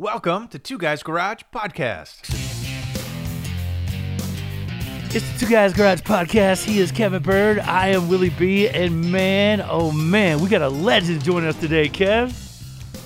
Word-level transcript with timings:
Welcome 0.00 0.48
to 0.48 0.58
Two 0.58 0.78
Guys 0.78 1.02
Garage 1.02 1.42
Podcast. 1.52 2.20
It's 5.14 5.30
the 5.32 5.38
Two 5.38 5.52
Guys 5.52 5.74
Garage 5.74 6.00
Podcast. 6.00 6.64
He 6.64 6.78
is 6.78 6.90
Kevin 6.90 7.22
Bird. 7.22 7.58
I 7.58 7.88
am 7.88 8.08
Willie 8.08 8.30
B. 8.30 8.66
And 8.66 9.12
man, 9.12 9.60
oh 9.60 9.92
man, 9.92 10.40
we 10.40 10.48
got 10.48 10.62
a 10.62 10.70
legend 10.70 11.22
joining 11.22 11.50
us 11.50 11.60
today, 11.60 11.90
Kev. 11.90 12.32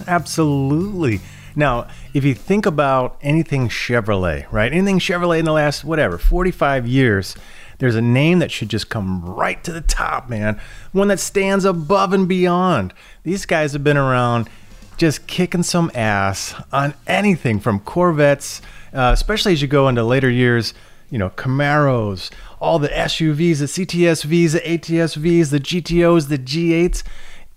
Absolutely. 0.06 1.18
Now, 1.56 1.88
if 2.14 2.22
you 2.24 2.32
think 2.32 2.64
about 2.64 3.18
anything 3.22 3.68
Chevrolet, 3.68 4.46
right? 4.52 4.72
Anything 4.72 5.00
Chevrolet 5.00 5.40
in 5.40 5.46
the 5.46 5.52
last, 5.52 5.82
whatever, 5.82 6.16
45 6.16 6.86
years, 6.86 7.34
there's 7.78 7.96
a 7.96 8.02
name 8.02 8.38
that 8.38 8.52
should 8.52 8.68
just 8.68 8.88
come 8.88 9.24
right 9.24 9.64
to 9.64 9.72
the 9.72 9.80
top, 9.80 10.28
man. 10.28 10.60
One 10.92 11.08
that 11.08 11.18
stands 11.18 11.64
above 11.64 12.12
and 12.12 12.28
beyond. 12.28 12.94
These 13.24 13.46
guys 13.46 13.72
have 13.72 13.82
been 13.82 13.96
around 13.96 14.48
just 14.96 15.26
kicking 15.26 15.62
some 15.62 15.90
ass 15.94 16.54
on 16.72 16.94
anything 17.06 17.60
from 17.60 17.80
Corvettes, 17.80 18.62
uh, 18.92 19.10
especially 19.12 19.52
as 19.52 19.62
you 19.62 19.68
go 19.68 19.88
into 19.88 20.04
later 20.04 20.30
years, 20.30 20.74
you 21.10 21.18
know, 21.18 21.30
Camaros, 21.30 22.30
all 22.60 22.78
the 22.78 22.88
SUVs, 22.88 23.58
the 23.58 23.66
CTSVs, 23.66 24.52
the 24.52 24.60
ATSVs, 24.60 25.50
the 25.50 25.60
GTOs, 25.60 26.28
the 26.28 26.38
G8s. 26.38 27.02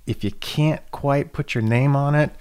If 0.06 0.24
you 0.24 0.32
can't 0.32 0.82
quite 0.92 1.34
put 1.34 1.54
your 1.54 1.62
name 1.62 1.96
on 1.96 2.16
it, 2.16 2.32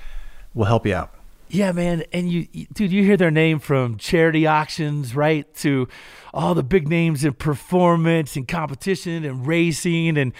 we'll 0.54 0.66
help 0.66 0.86
you 0.86 0.94
out. 0.94 1.12
Yeah, 1.48 1.72
man. 1.72 2.02
And 2.12 2.30
you, 2.30 2.46
dude, 2.72 2.90
you 2.90 3.04
hear 3.04 3.16
their 3.16 3.30
name 3.30 3.60
from 3.60 3.98
charity 3.98 4.46
auctions, 4.46 5.14
right? 5.14 5.52
To 5.56 5.88
all 6.34 6.54
the 6.54 6.64
big 6.64 6.88
names 6.88 7.24
in 7.24 7.34
performance 7.34 8.34
and 8.34 8.48
competition 8.48 9.24
and 9.24 9.46
racing. 9.46 10.18
And, 10.18 10.32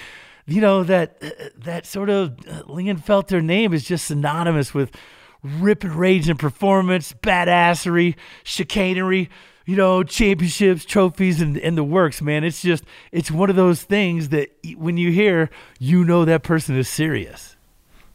you 0.47 0.61
know, 0.61 0.85
that, 0.85 1.17
uh, 1.23 1.49
that 1.57 1.87
sort 1.87 2.09
of 2.09 2.39
uh, 2.49 2.63
Lingenfelter 2.63 3.43
name 3.43 3.73
is 3.73 3.85
just 3.85 4.07
synonymous 4.07 4.73
with 4.73 4.93
rip 5.43 5.85
and 5.85 5.95
rage 5.95 6.29
and 6.29 6.39
performance, 6.39 7.13
badassery, 7.13 8.15
chicanery, 8.45 9.29
you 9.65 9.77
know, 9.77 10.05
championships, 10.05 10.85
trophies, 10.85 11.41
and, 11.41 11.59
and 11.59 11.77
the 11.77 11.85
works, 11.85 12.23
man. 12.23 12.45
It's 12.45 12.63
just, 12.63 12.85
it's 13.11 13.31
one 13.31 13.51
of 13.51 13.57
those 13.57 13.83
things 13.83 14.29
that 14.29 14.51
when 14.77 14.97
you 14.97 15.11
hear, 15.11 15.51
you 15.79 16.05
know 16.05 16.25
that 16.25 16.45
person 16.45 16.79
is 16.79 16.89
serious. 16.89 17.57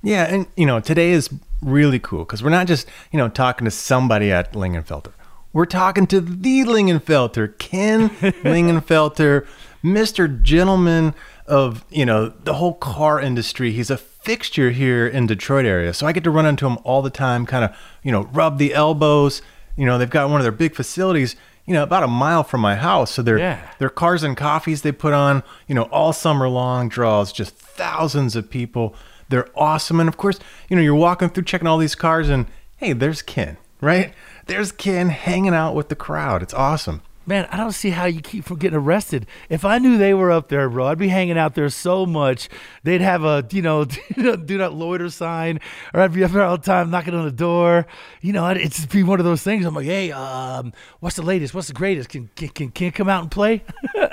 Yeah, 0.02 0.24
and 0.24 0.48
you 0.56 0.66
know, 0.66 0.80
today 0.80 1.12
is 1.12 1.30
really 1.62 2.00
cool 2.00 2.20
because 2.20 2.42
we're 2.42 2.50
not 2.50 2.68
just, 2.68 2.88
you 3.12 3.18
know, 3.18 3.30
talking 3.30 3.66
to 3.66 3.72
somebody 3.72 4.32
at 4.32 4.54
Lingenfelter. 4.54 5.14
We're 5.54 5.66
talking 5.66 6.08
to 6.08 6.22
the 6.22 6.62
Lingenfelter, 6.62 7.58
Ken 7.60 8.10
Lingenfelter, 8.10 9.46
Mr. 9.84 10.42
Gentleman 10.42 11.14
of, 11.48 11.86
you 11.90 12.06
know, 12.06 12.30
the 12.30 12.56
whole 12.56 12.74
car 12.76 13.20
industry. 13.20 13.72
He's 13.72 13.90
a 13.90 13.98
fixture 13.98 14.72
here 14.72 15.08
in 15.08 15.26
Detroit 15.28 15.66
area. 15.66 15.94
So 15.94 16.06
I 16.08 16.12
get 16.12 16.24
to 16.26 16.32
run 16.32 16.46
into 16.46 16.68
him 16.68 16.78
all 16.84 17.02
the 17.02 17.10
time, 17.10 17.46
kind 17.46 17.66
of, 17.66 17.76
you 18.04 18.12
know, 18.12 18.24
rub 18.34 18.58
the 18.58 18.74
elbows. 18.74 19.42
You 19.76 19.86
know, 19.86 19.98
they've 19.98 20.10
got 20.10 20.30
one 20.30 20.40
of 20.40 20.44
their 20.44 20.52
big 20.52 20.76
facilities, 20.76 21.36
you 21.66 21.74
know, 21.74 21.84
about 21.84 22.04
a 22.04 22.08
mile 22.08 22.44
from 22.44 22.62
my 22.62 22.76
house. 22.76 23.12
So 23.12 23.22
their 23.22 23.38
Yeah. 23.40 23.60
their 23.80 23.90
cars 23.90 24.22
and 24.24 24.38
coffees 24.38 24.82
they 24.82 24.92
put 24.92 25.14
on, 25.14 25.44
you 25.68 25.74
know, 25.76 25.84
all 25.84 26.14
summer 26.14 26.48
long 26.48 26.90
draws 26.90 27.32
just 27.32 27.56
thousands 27.56 28.36
of 28.36 28.50
people. 28.50 28.94
They're 29.30 29.48
awesome. 29.56 30.00
And 30.00 30.10
of 30.10 30.18
course, 30.18 30.40
you 30.70 30.76
know, 30.76 30.82
you're 30.82 30.94
walking 30.96 31.30
through 31.30 31.44
checking 31.46 31.68
all 31.68 31.78
these 31.78 31.96
cars 31.96 32.30
and 32.30 32.46
hey, 32.78 32.94
there's 32.94 33.22
Ken, 33.22 33.58
right? 33.80 34.14
There's 34.48 34.72
Ken 34.72 35.10
hanging 35.10 35.54
out 35.54 35.74
with 35.76 35.90
the 35.90 35.96
crowd. 35.96 36.42
It's 36.44 36.54
awesome. 36.54 37.02
Man, 37.24 37.48
I 37.52 37.58
don't 37.58 37.72
see 37.72 37.92
how 37.92 38.06
you 38.06 38.20
keep 38.20 38.46
from 38.46 38.58
getting 38.58 38.80
arrested. 38.80 39.28
If 39.48 39.64
I 39.64 39.78
knew 39.78 39.96
they 39.98 40.14
were 40.16 40.32
up 40.32 40.50
there, 40.50 40.68
bro, 40.68 40.88
I'd 40.88 40.98
be 40.98 41.10
hanging 41.10 41.38
out 41.38 41.54
there 41.54 41.70
so 41.70 42.08
much. 42.08 42.50
They'd 42.84 43.00
have 43.02 43.24
a, 43.24 43.46
you 43.52 43.62
know, 43.62 43.86
do 44.16 44.58
not 44.58 44.74
loiter 44.74 45.08
sign, 45.10 45.60
or 45.94 46.02
I'd 46.02 46.14
be 46.14 46.24
up 46.24 46.32
there 46.32 46.42
all 46.42 46.58
the 46.58 46.64
time 46.64 46.90
knocking 46.90 47.14
on 47.14 47.24
the 47.26 47.32
door. 47.32 47.86
You 48.22 48.34
know, 48.34 48.50
it'd 48.50 48.72
just 48.72 48.90
be 48.90 49.04
one 49.04 49.20
of 49.20 49.26
those 49.26 49.44
things. 49.44 49.66
I'm 49.66 49.76
like, 49.76 49.86
hey, 49.86 50.12
um, 50.12 50.74
what's 51.00 51.16
the 51.16 51.22
latest? 51.22 51.54
What's 51.54 51.68
the 51.68 51.74
greatest? 51.74 52.10
Can 52.10 52.28
can 52.36 52.50
can, 52.50 52.72
can 52.72 52.92
come 52.92 53.08
out 53.08 53.22
and 53.22 53.32
play? 53.32 53.64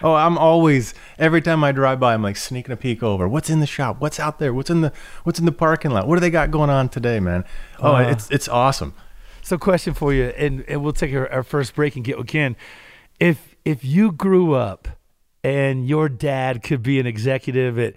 Oh, 0.00 0.14
I'm 0.14 0.38
always 0.38 0.94
every 1.18 1.42
time 1.42 1.62
I 1.62 1.72
drive 1.72 2.00
by, 2.00 2.14
I'm 2.14 2.22
like 2.22 2.36
sneaking 2.36 2.72
a 2.72 2.76
peek 2.76 3.02
over. 3.02 3.28
What's 3.28 3.50
in 3.50 3.60
the 3.60 3.66
shop? 3.66 4.00
What's 4.00 4.18
out 4.18 4.38
there? 4.38 4.54
What's 4.54 4.70
in 4.70 4.80
the 4.80 4.92
what's 5.24 5.38
in 5.38 5.44
the 5.44 5.52
parking 5.52 5.90
lot? 5.90 6.06
What 6.08 6.14
do 6.16 6.20
they 6.20 6.30
got 6.30 6.50
going 6.50 6.70
on 6.70 6.88
today, 6.88 7.20
man? 7.20 7.44
Oh, 7.80 7.96
Uh. 7.96 8.02
it's 8.10 8.30
it's 8.30 8.48
awesome. 8.48 8.94
So, 9.48 9.56
question 9.56 9.94
for 9.94 10.12
you, 10.12 10.24
and, 10.24 10.62
and 10.68 10.82
we'll 10.82 10.92
take 10.92 11.14
our, 11.14 11.26
our 11.32 11.42
first 11.42 11.74
break 11.74 11.96
and 11.96 12.04
get 12.04 12.18
Ken. 12.28 12.54
If 13.18 13.56
if 13.64 13.82
you 13.82 14.12
grew 14.12 14.52
up 14.52 14.88
and 15.42 15.88
your 15.88 16.10
dad 16.10 16.62
could 16.62 16.82
be 16.82 17.00
an 17.00 17.06
executive 17.06 17.78
at 17.78 17.94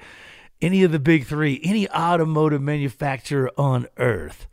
any 0.62 0.84
of 0.84 0.94
the 0.94 1.00
big 1.00 1.26
three, 1.26 1.60
any 1.62 1.90
automotive 1.90 2.62
manufacturer 2.62 3.52
on 3.58 3.88
earth, 3.98 4.48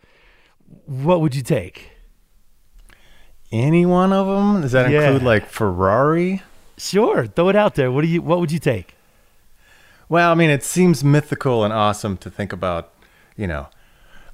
what 0.86 1.20
would 1.20 1.36
you 1.36 1.42
take? 1.42 1.92
Any 3.52 3.86
one 3.86 4.12
of 4.12 4.26
them? 4.26 4.62
Does 4.62 4.72
that 4.72 4.90
Yeah. 4.90 5.02
include 5.04 5.22
like 5.22 5.46
Ferrari? 5.46 6.42
Sure, 6.78 7.28
throw 7.28 7.48
it 7.48 7.54
out 7.54 7.76
there. 7.76 7.92
What 7.92 8.02
do 8.02 8.08
you? 8.08 8.22
What 8.22 8.40
would 8.40 8.50
you 8.50 8.58
take? 8.58 8.96
Well, 10.08 10.32
I 10.32 10.34
mean, 10.34 10.50
it 10.50 10.64
seems 10.64 11.04
mythical 11.04 11.62
and 11.62 11.72
awesome 11.72 12.16
to 12.16 12.28
think 12.28 12.52
about, 12.52 12.92
you 13.36 13.46
know, 13.46 13.68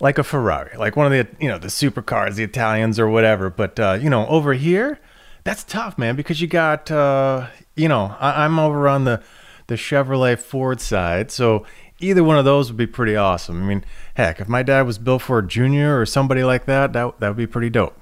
like 0.00 0.19
a 0.19 0.25
Ferrari, 0.25 0.77
like 0.77 0.97
one 0.97 1.06
of 1.06 1.12
the, 1.12 1.28
you 1.43 1.49
know, 1.49 1.59
the 1.59 1.69
supercars, 1.69 2.34
the 2.34 2.44
Italians 2.44 2.99
or 2.99 3.09
whatever. 3.09 3.50
But, 3.50 3.78
uh, 3.78 3.99
you 4.00 4.10
know, 4.10 4.27
over 4.28 4.53
here, 4.55 4.99
that's 5.44 5.65
tough, 5.65 5.97
man, 5.99 6.16
because 6.16 6.41
you 6.41 6.47
got, 6.49 6.91
uh, 6.91 7.49
you 7.77 7.88
know, 7.88 8.16
I- 8.19 8.44
I'm 8.44 8.59
over 8.59 8.88
on 8.88 9.05
the, 9.05 9.22
the 9.66 9.75
Chevrolet 9.77 10.38
Ford 10.38 10.81
side. 10.81 11.31
So 11.31 11.65
either 12.00 12.25
one 12.25 12.38
of 12.38 12.44
those 12.44 12.71
would 12.71 12.77
be 12.77 12.87
pretty 12.87 13.16
awesome. 13.16 13.62
I 13.62 13.66
mean, 13.66 13.84
heck, 14.15 14.41
if 14.41 14.49
my 14.49 14.62
dad 14.62 14.82
was 14.82 14.99
Bill 14.99 15.19
Ford 15.19 15.49
Jr. 15.49 15.99
or 16.00 16.06
somebody 16.06 16.43
like 16.44 16.66
that, 16.66 16.93
that, 16.93 17.21
that 17.21 17.28
would 17.28 17.37
be 17.37 17.47
pretty 17.47 17.71
dope. 17.71 17.99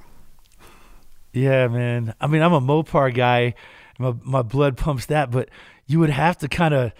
Yeah, 1.32 1.68
man. 1.68 2.14
I 2.20 2.26
mean, 2.26 2.42
I'm 2.42 2.52
a 2.52 2.60
Mopar 2.60 3.14
guy. 3.14 3.54
My 3.98 4.14
my 4.22 4.42
blood 4.42 4.76
pumps 4.76 5.06
that, 5.06 5.30
but 5.30 5.48
you 5.86 5.98
would 6.00 6.10
have 6.10 6.36
to 6.38 6.48
kind 6.48 6.74
of 6.74 6.92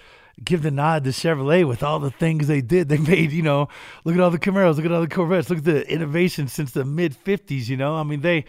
give 0.43 0.63
the 0.63 0.71
nod 0.71 1.05
to 1.05 1.11
Chevrolet 1.11 1.67
with 1.67 1.83
all 1.83 1.99
the 1.99 2.11
things 2.11 2.47
they 2.47 2.61
did. 2.61 2.89
They 2.93 2.99
made, 2.99 3.33
you 3.33 3.43
know, 3.43 3.69
look 4.05 4.15
at 4.15 4.21
all 4.21 4.31
the 4.31 4.39
Camaros, 4.39 4.77
look 4.77 4.85
at 4.85 4.93
all 4.93 5.01
the 5.01 5.09
Corvettes, 5.09 5.49
look 5.49 5.61
at 5.61 5.65
the 5.65 5.91
innovation 5.91 6.49
since 6.49 6.73
the 6.73 6.85
mid 6.85 7.15
'50s. 7.15 7.69
You 7.69 7.77
know, 7.77 7.97
I 7.97 8.03
mean, 8.03 8.21
they 8.21 8.45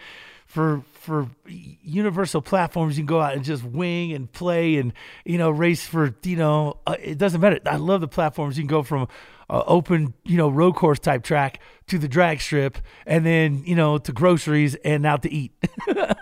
for 0.46 0.82
for 0.92 1.28
universal 1.46 2.40
platforms, 2.40 2.96
you 2.96 3.02
can 3.02 3.06
go 3.06 3.20
out 3.20 3.34
and 3.34 3.44
just 3.44 3.64
wing 3.64 4.12
and 4.12 4.30
play 4.30 4.76
and 4.76 4.92
you 5.24 5.38
know 5.38 5.50
race 5.50 5.86
for 5.86 6.14
you 6.22 6.36
know 6.36 6.78
uh, 6.86 6.96
it 7.00 7.18
doesn't 7.18 7.40
matter. 7.40 7.58
I 7.66 7.76
love 7.76 8.00
the 8.00 8.08
platforms. 8.08 8.56
You 8.56 8.62
can 8.62 8.68
go 8.68 8.82
from 8.82 9.08
uh, 9.50 9.62
open 9.66 10.14
you 10.24 10.36
know 10.36 10.48
road 10.48 10.74
course 10.74 10.98
type 10.98 11.22
track 11.22 11.60
to 11.88 11.98
the 11.98 12.08
drag 12.08 12.40
strip, 12.40 12.78
and 13.06 13.24
then 13.24 13.62
you 13.64 13.74
know 13.74 13.98
to 13.98 14.12
groceries 14.12 14.74
and 14.76 15.04
out 15.06 15.22
to 15.22 15.32
eat. 15.32 15.52
and, 15.86 16.16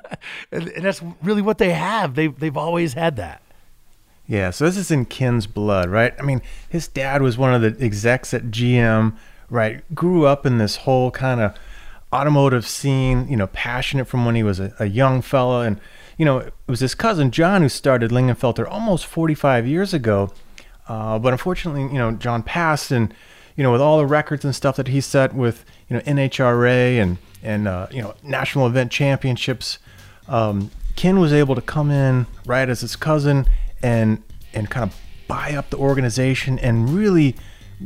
and 0.50 0.84
that's 0.84 1.02
really 1.22 1.42
what 1.42 1.58
they 1.58 1.72
have. 1.72 2.14
They 2.14 2.28
they've 2.28 2.56
always 2.56 2.94
had 2.94 3.16
that. 3.16 3.42
Yeah, 4.32 4.48
so 4.48 4.64
this 4.64 4.78
is 4.78 4.90
in 4.90 5.04
Ken's 5.04 5.46
blood, 5.46 5.90
right? 5.90 6.14
I 6.18 6.22
mean, 6.22 6.40
his 6.66 6.88
dad 6.88 7.20
was 7.20 7.36
one 7.36 7.52
of 7.52 7.60
the 7.60 7.84
execs 7.84 8.32
at 8.32 8.44
GM, 8.44 9.14
right? 9.50 9.82
Grew 9.94 10.24
up 10.24 10.46
in 10.46 10.56
this 10.56 10.76
whole 10.76 11.10
kind 11.10 11.38
of 11.38 11.54
automotive 12.14 12.66
scene, 12.66 13.28
you 13.28 13.36
know, 13.36 13.48
passionate 13.48 14.06
from 14.06 14.24
when 14.24 14.34
he 14.34 14.42
was 14.42 14.58
a, 14.58 14.74
a 14.78 14.86
young 14.86 15.20
fella. 15.20 15.66
And, 15.66 15.78
you 16.16 16.24
know, 16.24 16.38
it 16.38 16.54
was 16.66 16.80
his 16.80 16.94
cousin 16.94 17.30
John 17.30 17.60
who 17.60 17.68
started 17.68 18.10
Lingenfelter 18.10 18.66
almost 18.66 19.04
45 19.04 19.66
years 19.66 19.92
ago. 19.92 20.32
Uh, 20.88 21.18
but 21.18 21.34
unfortunately, 21.34 21.82
you 21.82 21.98
know, 21.98 22.12
John 22.12 22.42
passed 22.42 22.90
and, 22.90 23.12
you 23.54 23.62
know, 23.62 23.70
with 23.70 23.82
all 23.82 23.98
the 23.98 24.06
records 24.06 24.46
and 24.46 24.54
stuff 24.54 24.76
that 24.76 24.88
he 24.88 25.02
set 25.02 25.34
with, 25.34 25.62
you 25.90 25.96
know, 25.96 26.02
NHRA 26.04 26.96
and, 27.02 27.18
and 27.42 27.68
uh, 27.68 27.86
you 27.90 28.00
know 28.00 28.14
national 28.22 28.66
event 28.66 28.90
championships. 28.90 29.78
Um, 30.26 30.70
Ken 30.96 31.20
was 31.20 31.34
able 31.34 31.54
to 31.54 31.60
come 31.60 31.90
in 31.90 32.26
right 32.46 32.68
as 32.68 32.80
his 32.80 32.96
cousin 32.96 33.46
and 33.82 34.22
and 34.54 34.68
kind 34.70 34.84
of 34.90 34.96
buy 35.28 35.54
up 35.54 35.70
the 35.70 35.76
organization 35.78 36.58
and 36.58 36.90
really, 36.90 37.34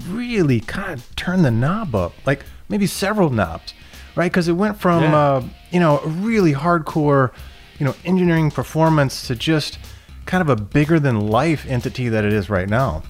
really 0.08 0.60
kind 0.60 0.92
of 0.92 1.14
turn 1.16 1.42
the 1.42 1.50
knob 1.50 1.94
up, 1.94 2.12
like 2.26 2.44
maybe 2.68 2.86
several 2.86 3.30
knobs, 3.30 3.72
right? 4.16 4.30
Because 4.30 4.48
it 4.48 4.54
went 4.54 4.80
from 4.80 5.02
Yeah. 5.02 5.16
uh, 5.16 5.42
you 5.70 5.80
know 5.80 5.98
a 6.00 6.08
really 6.08 6.54
hardcore, 6.54 7.30
you 7.78 7.86
know, 7.86 7.94
engineering 8.04 8.50
performance 8.50 9.26
to 9.28 9.34
just 9.36 9.78
kind 10.26 10.40
of 10.42 10.48
a 10.48 10.56
bigger 10.56 10.98
than 10.98 11.20
life 11.28 11.64
entity 11.68 12.08
that 12.08 12.24
it 12.24 12.32
is 12.32 12.50
right 12.50 12.68
now. 12.68 13.02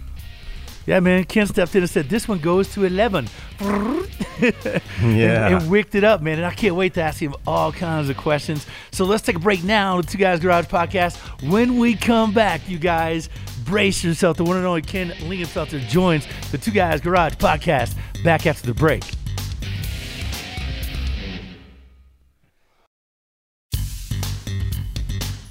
Yeah, 0.87 1.01
man. 1.01 1.25
Ken 1.25 1.47
stepped 1.47 1.75
in 1.75 1.83
and 1.83 1.91
said, 1.91 2.09
"This 2.09 2.29
one 2.29 2.39
goes 2.39 2.73
to 2.75 2.85
11." 2.85 3.29
Yeah. 3.61 4.81
and, 5.01 5.55
and 5.55 5.71
wicked 5.71 5.95
it 5.97 6.05
up, 6.05 6.23
man. 6.23 6.39
And 6.39 6.47
I 6.47 6.55
can't 6.55 6.77
wait 6.77 6.95
to 6.95 7.03
ask 7.03 7.19
him 7.21 7.35
all 7.47 7.73
kinds 7.73 8.09
of 8.09 8.17
questions. 8.17 8.67
So 8.93 9.05
let's 9.05 9.23
take 9.23 9.37
a 9.37 9.41
break 9.41 9.65
now. 9.65 10.01
The 10.01 10.07
Two 10.07 10.19
Guys 10.19 10.41
Garage 10.41 10.67
Podcast. 10.67 11.17
When 11.51 11.79
we 11.79 11.95
come 11.95 12.33
back, 12.33 12.69
you 12.69 12.79
guys 12.79 13.29
brace 13.65 14.05
yourself. 14.05 14.37
The 14.37 14.45
one 14.45 14.57
and 14.57 14.67
only 14.67 14.83
Ken 14.83 15.11
Lingenfelter 15.11 15.81
joins 15.89 16.27
the 16.51 16.59
Two 16.59 16.71
Guys 16.71 17.01
Garage 17.01 17.35
Podcast. 17.35 17.97
Back 18.23 18.47
after 18.47 18.67
the 18.67 18.75
break. 18.75 19.03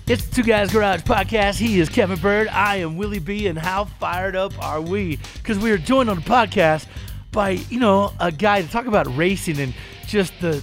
It's 0.07 0.23
the 0.23 0.35
Two 0.35 0.43
Guys 0.43 0.71
Garage 0.71 1.01
Podcast. 1.01 1.55
He 1.57 1.79
is 1.79 1.89
Kevin 1.89 2.19
Bird. 2.19 2.47
I 2.49 2.75
am 2.75 2.95
Willie 2.95 3.17
B. 3.17 3.47
And 3.47 3.57
how 3.57 3.85
fired 3.85 4.35
up 4.35 4.53
are 4.63 4.79
we? 4.79 5.17
Because 5.33 5.57
we 5.57 5.71
are 5.71 5.79
joined 5.79 6.11
on 6.11 6.17
the 6.17 6.21
podcast 6.21 6.85
by, 7.31 7.51
you 7.71 7.79
know, 7.79 8.13
a 8.19 8.31
guy 8.31 8.61
to 8.61 8.67
talk 8.67 8.85
about 8.85 9.07
racing 9.17 9.59
and 9.59 9.73
just 10.05 10.31
the, 10.41 10.61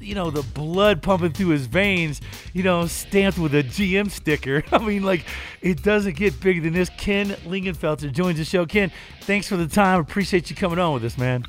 you 0.00 0.16
know, 0.16 0.32
the 0.32 0.42
blood 0.42 1.02
pumping 1.02 1.30
through 1.30 1.50
his 1.50 1.66
veins, 1.66 2.20
you 2.52 2.64
know, 2.64 2.88
stamped 2.88 3.38
with 3.38 3.54
a 3.54 3.62
GM 3.62 4.10
sticker. 4.10 4.64
I 4.72 4.78
mean, 4.78 5.04
like, 5.04 5.24
it 5.62 5.84
doesn't 5.84 6.16
get 6.16 6.40
bigger 6.40 6.60
than 6.60 6.72
this. 6.72 6.90
Ken 6.98 7.28
Lingenfelter 7.46 8.10
joins 8.10 8.38
the 8.38 8.44
show. 8.44 8.66
Ken, 8.66 8.90
thanks 9.20 9.46
for 9.46 9.56
the 9.56 9.68
time. 9.68 10.00
Appreciate 10.00 10.50
you 10.50 10.56
coming 10.56 10.80
on 10.80 10.94
with 10.94 11.04
us, 11.04 11.16
man. 11.16 11.44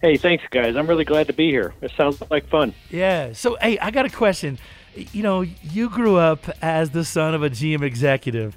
Hey, 0.00 0.16
thanks, 0.16 0.44
guys. 0.50 0.74
I'm 0.74 0.86
really 0.86 1.04
glad 1.04 1.26
to 1.26 1.34
be 1.34 1.50
here. 1.50 1.74
It 1.82 1.92
sounds 1.98 2.22
like 2.30 2.48
fun. 2.48 2.72
Yeah. 2.88 3.34
So, 3.34 3.58
hey, 3.60 3.78
I 3.78 3.90
got 3.90 4.06
a 4.06 4.10
question. 4.10 4.58
You 4.94 5.22
know, 5.22 5.42
you 5.42 5.88
grew 5.88 6.16
up 6.16 6.48
as 6.62 6.90
the 6.90 7.04
son 7.04 7.34
of 7.34 7.42
a 7.42 7.50
GM 7.50 7.82
executive. 7.82 8.56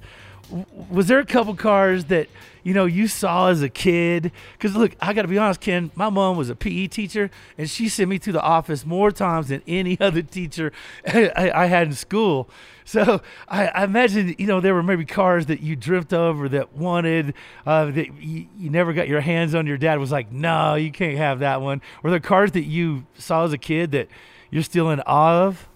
Was 0.89 1.07
there 1.07 1.19
a 1.19 1.25
couple 1.25 1.55
cars 1.55 2.05
that 2.05 2.27
you 2.63 2.73
know 2.73 2.85
you 2.85 3.07
saw 3.07 3.49
as 3.49 3.61
a 3.61 3.69
kid? 3.69 4.31
Because 4.53 4.75
look, 4.75 4.95
I 4.99 5.13
got 5.13 5.21
to 5.21 5.27
be 5.27 5.37
honest, 5.37 5.61
Ken. 5.61 5.91
My 5.95 6.09
mom 6.09 6.35
was 6.35 6.49
a 6.49 6.55
PE 6.55 6.87
teacher, 6.87 7.31
and 7.57 7.69
she 7.69 7.87
sent 7.87 8.09
me 8.09 8.19
to 8.19 8.31
the 8.31 8.41
office 8.41 8.85
more 8.85 9.11
times 9.11 9.47
than 9.47 9.61
any 9.67 9.97
other 10.01 10.21
teacher 10.21 10.71
I, 11.07 11.51
I 11.53 11.65
had 11.67 11.87
in 11.87 11.93
school. 11.93 12.49
So 12.83 13.21
I, 13.47 13.67
I 13.67 13.83
imagine 13.85 14.35
you 14.37 14.47
know 14.47 14.59
there 14.59 14.73
were 14.73 14.83
maybe 14.83 15.05
cars 15.05 15.45
that 15.45 15.61
you 15.61 15.75
dreamt 15.75 16.11
of 16.11 16.41
or 16.41 16.49
that 16.49 16.73
wanted 16.73 17.33
uh, 17.65 17.85
that 17.85 18.21
you, 18.21 18.47
you 18.57 18.69
never 18.69 18.91
got 18.93 19.07
your 19.07 19.21
hands 19.21 19.55
on. 19.55 19.67
Your 19.67 19.77
dad 19.77 19.99
was 19.99 20.11
like, 20.11 20.31
"No, 20.31 20.75
you 20.75 20.91
can't 20.91 21.17
have 21.17 21.39
that 21.39 21.61
one." 21.61 21.81
Were 22.03 22.09
there 22.09 22.19
cars 22.19 22.51
that 22.51 22.65
you 22.65 23.05
saw 23.17 23.45
as 23.45 23.53
a 23.53 23.57
kid 23.57 23.91
that 23.91 24.09
you're 24.49 24.63
still 24.63 24.89
in 24.89 24.99
awe 25.01 25.45
of? 25.45 25.69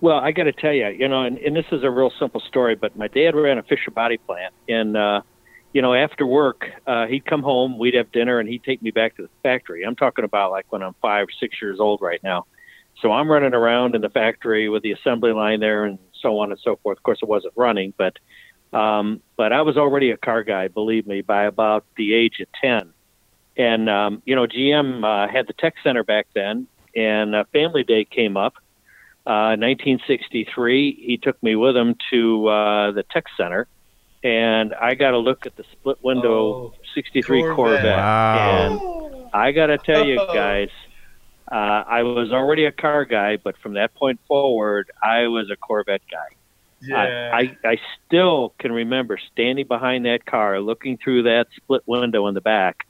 Well, 0.00 0.16
I 0.16 0.32
got 0.32 0.44
to 0.44 0.52
tell 0.52 0.72
you, 0.72 0.88
you 0.88 1.08
know, 1.08 1.24
and, 1.24 1.36
and 1.38 1.54
this 1.54 1.66
is 1.72 1.84
a 1.84 1.90
real 1.90 2.10
simple 2.18 2.40
story, 2.40 2.74
but 2.74 2.96
my 2.96 3.08
dad 3.08 3.34
ran 3.34 3.58
a 3.58 3.62
Fisher 3.62 3.90
body 3.90 4.16
plant, 4.16 4.54
and 4.66 4.96
uh, 4.96 5.20
you 5.72 5.82
know, 5.82 5.94
after 5.94 6.26
work, 6.26 6.64
uh, 6.86 7.06
he'd 7.06 7.26
come 7.26 7.42
home, 7.42 7.78
we'd 7.78 7.94
have 7.94 8.10
dinner, 8.10 8.40
and 8.40 8.48
he'd 8.48 8.64
take 8.64 8.80
me 8.82 8.90
back 8.90 9.16
to 9.16 9.22
the 9.22 9.28
factory. 9.42 9.84
I'm 9.84 9.96
talking 9.96 10.24
about 10.24 10.50
like 10.50 10.66
when 10.72 10.82
I'm 10.82 10.94
five, 11.02 11.28
six 11.38 11.60
years 11.60 11.78
old 11.80 12.00
right 12.00 12.22
now. 12.22 12.46
So 13.02 13.12
I'm 13.12 13.30
running 13.30 13.54
around 13.54 13.94
in 13.94 14.00
the 14.00 14.08
factory 14.08 14.68
with 14.68 14.82
the 14.82 14.92
assembly 14.92 15.32
line 15.32 15.60
there, 15.60 15.84
and 15.84 15.98
so 16.20 16.38
on 16.38 16.50
and 16.50 16.60
so 16.62 16.76
forth. 16.82 16.98
Of 16.98 17.02
course, 17.02 17.18
it 17.22 17.28
wasn't 17.28 17.52
running, 17.56 17.92
but 17.96 18.16
um, 18.72 19.20
but 19.36 19.52
I 19.52 19.62
was 19.62 19.76
already 19.76 20.12
a 20.12 20.16
car 20.16 20.44
guy, 20.44 20.68
believe 20.68 21.06
me, 21.06 21.20
by 21.20 21.44
about 21.44 21.84
the 21.96 22.14
age 22.14 22.40
of 22.40 22.48
ten. 22.60 22.92
And 23.56 23.90
um, 23.90 24.22
you 24.24 24.34
know, 24.34 24.46
GM 24.46 25.04
uh, 25.04 25.30
had 25.30 25.46
the 25.46 25.52
tech 25.52 25.74
center 25.84 26.04
back 26.04 26.26
then, 26.34 26.66
and 26.96 27.34
uh, 27.34 27.44
Family 27.52 27.84
Day 27.84 28.06
came 28.06 28.38
up. 28.38 28.54
Uh, 29.26 29.54
1963, 29.56 30.94
he 31.06 31.16
took 31.18 31.40
me 31.42 31.54
with 31.56 31.76
him 31.76 31.94
to 32.10 32.48
uh, 32.48 32.90
the 32.92 33.02
tech 33.02 33.24
center, 33.36 33.66
and 34.24 34.74
I 34.74 34.94
got 34.94 35.14
a 35.14 35.18
look 35.18 35.46
at 35.46 35.56
the 35.56 35.64
split 35.72 35.98
window 36.02 36.72
Oh, 36.72 36.74
63 36.94 37.42
Corvette. 37.42 37.56
Corvette. 37.56 37.96
Wow. 37.96 39.10
And 39.22 39.30
I 39.32 39.52
got 39.52 39.66
to 39.66 39.78
tell 39.78 40.04
you 40.04 40.16
guys, 40.16 40.70
uh, 41.50 41.54
I 41.54 42.02
was 42.02 42.32
already 42.32 42.64
a 42.64 42.72
car 42.72 43.04
guy, 43.04 43.36
but 43.36 43.56
from 43.58 43.74
that 43.74 43.94
point 43.94 44.20
forward, 44.26 44.90
I 45.02 45.28
was 45.28 45.50
a 45.50 45.56
Corvette 45.56 46.02
guy. 46.10 46.36
I, 46.96 47.40
I, 47.40 47.56
I 47.62 47.76
still 48.06 48.54
can 48.58 48.72
remember 48.72 49.18
standing 49.32 49.66
behind 49.66 50.06
that 50.06 50.24
car, 50.24 50.60
looking 50.60 50.96
through 50.96 51.24
that 51.24 51.48
split 51.56 51.82
window 51.86 52.26
in 52.26 52.34
the 52.34 52.40
back, 52.40 52.86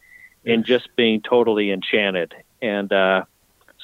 and 0.47 0.65
just 0.65 0.95
being 0.95 1.21
totally 1.23 1.73
enchanted. 1.73 2.33
And 2.63 2.93
uh, 2.93 3.25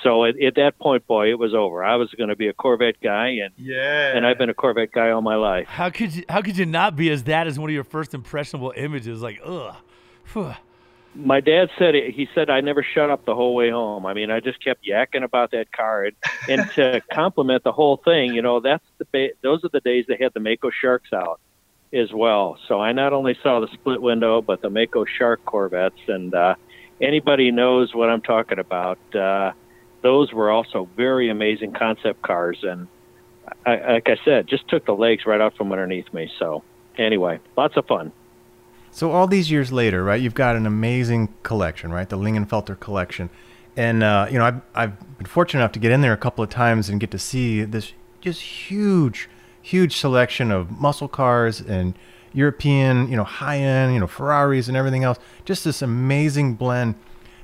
so 0.02 0.24
at, 0.24 0.40
at 0.42 0.54
that 0.56 0.78
point, 0.78 1.06
boy, 1.06 1.30
it 1.30 1.38
was 1.38 1.54
over. 1.54 1.82
I 1.84 1.96
was 1.96 2.10
going 2.16 2.28
to 2.28 2.36
be 2.36 2.48
a 2.48 2.52
Corvette 2.52 3.00
guy, 3.02 3.28
and 3.44 3.52
Yeah. 3.56 4.16
and 4.16 4.26
I've 4.26 4.38
been 4.38 4.50
a 4.50 4.54
Corvette 4.54 4.92
guy 4.92 5.10
all 5.10 5.22
my 5.22 5.36
life. 5.36 5.66
How 5.68 5.90
could 5.90 6.14
you? 6.14 6.24
How 6.28 6.42
could 6.42 6.56
you 6.58 6.66
not 6.66 6.96
be 6.96 7.10
as 7.10 7.24
that 7.24 7.46
as 7.46 7.58
one 7.58 7.70
of 7.70 7.74
your 7.74 7.84
first 7.84 8.14
impressionable 8.14 8.72
images? 8.76 9.22
Like, 9.22 9.40
ugh. 9.44 9.74
Phew. 10.24 10.54
My 11.14 11.40
dad 11.40 11.70
said 11.78 11.94
it, 11.94 12.12
he 12.14 12.28
said 12.34 12.50
I 12.50 12.60
never 12.60 12.82
shut 12.82 13.08
up 13.10 13.24
the 13.24 13.34
whole 13.34 13.54
way 13.54 13.70
home. 13.70 14.04
I 14.04 14.12
mean, 14.12 14.30
I 14.30 14.40
just 14.40 14.62
kept 14.62 14.84
yakking 14.84 15.24
about 15.24 15.50
that 15.52 15.72
car, 15.72 16.04
and, 16.04 16.16
and 16.46 16.70
to 16.72 17.00
compliment 17.12 17.64
the 17.64 17.72
whole 17.72 17.96
thing, 18.04 18.34
you 18.34 18.42
know, 18.42 18.60
that's 18.60 18.84
the 18.98 19.06
ba- 19.10 19.30
those 19.42 19.64
are 19.64 19.70
the 19.72 19.80
days 19.80 20.04
they 20.08 20.18
had 20.20 20.34
the 20.34 20.40
Mako 20.40 20.68
Sharks 20.70 21.14
out 21.14 21.40
as 21.90 22.12
well. 22.12 22.58
So 22.68 22.80
I 22.82 22.92
not 22.92 23.14
only 23.14 23.34
saw 23.42 23.60
the 23.60 23.68
split 23.72 24.02
window, 24.02 24.42
but 24.42 24.60
the 24.60 24.68
Mako 24.68 25.06
Shark 25.06 25.42
Corvettes, 25.46 25.96
and 26.06 26.34
uh, 26.34 26.56
anybody 27.00 27.50
knows 27.50 27.94
what 27.94 28.10
I'm 28.10 28.20
talking 28.20 28.58
about. 28.58 28.98
Uh, 29.14 29.52
those 30.06 30.32
were 30.32 30.52
also 30.52 30.88
very 30.96 31.28
amazing 31.30 31.72
concept 31.72 32.22
cars, 32.22 32.58
and 32.62 32.86
I, 33.66 33.94
like 33.94 34.08
I 34.08 34.16
said, 34.24 34.46
just 34.46 34.68
took 34.68 34.86
the 34.86 34.92
legs 34.92 35.26
right 35.26 35.40
out 35.40 35.56
from 35.56 35.72
underneath 35.72 36.12
me. 36.14 36.30
So 36.38 36.62
anyway, 36.96 37.40
lots 37.56 37.76
of 37.76 37.86
fun. 37.86 38.12
So 38.92 39.10
all 39.10 39.26
these 39.26 39.50
years 39.50 39.72
later, 39.72 40.04
right? 40.04 40.20
You've 40.20 40.32
got 40.34 40.54
an 40.54 40.64
amazing 40.64 41.34
collection, 41.42 41.92
right? 41.92 42.08
The 42.08 42.16
Lingenfelter 42.16 42.78
collection, 42.78 43.30
and 43.76 44.04
uh, 44.04 44.28
you 44.30 44.38
know 44.38 44.44
I've 44.44 44.60
I've 44.76 45.18
been 45.18 45.26
fortunate 45.26 45.62
enough 45.62 45.72
to 45.72 45.80
get 45.80 45.90
in 45.90 46.02
there 46.02 46.12
a 46.12 46.16
couple 46.16 46.44
of 46.44 46.50
times 46.50 46.88
and 46.88 47.00
get 47.00 47.10
to 47.10 47.18
see 47.18 47.64
this 47.64 47.92
just 48.20 48.40
huge, 48.42 49.28
huge 49.60 49.96
selection 49.96 50.52
of 50.52 50.70
muscle 50.70 51.08
cars 51.08 51.60
and 51.60 51.94
European, 52.32 53.10
you 53.10 53.16
know, 53.16 53.24
high 53.24 53.58
end, 53.58 53.92
you 53.92 53.98
know, 53.98 54.06
Ferraris 54.06 54.68
and 54.68 54.76
everything 54.76 55.02
else. 55.02 55.18
Just 55.44 55.64
this 55.64 55.82
amazing 55.82 56.54
blend. 56.54 56.94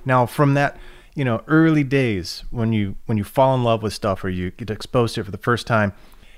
Now 0.04 0.26
from 0.26 0.54
that, 0.54 0.78
you 1.14 1.24
know, 1.24 1.42
early 1.46 1.84
days 1.84 2.44
when 2.50 2.72
you 2.72 2.96
when 3.06 3.18
you 3.18 3.24
fall 3.24 3.54
in 3.54 3.64
love 3.64 3.82
with 3.82 3.92
stuff 3.92 4.24
or 4.24 4.30
you 4.30 4.50
get 4.52 4.70
exposed 4.70 5.14
to 5.14 5.20
it 5.20 5.24
for 5.24 5.30
the 5.30 5.38
first 5.38 5.66
time, 5.66 5.92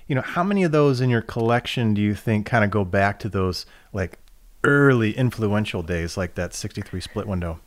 you 0.07 0.15
know, 0.15 0.23
how 0.23 0.43
many 0.43 0.65
of 0.65 0.73
those 0.73 1.01
in 1.01 1.11
your 1.11 1.23
collection 1.23 1.95
do 1.95 2.03
you 2.03 2.15
think 2.15 2.47
kind 2.47 2.65
of 2.65 2.71
go 2.71 2.85
back 2.85 3.19
to 3.21 3.29
those 3.29 3.67
like 3.93 4.19
early 4.65 5.17
influential 5.17 5.83
days 5.83 6.17
like 6.17 6.35
that 6.35 6.55
63 6.55 7.01
split 7.01 7.27
window? 7.27 7.61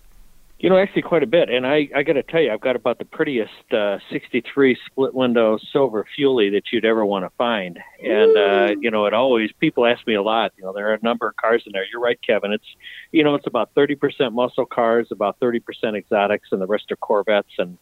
You 0.59 0.71
know, 0.71 0.77
actually, 0.77 1.03
quite 1.03 1.21
a 1.21 1.27
bit. 1.27 1.49
And 1.49 1.67
I, 1.67 1.87
I 1.95 2.01
got 2.01 2.13
to 2.13 2.23
tell 2.23 2.41
you, 2.41 2.51
I've 2.51 2.61
got 2.61 2.75
about 2.75 2.97
the 2.97 3.05
prettiest 3.05 3.71
uh, 3.71 3.99
63 4.11 4.75
split 4.87 5.13
window 5.13 5.59
silver 5.71 6.03
Fuelie 6.17 6.51
that 6.53 6.63
you'd 6.71 6.83
ever 6.83 7.05
want 7.05 7.25
to 7.25 7.29
find. 7.37 7.77
And, 8.03 8.35
uh, 8.35 8.75
you 8.79 8.89
know, 8.89 9.05
it 9.05 9.13
always, 9.13 9.51
people 9.59 9.85
ask 9.85 10.05
me 10.07 10.15
a 10.15 10.21
lot, 10.21 10.53
you 10.57 10.63
know, 10.63 10.73
there 10.73 10.89
are 10.89 10.95
a 10.95 10.99
number 11.03 11.27
of 11.27 11.35
cars 11.35 11.61
in 11.67 11.73
there. 11.73 11.85
You're 11.91 12.01
right, 12.01 12.19
Kevin. 12.25 12.53
It's, 12.53 12.65
you 13.11 13.23
know, 13.23 13.35
it's 13.35 13.45
about 13.45 13.75
30% 13.75 14.33
muscle 14.33 14.65
cars, 14.65 15.09
about 15.11 15.39
30% 15.39 15.61
exotics, 15.95 16.49
and 16.51 16.59
the 16.59 16.67
rest 16.67 16.91
are 16.91 16.95
Corvettes 16.95 17.53
and 17.59 17.77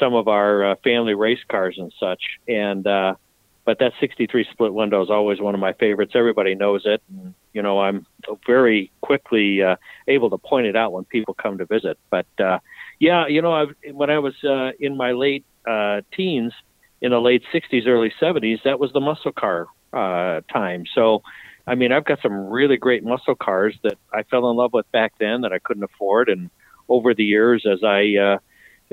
some 0.00 0.14
of 0.14 0.26
our 0.26 0.72
uh, 0.72 0.74
family 0.82 1.14
race 1.14 1.44
cars 1.50 1.76
and 1.78 1.92
such. 2.00 2.22
And, 2.48 2.86
uh, 2.86 3.16
but 3.64 3.78
that 3.78 3.92
63 4.00 4.46
split 4.52 4.74
window 4.74 5.02
is 5.02 5.10
always 5.10 5.40
one 5.40 5.54
of 5.54 5.60
my 5.60 5.72
favorites. 5.72 6.12
Everybody 6.14 6.54
knows 6.54 6.82
it. 6.84 7.02
And, 7.08 7.34
you 7.52 7.62
know, 7.62 7.80
I'm 7.80 8.06
very 8.46 8.90
quickly 9.00 9.62
uh, 9.62 9.76
able 10.06 10.30
to 10.30 10.38
point 10.38 10.66
it 10.66 10.76
out 10.76 10.92
when 10.92 11.04
people 11.04 11.34
come 11.34 11.58
to 11.58 11.64
visit. 11.64 11.98
But 12.10 12.26
uh, 12.38 12.58
yeah, 13.00 13.26
you 13.26 13.40
know, 13.40 13.52
I've, 13.52 13.74
when 13.92 14.10
I 14.10 14.18
was 14.18 14.34
uh, 14.44 14.72
in 14.78 14.96
my 14.96 15.12
late 15.12 15.44
uh, 15.66 16.02
teens, 16.14 16.52
in 17.00 17.10
the 17.10 17.20
late 17.20 17.42
60s, 17.52 17.86
early 17.86 18.12
70s, 18.20 18.62
that 18.64 18.78
was 18.78 18.92
the 18.92 19.00
muscle 19.00 19.32
car 19.32 19.66
uh, 19.92 20.40
time. 20.52 20.84
So, 20.94 21.22
I 21.66 21.74
mean, 21.74 21.92
I've 21.92 22.04
got 22.04 22.20
some 22.22 22.48
really 22.48 22.76
great 22.76 23.04
muscle 23.04 23.34
cars 23.34 23.76
that 23.82 23.98
I 24.12 24.22
fell 24.24 24.50
in 24.50 24.56
love 24.56 24.72
with 24.72 24.90
back 24.92 25.14
then 25.18 25.42
that 25.42 25.52
I 25.52 25.58
couldn't 25.58 25.84
afford. 25.84 26.28
And 26.28 26.50
over 26.88 27.14
the 27.14 27.24
years, 27.24 27.64
as 27.70 27.82
I 27.82 28.16
uh, 28.16 28.38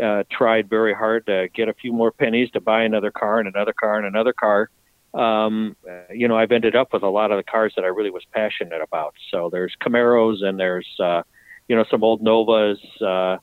uh, 0.01 0.23
tried 0.31 0.69
very 0.69 0.93
hard 0.93 1.25
to 1.27 1.47
get 1.53 1.69
a 1.69 1.73
few 1.73 1.93
more 1.93 2.11
pennies 2.11 2.49
to 2.51 2.61
buy 2.61 2.83
another 2.83 3.11
car 3.11 3.39
and 3.39 3.47
another 3.47 3.73
car 3.73 3.97
and 3.97 4.05
another 4.05 4.33
car. 4.33 4.69
Um, 5.13 5.75
uh, 5.89 6.13
you 6.13 6.27
know, 6.27 6.37
I've 6.37 6.51
ended 6.51 6.75
up 6.75 6.93
with 6.93 7.03
a 7.03 7.09
lot 7.09 7.31
of 7.31 7.37
the 7.37 7.43
cars 7.43 7.73
that 7.75 7.83
I 7.83 7.89
really 7.89 8.11
was 8.11 8.23
passionate 8.33 8.81
about. 8.81 9.13
So 9.29 9.49
there's 9.51 9.75
Camaros 9.81 10.43
and 10.43 10.59
there's, 10.59 10.87
uh, 10.99 11.23
you 11.67 11.75
know, 11.75 11.85
some 11.89 12.03
old 12.03 12.21
Novas, 12.21 12.79
uh, 13.01 13.37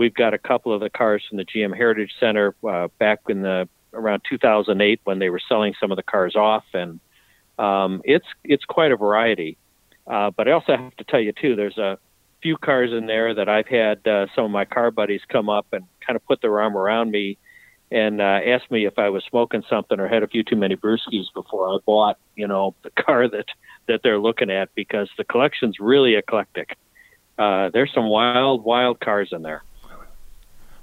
we've 0.00 0.14
got 0.14 0.32
a 0.32 0.38
couple 0.38 0.72
of 0.72 0.80
the 0.80 0.88
cars 0.88 1.22
from 1.28 1.36
the 1.36 1.44
GM 1.44 1.76
Heritage 1.76 2.12
Center 2.18 2.54
uh, 2.66 2.88
back 2.98 3.20
in 3.28 3.42
the 3.42 3.68
around 3.92 4.22
2008 4.30 5.00
when 5.04 5.18
they 5.18 5.28
were 5.28 5.40
selling 5.46 5.74
some 5.78 5.90
of 5.92 5.96
the 5.96 6.02
cars 6.02 6.34
off, 6.36 6.64
and 6.72 7.00
um, 7.58 8.00
it's 8.04 8.26
it's 8.42 8.64
quite 8.64 8.92
a 8.92 8.96
variety. 8.96 9.58
Uh, 10.06 10.30
but 10.30 10.48
I 10.48 10.52
also 10.52 10.74
have 10.74 10.96
to 10.96 11.04
tell 11.04 11.20
you 11.20 11.32
too, 11.32 11.54
there's 11.54 11.76
a 11.76 11.98
few 12.42 12.56
cars 12.56 12.90
in 12.92 13.06
there 13.06 13.34
that 13.34 13.48
I've 13.48 13.66
had 13.66 14.06
uh, 14.06 14.26
some 14.34 14.44
of 14.44 14.50
my 14.50 14.64
car 14.64 14.90
buddies 14.90 15.20
come 15.28 15.48
up 15.48 15.66
and 15.72 15.84
kind 16.06 16.16
of 16.16 16.24
put 16.26 16.40
their 16.40 16.60
arm 16.60 16.76
around 16.76 17.10
me 17.10 17.38
and 17.90 18.20
uh, 18.20 18.40
ask 18.46 18.70
me 18.70 18.86
if 18.86 18.98
I 18.98 19.08
was 19.08 19.24
smoking 19.28 19.64
something 19.68 19.98
or 19.98 20.06
had 20.06 20.22
a 20.22 20.28
few 20.28 20.44
too 20.44 20.56
many 20.56 20.76
brewskis 20.76 21.26
before 21.34 21.68
I 21.68 21.78
bought, 21.84 22.18
you 22.36 22.46
know, 22.46 22.74
the 22.82 22.90
car 22.90 23.28
that 23.28 23.46
that 23.88 24.02
they're 24.02 24.18
looking 24.18 24.50
at 24.50 24.72
because 24.74 25.08
the 25.18 25.24
collection's 25.24 25.80
really 25.80 26.14
eclectic. 26.14 26.76
Uh, 27.38 27.70
there's 27.70 27.92
some 27.92 28.08
wild, 28.08 28.62
wild 28.64 29.00
cars 29.00 29.30
in 29.32 29.42
there. 29.42 29.64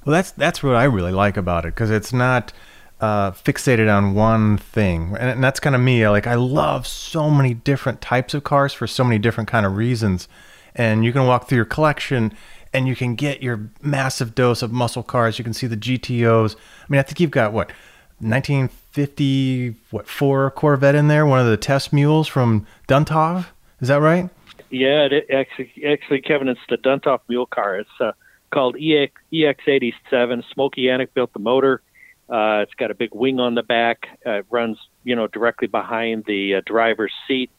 Well, 0.04 0.14
that's 0.14 0.32
that's 0.32 0.64
what 0.64 0.76
I 0.76 0.86
really 0.86 1.12
like 1.12 1.38
about 1.38 1.66
it 1.66 1.76
because 1.76 1.92
it's 1.92 2.12
not 2.12 2.52
uh, 3.00 3.32
fixated 3.32 3.94
on 3.94 4.16
one 4.16 4.58
thing, 4.58 5.16
and, 5.20 5.30
and 5.30 5.44
that's 5.44 5.60
kind 5.60 5.76
of 5.76 5.82
me. 5.82 6.08
Like 6.10 6.28
I 6.28 6.36
love 6.36 6.88
so 6.88 7.30
many 7.30 7.54
different 7.54 8.02
types 8.02 8.34
of 8.34 8.44
cars 8.44 8.74
for 8.74 8.88
so 8.88 9.04
many 9.04 9.20
different 9.20 9.50
kind 9.50 9.66
of 9.66 9.76
reasons, 9.76 10.28
and 10.78 11.04
you 11.04 11.12
can 11.12 11.26
walk 11.26 11.48
through 11.50 11.58
your 11.58 11.66
collection 11.66 12.34
and 12.74 12.88
you 12.88 12.96
can 12.96 13.16
get 13.16 13.42
your 13.42 13.70
massive 13.82 14.36
dose 14.36 14.62
of 14.62 14.72
muscle 14.72 15.04
cars. 15.04 15.40
You 15.40 15.44
can 15.44 15.54
see 15.54 15.68
the 15.68 15.78
GTOs. 15.78 16.56
I 16.56 16.86
mean, 16.90 17.00
I 17.00 17.04
think 17.04 17.20
you've 17.20 17.32
got 17.32 17.54
what 17.54 17.72
1950 18.20 19.76
what 19.92 20.08
four 20.08 20.52
Corvette 20.52 20.96
in 20.96 21.08
there, 21.08 21.26
one 21.26 21.40
of 21.40 21.48
the 21.48 21.58
test 21.58 21.92
mules 21.92 22.28
from 22.28 22.66
Duntov. 22.88 23.48
Is 23.80 23.88
that 23.90 24.02
right? 24.02 24.30
Yeah, 24.70 25.08
it, 25.10 25.28
actually, 25.32 25.72
actually, 25.86 26.22
Kevin, 26.22 26.48
it's 26.48 26.60
the 26.70 26.78
Duntov 26.78 27.20
mule 27.30 27.46
car. 27.46 27.78
It's 27.78 27.90
uh, 28.00 28.12
called 28.52 28.76
EX, 28.76 29.14
EX87. 29.32 30.44
Smokey 30.54 30.84
Yunick 30.84 31.14
built 31.14 31.32
the 31.34 31.40
motor. 31.40 31.82
Uh, 32.30 32.60
it's 32.64 32.74
got 32.74 32.92
a 32.92 32.96
big 32.96 33.14
wing 33.14 33.40
on 33.40 33.56
the 33.56 33.64
back. 33.64 34.08
Uh, 34.26 34.40
it 34.40 34.46
runs, 34.50 34.78
you 35.04 35.16
know, 35.16 35.28
directly 35.28 35.68
behind 35.68 36.26
the 36.26 36.56
uh, 36.56 36.62
driver's 36.66 37.14
seat. 37.28 37.50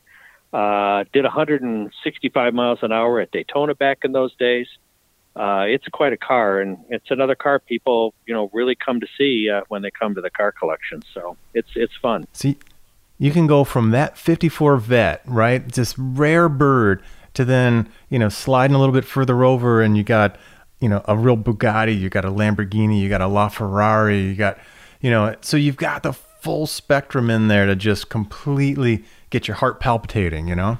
Uh, 0.53 1.05
did 1.13 1.25
165 1.25 2.55
miles 2.55 2.79
an 2.83 2.93
hour 2.93 3.21
at 3.21 3.31
Daytona 3.31 3.75
back 3.75 3.99
in 4.05 4.13
those 4.13 4.35
days. 4.37 4.67
Uh, 5.37 5.65
it's 5.69 5.87
quite 5.89 6.13
a 6.13 6.17
car, 6.17 6.61
and 6.61 6.79
it's 6.89 7.11
another 7.11 7.35
car 7.35 7.59
people, 7.59 8.15
you 8.27 8.35
know, 8.35 8.51
really 8.53 8.75
come 8.75 8.99
to 8.99 9.07
see 9.17 9.49
uh, 9.49 9.61
when 9.69 9.83
they 9.83 9.91
come 9.91 10.15
to 10.15 10.21
the 10.21 10.31
car 10.31 10.51
collection. 10.51 11.03
So 11.15 11.37
it's 11.55 11.69
it's 11.77 11.95
fun. 12.01 12.27
See, 12.33 12.57
you 13.19 13.31
can 13.31 13.47
go 13.47 13.63
from 13.63 13.91
that 13.91 14.17
54 14.19 14.79
Vet, 14.79 15.23
right, 15.27 15.71
this 15.71 15.97
rare 15.99 16.49
bird, 16.49 17.03
to 17.35 17.45
then 17.45 17.89
you 18.09 18.19
know 18.19 18.29
sliding 18.29 18.75
a 18.75 18.81
little 18.81 18.95
bit 18.95 19.05
further 19.05 19.45
over, 19.45 19.81
and 19.83 19.97
you 19.97 20.03
got 20.03 20.37
you 20.81 20.89
know 20.89 21.03
a 21.05 21.17
real 21.17 21.37
Bugatti, 21.37 21.97
you 21.97 22.09
got 22.09 22.25
a 22.25 22.31
Lamborghini, 22.31 23.01
you 23.01 23.09
got 23.09 23.21
a 23.21 23.27
LaFerrari, 23.27 24.25
you 24.25 24.35
got 24.35 24.59
you 25.01 25.11
know, 25.11 25.37
so 25.41 25.57
you've 25.57 25.77
got 25.77 26.03
the 26.03 26.13
full 26.13 26.67
spectrum 26.67 27.31
in 27.31 27.49
there 27.49 27.67
to 27.67 27.77
just 27.77 28.09
completely 28.09 29.05
get 29.31 29.49
your 29.49 29.57
heart 29.57 29.81
palpitating, 29.81 30.49
you 30.49 30.55
know. 30.55 30.79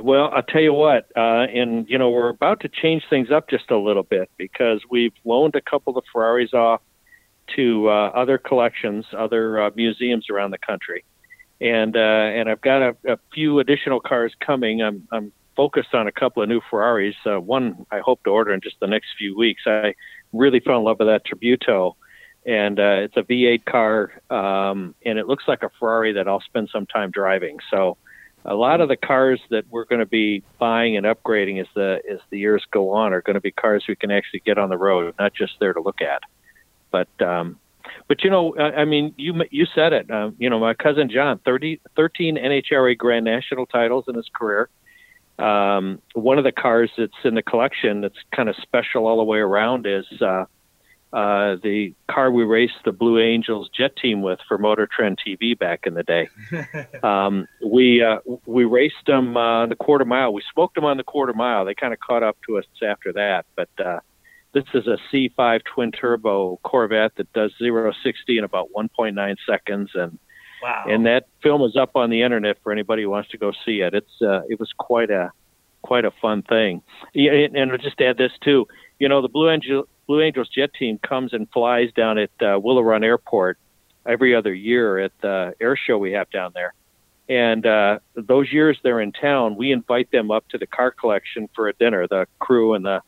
Well, 0.00 0.30
I'll 0.32 0.42
tell 0.42 0.60
you 0.60 0.72
what, 0.72 1.10
uh, 1.16 1.46
and 1.52 1.88
you 1.88 1.96
know 1.96 2.10
we're 2.10 2.28
about 2.28 2.60
to 2.60 2.68
change 2.68 3.04
things 3.08 3.30
up 3.30 3.48
just 3.48 3.70
a 3.70 3.78
little 3.78 4.02
bit 4.02 4.30
because 4.36 4.82
we've 4.90 5.12
loaned 5.24 5.54
a 5.54 5.60
couple 5.60 5.96
of 5.96 6.04
Ferraris 6.12 6.52
off 6.52 6.82
to 7.54 7.88
uh, 7.88 8.08
other 8.14 8.36
collections, 8.36 9.06
other 9.16 9.60
uh, 9.62 9.70
museums 9.74 10.28
around 10.28 10.50
the 10.50 10.58
country, 10.58 11.04
and 11.60 11.96
uh, 11.96 12.00
and 12.00 12.50
I've 12.50 12.60
got 12.60 12.82
a, 12.82 12.96
a 13.06 13.18
few 13.32 13.58
additional 13.60 14.00
cars 14.00 14.34
coming. 14.44 14.82
I'm 14.82 15.06
I'm 15.12 15.32
focused 15.56 15.94
on 15.94 16.06
a 16.06 16.12
couple 16.12 16.42
of 16.42 16.48
new 16.48 16.60
Ferraris. 16.68 17.16
Uh, 17.24 17.40
one 17.40 17.86
I 17.90 18.00
hope 18.00 18.22
to 18.24 18.30
order 18.30 18.52
in 18.52 18.60
just 18.60 18.78
the 18.80 18.86
next 18.86 19.08
few 19.16 19.36
weeks. 19.36 19.62
I 19.66 19.94
really 20.32 20.60
fell 20.60 20.78
in 20.78 20.84
love 20.84 20.98
with 20.98 21.08
that 21.08 21.22
Tributo, 21.24 21.94
and 22.46 22.78
uh, 22.78 22.98
it's 23.00 23.16
a 23.16 23.22
V8 23.22 23.64
car, 23.64 24.12
um, 24.30 24.94
and 25.04 25.18
it 25.18 25.26
looks 25.26 25.44
like 25.48 25.64
a 25.64 25.70
Ferrari 25.80 26.12
that 26.12 26.28
I'll 26.28 26.40
spend 26.40 26.70
some 26.72 26.86
time 26.86 27.10
driving. 27.10 27.58
So 27.70 27.98
a 28.44 28.54
lot 28.54 28.80
of 28.80 28.88
the 28.88 28.96
cars 28.96 29.40
that 29.50 29.64
we're 29.68 29.84
going 29.84 29.98
to 29.98 30.06
be 30.06 30.44
buying 30.58 30.96
and 30.96 31.04
upgrading 31.04 31.60
as 31.60 31.66
the 31.74 32.00
as 32.08 32.20
the 32.30 32.38
years 32.38 32.64
go 32.70 32.90
on 32.90 33.12
are 33.12 33.20
going 33.20 33.34
to 33.34 33.40
be 33.40 33.50
cars 33.50 33.84
we 33.88 33.96
can 33.96 34.12
actually 34.12 34.40
get 34.46 34.58
on 34.58 34.68
the 34.68 34.78
road, 34.78 35.12
not 35.18 35.34
just 35.34 35.54
there 35.58 35.72
to 35.72 35.80
look 35.80 36.00
at. 36.00 36.22
But 36.92 37.08
um, 37.20 37.58
but 38.06 38.22
you 38.22 38.30
know, 38.30 38.54
I, 38.56 38.82
I 38.82 38.84
mean, 38.84 39.12
you 39.16 39.34
you 39.50 39.66
said 39.74 39.92
it. 39.92 40.08
Um, 40.08 40.36
you 40.38 40.48
know, 40.48 40.60
my 40.60 40.74
cousin 40.74 41.10
John, 41.10 41.40
30, 41.44 41.80
13 41.96 42.36
NHRA 42.36 42.96
Grand 42.96 43.24
National 43.24 43.66
titles 43.66 44.04
in 44.06 44.14
his 44.14 44.30
career. 44.32 44.68
Um, 45.40 46.00
one 46.14 46.38
of 46.38 46.44
the 46.44 46.52
cars 46.52 46.90
that's 46.96 47.12
in 47.24 47.34
the 47.34 47.42
collection 47.42 48.00
that's 48.00 48.16
kind 48.34 48.48
of 48.48 48.54
special 48.62 49.06
all 49.06 49.18
the 49.18 49.24
way 49.24 49.38
around 49.38 49.86
is 49.86 50.06
uh, 50.22 50.44
uh, 51.12 51.56
the 51.62 51.94
car 52.10 52.30
we 52.30 52.44
raced 52.44 52.74
the 52.84 52.92
Blue 52.92 53.18
Angels 53.18 53.70
jet 53.76 53.96
team 53.96 54.22
with 54.22 54.38
for 54.46 54.58
Motor 54.58 54.86
Trend 54.90 55.18
TV 55.26 55.58
back 55.58 55.86
in 55.86 55.94
the 55.94 56.02
day. 56.02 56.28
um, 57.02 57.46
we 57.64 58.02
uh, 58.02 58.18
we 58.44 58.64
raced 58.64 59.06
them 59.06 59.36
uh, 59.36 59.66
the 59.66 59.76
quarter 59.76 60.04
mile. 60.04 60.32
We 60.32 60.42
smoked 60.52 60.74
them 60.74 60.84
on 60.84 60.96
the 60.96 61.04
quarter 61.04 61.32
mile. 61.32 61.64
They 61.64 61.74
kind 61.74 61.92
of 61.92 62.00
caught 62.00 62.22
up 62.22 62.36
to 62.48 62.58
us 62.58 62.64
after 62.82 63.12
that. 63.14 63.46
But 63.54 63.68
uh, 63.78 64.00
this 64.52 64.64
is 64.74 64.86
a 64.86 64.98
C5 65.12 65.60
twin 65.64 65.92
turbo 65.92 66.58
Corvette 66.62 67.14
that 67.16 67.32
does 67.32 67.52
zero 67.58 67.92
sixty 68.02 68.36
in 68.38 68.44
about 68.44 68.68
1.9 68.76 69.36
seconds, 69.46 69.90
and 69.94 70.18
Wow. 70.62 70.84
and 70.88 71.04
that 71.04 71.26
film 71.42 71.62
is 71.62 71.76
up 71.76 71.96
on 71.96 72.08
the 72.08 72.22
internet 72.22 72.56
for 72.62 72.72
anybody 72.72 73.02
who 73.02 73.10
wants 73.10 73.28
to 73.30 73.36
go 73.38 73.52
see 73.64 73.82
it. 73.82 73.92
It's 73.94 74.22
uh, 74.22 74.40
it 74.48 74.58
was 74.58 74.72
quite 74.76 75.10
a 75.10 75.30
quite 75.82 76.04
a 76.06 76.10
fun 76.10 76.42
thing. 76.42 76.82
Yeah, 77.12 77.32
and 77.32 77.70
I'll 77.70 77.76
just 77.78 78.00
add 78.00 78.16
this 78.16 78.32
too. 78.42 78.66
You 78.98 79.08
know, 79.08 79.20
the 79.20 79.28
Blue 79.28 79.50
Angel 79.50 79.86
Blue 80.06 80.20
Angels 80.20 80.48
jet 80.48 80.70
team 80.78 80.98
comes 80.98 81.32
and 81.32 81.48
flies 81.50 81.90
down 81.92 82.18
at 82.18 82.30
uh, 82.40 82.58
Willow 82.60 82.82
Run 82.82 83.04
Airport 83.04 83.58
every 84.06 84.34
other 84.34 84.54
year 84.54 84.98
at 84.98 85.12
the 85.20 85.54
air 85.60 85.76
show 85.76 85.98
we 85.98 86.12
have 86.12 86.30
down 86.30 86.52
there. 86.54 86.74
And 87.28 87.66
uh, 87.66 87.98
those 88.14 88.52
years 88.52 88.78
they're 88.82 89.00
in 89.00 89.12
town, 89.12 89.56
we 89.56 89.72
invite 89.72 90.10
them 90.12 90.30
up 90.30 90.48
to 90.50 90.58
the 90.58 90.66
car 90.66 90.92
collection 90.92 91.48
for 91.54 91.68
a 91.68 91.72
dinner, 91.72 92.06
the 92.06 92.26
crew 92.38 92.74
and 92.74 92.84
the 92.84 93.02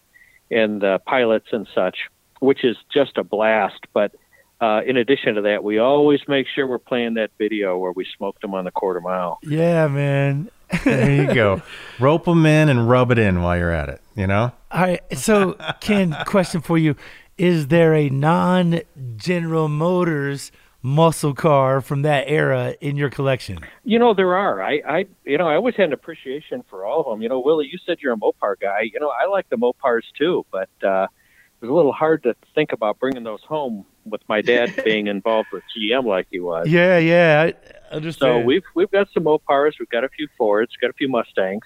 and 0.50 0.80
the 0.80 0.98
pilots 1.06 1.48
and 1.52 1.68
such, 1.74 1.96
which 2.40 2.64
is 2.64 2.76
just 2.92 3.16
a 3.18 3.22
blast. 3.22 3.80
But 3.92 4.14
uh, 4.60 4.80
in 4.84 4.96
addition 4.96 5.36
to 5.36 5.42
that, 5.42 5.62
we 5.62 5.78
always 5.78 6.20
make 6.26 6.46
sure 6.52 6.66
we're 6.66 6.78
playing 6.78 7.14
that 7.14 7.30
video 7.38 7.78
where 7.78 7.92
we 7.92 8.06
smoked 8.16 8.40
them 8.40 8.54
on 8.54 8.64
the 8.64 8.70
quarter 8.70 9.00
mile. 9.00 9.38
Yeah, 9.42 9.86
man. 9.88 10.50
There 10.84 11.10
you 11.10 11.34
go. 11.34 11.62
Rope 11.98 12.25
them 12.25 12.46
in 12.46 12.68
and 12.68 12.88
rub 12.88 13.10
it 13.10 13.18
in 13.18 13.42
while 13.42 13.56
you're 13.58 13.72
at 13.72 13.88
it. 13.88 14.00
You 14.14 14.26
know. 14.26 14.52
All 14.70 14.80
right. 14.80 15.00
So, 15.18 15.56
Ken, 15.80 16.16
question 16.26 16.60
for 16.60 16.78
you: 16.78 16.96
Is 17.37 17.68
there 17.68 17.94
a 17.94 18.08
non-General 18.08 19.68
Motors 19.68 20.52
muscle 20.82 21.34
car 21.34 21.80
from 21.80 22.02
that 22.02 22.28
era 22.28 22.75
in 22.80 22.96
your 22.96 23.10
collection? 23.10 23.58
You 23.84 23.98
know, 23.98 24.14
there 24.14 24.34
are. 24.34 24.62
I, 24.62 24.80
I, 24.88 25.06
you 25.25 25.38
know, 25.38 25.48
I 25.48 25.54
always 25.54 25.75
had 25.75 25.87
an 25.87 25.92
appreciation 25.92 26.62
for 26.70 26.84
all 26.84 27.00
of 27.00 27.06
them. 27.06 27.22
You 27.22 27.28
know, 27.28 27.40
Willie, 27.40 27.68
you 27.70 27.78
said 27.84 27.98
you're 28.00 28.12
a 28.12 28.16
Mopar 28.16 28.54
guy. 28.60 28.82
You 28.92 29.00
know, 29.00 29.10
I 29.10 29.28
like 29.28 29.48
the 29.48 29.56
Mopars 29.56 30.02
too, 30.16 30.44
but 30.50 30.70
uh, 30.82 31.04
it 31.04 31.64
was 31.64 31.70
a 31.70 31.75
little 31.75 31.92
hard 31.92 32.22
to 32.25 32.34
think 32.54 32.72
about 32.72 32.98
bringing 32.98 33.25
those 33.25 33.42
home 33.42 33.84
with 34.10 34.22
my 34.28 34.40
dad 34.42 34.72
being 34.84 35.06
involved 35.06 35.48
with 35.52 35.62
GM 35.76 36.04
like 36.04 36.26
he 36.30 36.40
was. 36.40 36.68
Yeah, 36.68 36.98
yeah. 36.98 37.42
I 37.48 37.52
So 37.90 37.96
understand. 37.96 38.46
we've 38.46 38.64
we've 38.74 38.90
got 38.90 39.08
some 39.12 39.24
Mopars, 39.24 39.72
we've 39.78 39.88
got 39.88 40.04
a 40.04 40.08
few 40.08 40.28
Fords, 40.36 40.72
got 40.80 40.90
a 40.90 40.94
few 40.94 41.08
Mustangs, 41.08 41.64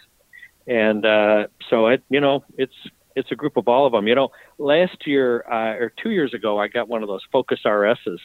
and 0.66 1.04
uh, 1.04 1.46
so 1.68 1.86
it 1.88 2.02
you 2.08 2.20
know 2.20 2.44
it's 2.56 2.74
it's 3.16 3.30
a 3.30 3.34
group 3.34 3.56
of 3.56 3.68
all 3.68 3.86
of 3.86 3.92
them. 3.92 4.06
You 4.08 4.14
know, 4.14 4.30
last 4.58 5.06
year 5.06 5.44
uh, 5.50 5.76
or 5.76 5.92
two 6.02 6.10
years 6.10 6.32
ago, 6.34 6.58
I 6.58 6.68
got 6.68 6.88
one 6.88 7.02
of 7.02 7.08
those 7.08 7.22
Focus 7.30 7.60
RSs, 7.64 8.18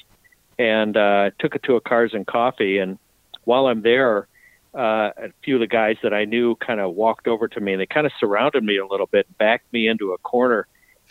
and 0.57 0.95
uh, 0.95 1.31
took 1.39 1.55
it 1.55 1.63
to 1.63 1.75
a 1.75 1.81
Cars 1.81 2.11
and 2.13 2.25
Coffee, 2.25 2.77
and 2.79 2.97
while 3.43 3.67
I'm 3.67 3.81
there. 3.81 4.27
Uh, 4.75 5.09
a 5.17 5.29
few 5.43 5.55
of 5.55 5.61
the 5.61 5.65
guys 5.65 5.95
that 6.03 6.13
I 6.13 6.25
knew 6.25 6.55
kind 6.57 6.79
of 6.79 6.93
walked 6.93 7.27
over 7.27 7.47
to 7.47 7.59
me 7.59 7.71
and 7.71 7.81
they 7.81 7.87
kind 7.87 8.05
of 8.05 8.11
surrounded 8.19 8.63
me 8.63 8.77
a 8.77 8.85
little 8.85 9.07
bit, 9.07 9.25
backed 9.39 9.73
me 9.73 9.87
into 9.87 10.11
a 10.13 10.19
corner. 10.19 10.67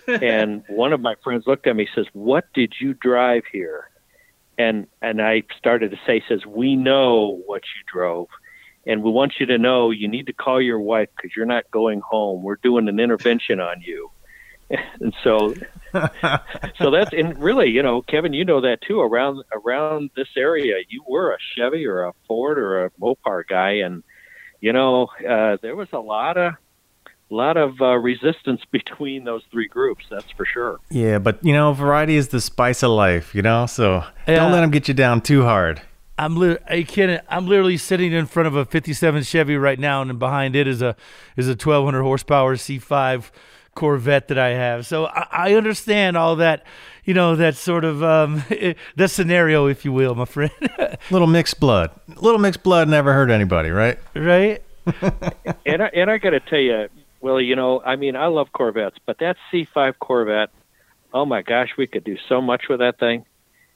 And 0.07 0.65
one 0.69 0.93
of 0.93 1.01
my 1.01 1.15
friends 1.23 1.45
looked 1.47 1.67
at 1.67 1.77
me, 1.77 1.89
says, 1.95 2.07
"What 2.13 2.45
did 2.55 2.75
you 2.81 2.95
drive 2.95 3.45
here?" 3.51 3.91
and 4.59 4.87
and 5.03 5.21
I 5.21 5.43
started 5.59 5.91
to 5.91 5.99
say, 6.07 6.23
says, 6.29 6.45
"We 6.47 6.77
know 6.77 7.43
what 7.47 7.63
you 7.63 7.83
drove, 7.93 8.29
and 8.87 9.03
we 9.03 9.11
want 9.11 9.35
you 9.39 9.47
to 9.47 9.59
know 9.59 9.91
you 9.91 10.09
need 10.09 10.27
to 10.27 10.33
call 10.33 10.61
your 10.61 10.81
wife 10.81 11.09
because 11.17 11.33
you're 11.37 11.47
not 11.47 11.71
going 11.71 12.01
home. 12.01 12.43
We're 12.43 12.57
doing 12.57 12.89
an 12.89 13.01
intervention 13.01 13.61
on 13.61 13.81
you." 13.81 14.11
And 14.99 15.15
so, 15.23 15.55
so 16.77 16.91
that's 16.91 17.13
and 17.13 17.39
really, 17.39 17.69
you 17.69 17.85
know, 17.85 18.03
Kevin, 18.03 18.33
you 18.33 18.45
know 18.45 18.63
that 18.63 18.79
too. 18.83 19.01
Around 19.01 19.45
around 19.53 20.11
this 20.17 20.27
area, 20.37 20.79
you 20.89 21.05
were 21.07 21.31
a 21.31 21.39
Chevy 21.55 21.87
or 21.87 22.03
a 22.03 22.13
Ford 22.27 22.59
or 22.59 22.87
a 22.87 22.91
Mopar 23.01 23.45
guy, 23.49 23.75
and 23.85 24.03
you 24.61 24.73
know, 24.73 25.07
uh, 25.29 25.59
there 25.63 25.77
was 25.77 25.87
a 25.93 26.01
lot 26.01 26.37
of 26.37 26.55
lot 27.35 27.57
of 27.57 27.81
uh, 27.81 27.97
resistance 27.97 28.61
between 28.71 29.25
those 29.25 29.43
three 29.51 29.69
groups. 29.69 30.05
That's 30.11 30.31
for 30.33 30.45
sure. 30.47 30.81
Yeah, 30.91 31.19
but 31.19 31.45
you 31.45 31.53
know, 31.53 31.73
variety 31.73 32.17
is 32.17 32.29
the 32.29 32.41
spice 32.41 32.83
of 32.83 32.91
life. 32.91 33.35
You 33.35 33.43
know, 33.43 33.67
so 33.67 34.05
Yeah. 34.27 34.37
don't 34.37 34.53
let 34.53 34.61
them 34.61 34.71
get 34.71 34.89
you 34.89 34.95
down 34.95 35.21
too 35.21 35.43
hard. 35.43 35.83
I'm 36.19 36.37
li- 36.37 36.57
hey, 36.67 36.85
Ken, 36.85 37.21
I'm 37.29 37.47
literally 37.47 37.77
sitting 37.77 38.13
in 38.13 38.25
front 38.25 38.47
of 38.47 38.57
a 38.57 38.65
57 38.65 39.23
Chevy 39.25 39.57
right 39.57 39.79
now, 39.79 40.01
and 40.01 40.19
behind 40.19 40.57
it 40.57 40.67
is 40.67 40.81
a 40.81 40.97
is 41.37 41.47
a 41.47 41.51
1200 41.53 42.03
horsepower 42.03 42.57
C5 42.57 43.31
Corvette 43.75 44.29
that 44.29 44.39
I 44.39 44.51
have. 44.51 44.87
So 44.87 45.07
I, 45.07 45.27
I 45.31 45.55
understand 45.55 46.17
all 46.17 46.37
that, 46.37 46.65
you 47.05 47.13
know, 47.13 47.37
that 47.37 47.55
sort 47.57 47.85
of 47.85 48.03
um, 48.03 48.43
the 48.97 49.09
scenario, 49.09 49.67
if 49.67 49.85
you 49.85 49.93
will, 49.93 50.15
my 50.15 50.25
friend. 50.25 50.51
little 51.11 51.27
mixed 51.29 51.61
blood. 51.61 51.91
Little 52.17 52.41
mixed 52.41 52.63
blood 52.63 52.89
never 52.89 53.13
hurt 53.13 53.29
anybody, 53.31 53.69
right? 53.69 53.99
right? 54.15 54.63
and 55.67 55.83
I, 55.83 55.87
and 55.93 56.11
I 56.11 56.17
got 56.17 56.31
to 56.31 56.41
tell 56.41 56.59
you, 56.61 56.89
Willie, 57.27 57.45
you 57.45 57.57
know, 57.57 57.83
I 57.85 57.97
mean, 57.97 58.15
I 58.15 58.27
love 58.27 58.53
Corvettes, 58.53 58.99
but 59.05 59.19
that 59.19 59.37
C5 59.53 59.99
Corvette, 59.99 60.51
oh 61.13 61.27
my 61.27 61.43
gosh, 61.43 61.71
we 61.77 61.89
could 61.89 62.05
do 62.05 62.17
so 62.29 62.41
much 62.41 62.69
with 62.69 62.79
that 62.79 63.01
thing. 63.01 63.25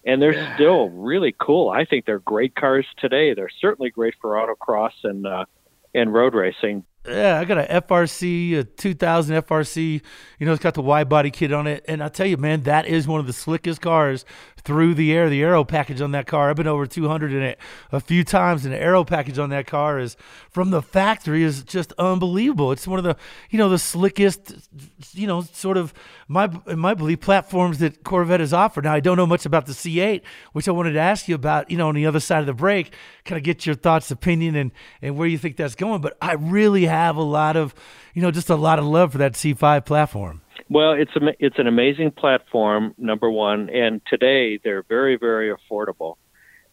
And 0.07 0.23
they're 0.23 0.55
still 0.55 0.89
really 0.89 1.35
cool. 1.37 1.69
I 1.69 1.85
think 1.85 2.07
they're 2.07 2.21
great 2.21 2.55
cars 2.55 2.87
today. 2.97 3.35
They're 3.35 3.51
certainly 3.61 3.91
great 3.91 4.15
for 4.21 4.31
autocross 4.37 4.93
and 5.03 5.27
uh, 5.27 5.47
and 5.93 6.15
road 6.15 6.33
racing 6.35 6.85
yeah, 7.07 7.41
I 7.41 7.47
got 7.47 7.59
a 7.59 7.81
FRC, 7.81 8.59
a 8.59 8.65
2000 8.65 9.43
FRC. 9.43 10.03
You 10.39 10.47
know, 10.47 10.53
it's 10.53 10.63
got 10.63 10.75
the 10.75 10.83
wide 10.83 11.09
body 11.09 11.31
kit 11.31 11.51
on 11.53 11.67
it, 11.67 11.83
and 11.89 12.03
I 12.03 12.09
tell 12.09 12.27
you, 12.27 12.37
man, 12.37 12.63
that 12.65 12.87
is 12.87 13.09
one 13.09 13.21
of 13.21 13.27
the 13.27 13.33
slickest 13.33 13.81
cars 13.81 14.27
through 14.65 14.95
the 14.95 15.13
air. 15.13 15.31
The 15.31 15.43
aero 15.43 15.65
package 15.65 16.03
on 16.03 16.11
that 16.13 16.27
car, 16.27 16.51
I've 16.51 16.57
been 16.57 16.67
over 16.67 16.87
200 16.87 17.33
in 17.33 17.43
it 17.43 17.59
a 17.91 18.01
few 18.01 18.23
times, 18.23 18.67
and 18.67 18.75
the 18.75 18.79
aero 18.81 19.05
package 19.05 19.39
on 19.39 19.49
that 19.49 19.67
car 19.67 19.99
is 19.99 20.17
from 20.51 20.71
the 20.71 20.83
factory 20.83 21.43
is 21.43 21.63
just 21.63 21.93
unbelievable. 21.99 22.71
It's 22.71 22.87
one 22.87 22.99
of 22.99 23.05
the, 23.05 23.17
you 23.49 23.59
know, 23.59 23.71
the 23.71 23.79
slickest, 23.79 24.69
you 25.13 25.27
know, 25.27 25.41
sort 25.41 25.79
of 25.79 25.95
my 26.29 26.51
in 26.67 26.79
my 26.79 26.95
belief 26.95 27.21
platforms 27.21 27.79
that 27.79 28.05
Corvette 28.05 28.41
has 28.41 28.53
offered. 28.53 28.85
Now, 28.85 28.93
I 28.93 29.01
don't 29.01 29.17
know 29.17 29.27
much 29.27 29.47
about 29.47 29.67
the 29.67 29.73
C8, 29.73 30.21
which 30.53 30.69
I 30.69 30.73
wanted 30.73 30.93
to 30.93 31.01
ask 31.01 31.29
you 31.29 31.35
about. 31.35 31.71
You 31.71 31.79
know, 31.79 31.89
on 31.89 31.95
the 31.95 32.07
other 32.07 32.21
side 32.21 32.41
of 32.41 32.47
the 32.47 32.53
break, 32.53 32.93
kind 33.25 33.39
of 33.39 33.43
get 33.43 33.65
your 33.65 33.75
thoughts, 33.75 34.11
opinion, 34.11 34.55
and 34.55 34.71
and 35.01 35.17
where 35.17 35.27
you 35.27 35.39
think 35.39 35.57
that's 35.57 35.75
going. 35.75 36.03
But 36.03 36.17
I 36.21 36.35
really 36.35 36.90
have 36.91 37.17
a 37.17 37.23
lot 37.23 37.57
of, 37.57 37.75
you 38.15 38.23
know, 38.23 38.31
just 38.31 38.51
a 38.51 38.57
lot 38.57 38.79
of 38.79 38.85
love 38.85 39.13
for 39.13 39.19
that 39.19 39.33
C5 39.33 39.87
platform. 39.87 40.43
Well, 40.69 40.93
it's 40.93 41.15
a, 41.17 41.21
it's 41.39 41.59
an 41.59 41.67
amazing 41.67 42.13
platform, 42.13 42.95
number 42.97 43.31
one, 43.31 43.71
and 43.71 44.01
today 44.07 44.59
they're 44.63 44.85
very 44.85 45.17
very 45.17 45.53
affordable. 45.53 46.17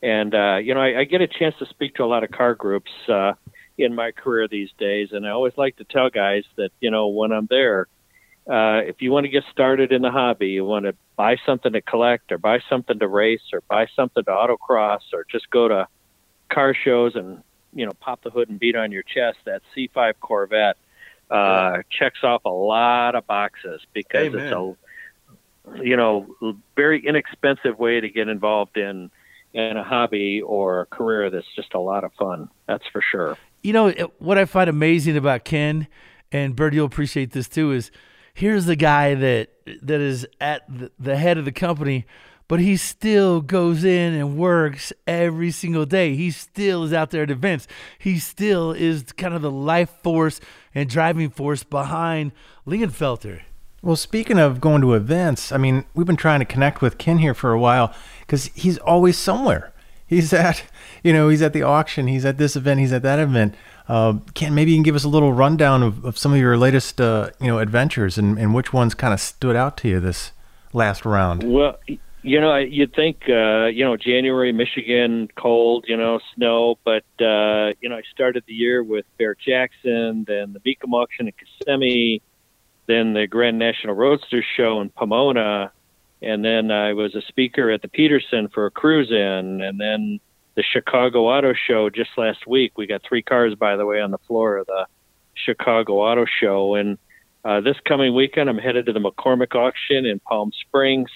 And 0.01 0.35
uh, 0.35 0.57
you 0.57 0.73
know, 0.75 0.81
I, 0.81 0.99
I 0.99 1.03
get 1.05 1.21
a 1.21 1.27
chance 1.27 1.55
to 1.59 1.65
speak 1.65 1.95
to 1.95 2.03
a 2.03 2.05
lot 2.05 2.23
of 2.23 2.31
car 2.31 2.53
groups 2.53 2.91
uh, 3.09 3.33
in 3.77 3.95
my 3.95 4.11
career 4.11 4.47
these 4.47 4.69
days, 4.77 5.09
and 5.11 5.25
I 5.25 5.31
always 5.31 5.53
like 5.57 5.77
to 5.77 5.83
tell 5.83 6.09
guys 6.09 6.43
that 6.57 6.69
you 6.79 6.91
know 6.91 7.07
when 7.07 7.31
I'm 7.31 7.47
there, 7.49 7.87
uh, 8.47 8.85
if 8.85 9.01
you 9.01 9.11
want 9.11 9.25
to 9.25 9.31
get 9.31 9.43
started 9.51 9.91
in 9.91 10.03
the 10.03 10.11
hobby, 10.11 10.49
you 10.49 10.63
want 10.63 10.85
to 10.85 10.93
buy 11.15 11.37
something 11.45 11.73
to 11.73 11.81
collect, 11.81 12.31
or 12.31 12.37
buy 12.37 12.59
something 12.69 12.99
to 12.99 13.07
race, 13.07 13.41
or 13.51 13.61
buy 13.67 13.87
something 13.95 14.23
to 14.23 14.29
autocross, 14.29 15.01
or 15.13 15.25
just 15.31 15.49
go 15.49 15.67
to 15.67 15.87
car 16.51 16.75
shows 16.75 17.15
and 17.15 17.41
you 17.73 17.85
know 17.85 17.93
pop 17.99 18.21
the 18.23 18.29
hood 18.29 18.49
and 18.49 18.59
beat 18.59 18.75
on 18.75 18.91
your 18.91 19.03
chest. 19.03 19.37
That 19.45 19.61
C5 19.75 20.13
Corvette 20.19 20.77
uh, 21.29 21.79
checks 21.89 22.19
off 22.23 22.45
a 22.45 22.49
lot 22.49 23.15
of 23.15 23.27
boxes 23.27 23.81
because 23.93 24.27
Amen. 24.27 24.45
it's 24.45 24.53
a 24.53 25.83
you 25.83 25.97
know 25.97 26.27
very 26.75 27.05
inexpensive 27.05 27.77
way 27.77 27.99
to 27.99 28.09
get 28.09 28.27
involved 28.27 28.77
in 28.77 29.11
in 29.53 29.77
a 29.77 29.83
hobby 29.83 30.41
or 30.41 30.81
a 30.81 30.85
career 30.85 31.29
that's 31.29 31.47
just 31.55 31.73
a 31.73 31.79
lot 31.79 32.03
of 32.03 32.13
fun. 32.13 32.49
That's 32.67 32.85
for 32.91 33.01
sure. 33.01 33.37
You 33.63 33.73
know 33.73 33.91
what 34.19 34.37
I 34.37 34.45
find 34.45 34.69
amazing 34.69 35.17
about 35.17 35.43
Ken 35.43 35.87
and 36.31 36.55
Bird, 36.55 36.73
you'll 36.73 36.85
appreciate 36.85 37.31
this 37.31 37.47
too. 37.47 37.71
Is 37.71 37.91
here's 38.33 38.65
the 38.65 38.75
guy 38.75 39.15
that 39.15 39.49
that 39.81 39.99
is 40.01 40.25
at 40.39 40.63
the 40.99 41.17
head 41.17 41.37
of 41.37 41.45
the 41.45 41.51
company 41.51 42.05
but 42.47 42.59
he 42.59 42.77
still 42.77 43.41
goes 43.41 43.83
in 43.83 44.13
and 44.13 44.37
works 44.37 44.93
every 45.05 45.51
single 45.51 45.85
day. 45.85 46.15
He 46.15 46.31
still 46.31 46.83
is 46.83 46.93
out 46.93 47.11
there 47.11 47.23
at 47.23 47.31
events. 47.31 47.67
He 47.99 48.19
still 48.19 48.71
is 48.71 49.03
kind 49.13 49.33
of 49.33 49.41
the 49.41 49.51
life 49.51 49.89
force 50.01 50.39
and 50.73 50.89
driving 50.89 51.29
force 51.29 51.63
behind 51.63 52.31
Lingenfelter. 52.65 53.41
Well, 53.81 53.95
speaking 53.95 54.39
of 54.39 54.59
going 54.59 54.81
to 54.81 54.93
events, 54.93 55.51
I 55.51 55.57
mean, 55.57 55.85
we've 55.93 56.07
been 56.07 56.15
trying 56.15 56.39
to 56.39 56.45
connect 56.45 56.81
with 56.81 56.97
Ken 56.97 57.19
here 57.19 57.33
for 57.33 57.51
a 57.51 57.59
while 57.59 57.93
because 58.21 58.47
he's 58.47 58.77
always 58.79 59.17
somewhere. 59.17 59.73
He's 60.05 60.31
at, 60.33 60.63
you 61.03 61.13
know, 61.13 61.29
he's 61.29 61.41
at 61.41 61.53
the 61.53 61.63
auction, 61.63 62.07
he's 62.07 62.25
at 62.25 62.37
this 62.37 62.55
event, 62.55 62.79
he's 62.79 62.93
at 62.93 63.03
that 63.03 63.19
event. 63.19 63.55
Uh, 63.87 64.15
Ken, 64.33 64.53
maybe 64.55 64.71
you 64.71 64.77
can 64.77 64.83
give 64.83 64.95
us 64.95 65.03
a 65.03 65.09
little 65.09 65.31
rundown 65.31 65.83
of, 65.83 66.03
of 66.03 66.17
some 66.17 66.33
of 66.33 66.39
your 66.39 66.57
latest, 66.57 66.99
uh, 66.99 67.29
you 67.39 67.47
know, 67.47 67.59
adventures 67.59 68.17
and, 68.17 68.37
and 68.37 68.53
which 68.53 68.73
ones 68.73 68.93
kind 68.93 69.13
of 69.13 69.19
stood 69.19 69.55
out 69.55 69.77
to 69.77 69.87
you 69.87 69.99
this 69.99 70.31
last 70.73 71.05
round. 71.05 71.43
Well, 71.43 71.77
you 72.27 72.41
know, 72.41 72.57
you'd 72.57 72.93
think, 72.93 73.21
uh, 73.29 73.67
you 73.67 73.85
know, 73.85 73.95
January, 73.95 74.51
Michigan, 74.51 75.29
cold, 75.37 75.85
you 75.87 75.95
know, 75.95 76.19
snow, 76.35 76.77
but, 76.83 77.05
uh, 77.21 77.71
you 77.79 77.87
know, 77.87 77.95
I 77.95 78.01
started 78.13 78.43
the 78.45 78.53
year 78.53 78.83
with 78.83 79.05
Barrett 79.17 79.39
Jackson, 79.39 80.25
then 80.27 80.51
the 80.51 80.59
Mecum 80.59 80.91
auction 80.91 81.27
in 81.27 81.33
Kissimmee, 81.33 82.21
then 82.85 83.13
the 83.13 83.27
Grand 83.27 83.57
National 83.57 83.95
Roadster 83.95 84.43
Show 84.57 84.81
in 84.81 84.89
Pomona, 84.89 85.71
and 86.21 86.43
then 86.43 86.69
I 86.69 86.91
was 86.91 87.15
a 87.15 87.21
speaker 87.29 87.71
at 87.71 87.81
the 87.81 87.87
Peterson 87.87 88.49
for 88.49 88.65
a 88.65 88.71
cruise 88.71 89.09
in, 89.09 89.61
and 89.61 89.79
then 89.79 90.19
the 90.55 90.63
Chicago 90.63 91.29
Auto 91.29 91.53
Show 91.53 91.89
just 91.89 92.09
last 92.17 92.45
week. 92.45 92.77
We 92.77 92.87
got 92.87 93.03
three 93.07 93.21
cars, 93.21 93.55
by 93.55 93.77
the 93.77 93.85
way, 93.85 94.01
on 94.01 94.11
the 94.11 94.17
floor 94.27 94.57
of 94.57 94.65
the 94.65 94.85
Chicago 95.33 96.01
Auto 96.01 96.25
Show. 96.41 96.75
And 96.75 96.97
uh, 97.45 97.61
this 97.61 97.77
coming 97.85 98.13
weekend, 98.13 98.49
I'm 98.49 98.57
headed 98.57 98.87
to 98.87 98.93
the 98.93 98.99
McCormick 98.99 99.55
auction 99.55 100.05
in 100.05 100.19
Palm 100.19 100.51
Springs 100.67 101.09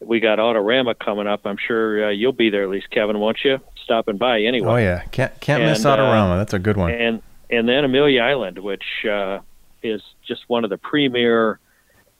we 0.00 0.20
got 0.20 0.38
Autorama 0.38 0.98
coming 0.98 1.26
up. 1.26 1.40
I'm 1.44 1.56
sure 1.58 2.06
uh, 2.06 2.10
you'll 2.10 2.32
be 2.32 2.50
there 2.50 2.62
at 2.62 2.70
least, 2.70 2.90
Kevin, 2.90 3.18
won't 3.18 3.38
you? 3.44 3.58
Stopping 3.84 4.16
by 4.16 4.42
anyway. 4.42 4.68
Oh 4.68 4.76
yeah, 4.76 5.02
can't 5.10 5.38
can't 5.40 5.62
and, 5.62 5.72
miss 5.72 5.84
Autorama. 5.84 6.32
Uh, 6.32 6.36
That's 6.36 6.54
a 6.54 6.58
good 6.58 6.76
one. 6.76 6.90
And 6.92 7.22
and 7.50 7.68
then 7.68 7.84
Amelia 7.84 8.22
Island, 8.22 8.58
which 8.58 8.84
uh, 9.10 9.40
is 9.82 10.02
just 10.26 10.42
one 10.48 10.64
of 10.64 10.70
the 10.70 10.78
premier 10.78 11.58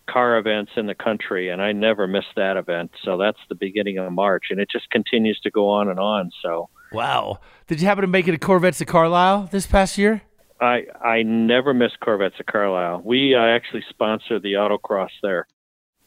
car 0.08 0.38
events 0.38 0.72
in 0.76 0.86
the 0.86 0.94
country, 0.94 1.50
and 1.50 1.60
I 1.60 1.72
never 1.72 2.06
miss 2.06 2.24
that 2.36 2.56
event. 2.56 2.90
So 3.04 3.18
that's 3.18 3.38
the 3.48 3.54
beginning 3.54 3.98
of 3.98 4.10
March, 4.12 4.46
and 4.50 4.58
it 4.58 4.68
just 4.70 4.90
continues 4.90 5.38
to 5.40 5.50
go 5.50 5.68
on 5.68 5.88
and 5.88 6.00
on. 6.00 6.30
So 6.42 6.70
wow, 6.92 7.38
did 7.66 7.80
you 7.80 7.86
happen 7.86 8.02
to 8.02 8.08
make 8.08 8.26
it 8.26 8.32
to 8.32 8.38
Corvettes 8.38 8.80
at 8.80 8.88
Carlisle 8.88 9.50
this 9.52 9.66
past 9.66 9.98
year? 9.98 10.22
I 10.60 10.86
I 11.00 11.22
never 11.22 11.74
miss 11.74 11.92
Corvettes 12.00 12.36
at 12.40 12.46
Carlisle. 12.46 13.02
We 13.04 13.34
uh, 13.34 13.40
actually 13.40 13.84
sponsor 13.90 14.40
the 14.40 14.54
autocross 14.54 15.10
there 15.22 15.46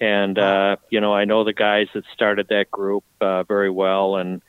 and 0.01 0.37
uh, 0.37 0.77
you 0.89 0.99
know 0.99 1.13
I 1.13 1.23
know 1.25 1.45
the 1.45 1.53
guys 1.53 1.87
that 1.93 2.03
started 2.13 2.47
that 2.49 2.71
group 2.71 3.05
uh, 3.21 3.43
very 3.43 3.69
well, 3.69 4.17
and 4.17 4.41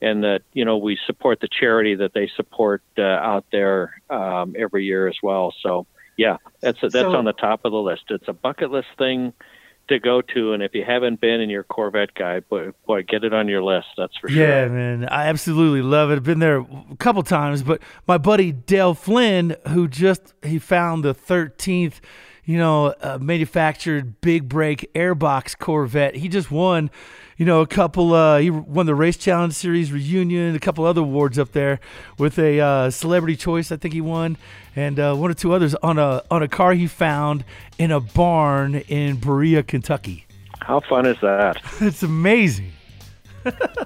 and 0.00 0.22
that 0.22 0.42
you 0.54 0.64
know 0.64 0.78
we 0.78 0.98
support 1.06 1.40
the 1.40 1.48
charity 1.48 1.96
that 1.96 2.14
they 2.14 2.30
support 2.36 2.82
uh, 2.96 3.02
out 3.02 3.44
there 3.52 4.00
um, 4.08 4.54
every 4.56 4.84
year 4.84 5.08
as 5.08 5.16
well. 5.22 5.52
So 5.62 5.86
yeah, 6.16 6.36
that's 6.60 6.78
a, 6.82 6.88
that's 6.88 7.06
so, 7.06 7.16
on 7.16 7.24
the 7.24 7.32
top 7.32 7.64
of 7.64 7.72
the 7.72 7.78
list. 7.78 8.04
It's 8.08 8.28
a 8.28 8.32
bucket 8.32 8.70
list 8.70 8.88
thing 8.96 9.32
to 9.88 9.98
go 9.98 10.20
to, 10.20 10.52
and 10.52 10.62
if 10.62 10.72
you 10.74 10.84
haven't 10.84 11.20
been 11.20 11.40
in 11.40 11.50
your 11.50 11.64
Corvette 11.64 12.14
guy, 12.14 12.38
boy, 12.38 12.70
boy, 12.86 13.02
get 13.02 13.24
it 13.24 13.34
on 13.34 13.48
your 13.48 13.64
list. 13.64 13.88
That's 13.98 14.16
for 14.16 14.28
sure. 14.28 14.46
Yeah, 14.46 14.68
man, 14.68 15.08
I 15.08 15.26
absolutely 15.26 15.82
love 15.82 16.12
it. 16.12 16.16
I've 16.16 16.22
been 16.22 16.38
there 16.38 16.60
a 16.60 16.96
couple 17.00 17.24
times, 17.24 17.64
but 17.64 17.82
my 18.06 18.16
buddy 18.16 18.52
Dale 18.52 18.94
Flynn, 18.94 19.56
who 19.66 19.88
just 19.88 20.34
he 20.44 20.60
found 20.60 21.02
the 21.02 21.14
thirteenth 21.14 22.00
you 22.50 22.58
know, 22.58 22.92
manufactured 23.20 24.20
big 24.20 24.48
brake 24.48 24.90
airbox 24.92 25.56
Corvette. 25.56 26.16
He 26.16 26.28
just 26.28 26.50
won, 26.50 26.90
you 27.36 27.46
know, 27.46 27.60
a 27.60 27.66
couple. 27.66 28.12
Uh, 28.12 28.38
he 28.38 28.50
won 28.50 28.86
the 28.86 28.94
Race 28.96 29.16
Challenge 29.16 29.52
Series 29.54 29.92
reunion, 29.92 30.56
a 30.56 30.58
couple 30.58 30.84
other 30.84 31.02
awards 31.02 31.38
up 31.38 31.52
there 31.52 31.78
with 32.18 32.40
a 32.40 32.58
uh, 32.58 32.90
Celebrity 32.90 33.36
Choice. 33.36 33.70
I 33.70 33.76
think 33.76 33.94
he 33.94 34.00
won, 34.00 34.36
and 34.74 34.98
uh, 34.98 35.14
one 35.14 35.30
or 35.30 35.34
two 35.34 35.52
others 35.52 35.76
on 35.76 35.96
a 35.96 36.24
on 36.28 36.42
a 36.42 36.48
car 36.48 36.72
he 36.72 36.88
found 36.88 37.44
in 37.78 37.92
a 37.92 38.00
barn 38.00 38.74
in 38.74 39.18
Berea, 39.18 39.62
Kentucky. 39.62 40.26
How 40.58 40.80
fun 40.80 41.06
is 41.06 41.18
that? 41.22 41.62
it's 41.80 42.02
amazing. 42.02 42.72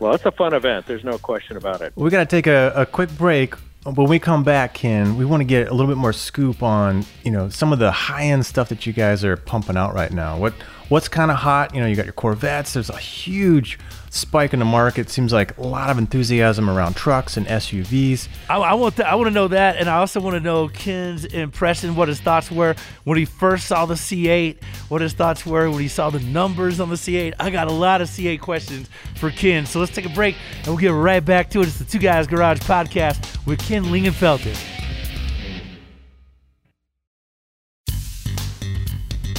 well, 0.01 0.15
it's 0.15 0.25
a 0.25 0.33
fun 0.33 0.55
event. 0.55 0.87
There's 0.87 1.05
no 1.05 1.19
question 1.19 1.59
about 1.59 1.83
it. 1.83 1.93
We're 1.97 2.09
gonna 2.09 2.25
take 2.25 2.47
a, 2.47 2.73
a 2.75 2.87
quick 2.87 3.11
break 3.19 3.57
when 3.85 4.09
we 4.09 4.19
come 4.19 4.45
back, 4.45 4.75
Ken, 4.75 5.17
we 5.17 5.25
want 5.25 5.41
to 5.41 5.45
get 5.45 5.69
a 5.69 5.75
little 5.75 5.91
bit 5.91 5.99
more 5.99 6.13
scoop 6.13 6.63
on, 6.63 7.05
you 7.23 7.31
know, 7.31 7.51
some 7.51 7.73
of 7.73 7.79
the 7.79 7.91
high-end 7.91 8.47
stuff 8.47 8.71
that 8.71 8.87
you 8.87 8.93
guys 8.93 9.25
are 9.25 9.37
pumping 9.37 9.77
out 9.77 9.95
right 9.95 10.11
now. 10.11 10.39
What 10.39 10.55
what's 10.89 11.09
kind 11.09 11.31
of 11.31 11.39
hot? 11.39 11.75
You 11.75 11.81
know, 11.81 11.87
you 11.87 11.97
got 11.97 12.07
your 12.07 12.13
Corvettes. 12.13 12.75
There's 12.75 12.91
a 12.91 12.97
huge 12.97 13.79
spike 14.11 14.53
in 14.53 14.61
the 14.61 14.65
market. 14.65 15.11
Seems 15.11 15.33
like 15.33 15.57
a 15.59 15.63
lot 15.63 15.91
of 15.91 15.99
enthusiasm 15.99 16.71
around 16.71 16.95
trucks 16.95 17.37
and 17.37 17.47
SUVs. 17.47 18.29
I, 18.49 18.57
I 18.59 18.75
want 18.75 18.97
to, 18.97 19.09
I 19.09 19.15
want 19.17 19.27
to 19.27 19.35
know 19.35 19.49
that, 19.49 19.77
and 19.77 19.89
I 19.89 19.97
also 19.99 20.21
want 20.21 20.35
to 20.35 20.41
know 20.41 20.69
Ken's 20.69 21.25
impression, 21.25 21.97
what 21.97 22.09
his 22.09 22.21
thoughts 22.21 22.51
were 22.51 22.77
when 23.05 23.19
he 23.19 23.25
first 23.25 23.67
saw 23.67 23.87
the 23.87 23.95
C8, 23.95 24.63
what 24.89 25.01
his 25.01 25.13
thoughts 25.13 25.45
were 25.45 25.69
when 25.71 25.81
he 25.81 25.89
saw 25.89 26.11
the 26.11 26.21
numbers 26.21 26.81
on 26.81 26.89
the 26.89 26.97
C8. 26.97 27.35
I 27.41 27.51
got 27.51 27.67
a 27.69 27.73
lot 27.73 28.01
of 28.01 28.09
C8 28.09 28.41
questions 28.41 28.89
for 29.17 29.31
Ken, 29.31 29.67
so 29.67 29.81
let's 29.81 29.93
take 29.93 30.07
a 30.07 30.11
break 30.11 30.37
and 30.59 30.69
we'll 30.69 30.77
get 30.77 30.93
right 30.93 31.25
back 31.25 31.51
to 31.51 31.61
it. 31.61 31.67
It's 31.67 31.79
the 31.79 31.85
Two 31.85 31.99
Guys 31.99 32.27
Garage 32.27 32.61
podcast 32.61 33.45
with 33.47 33.59
Ken 33.61 33.85
Lingenfelter. 33.85 34.74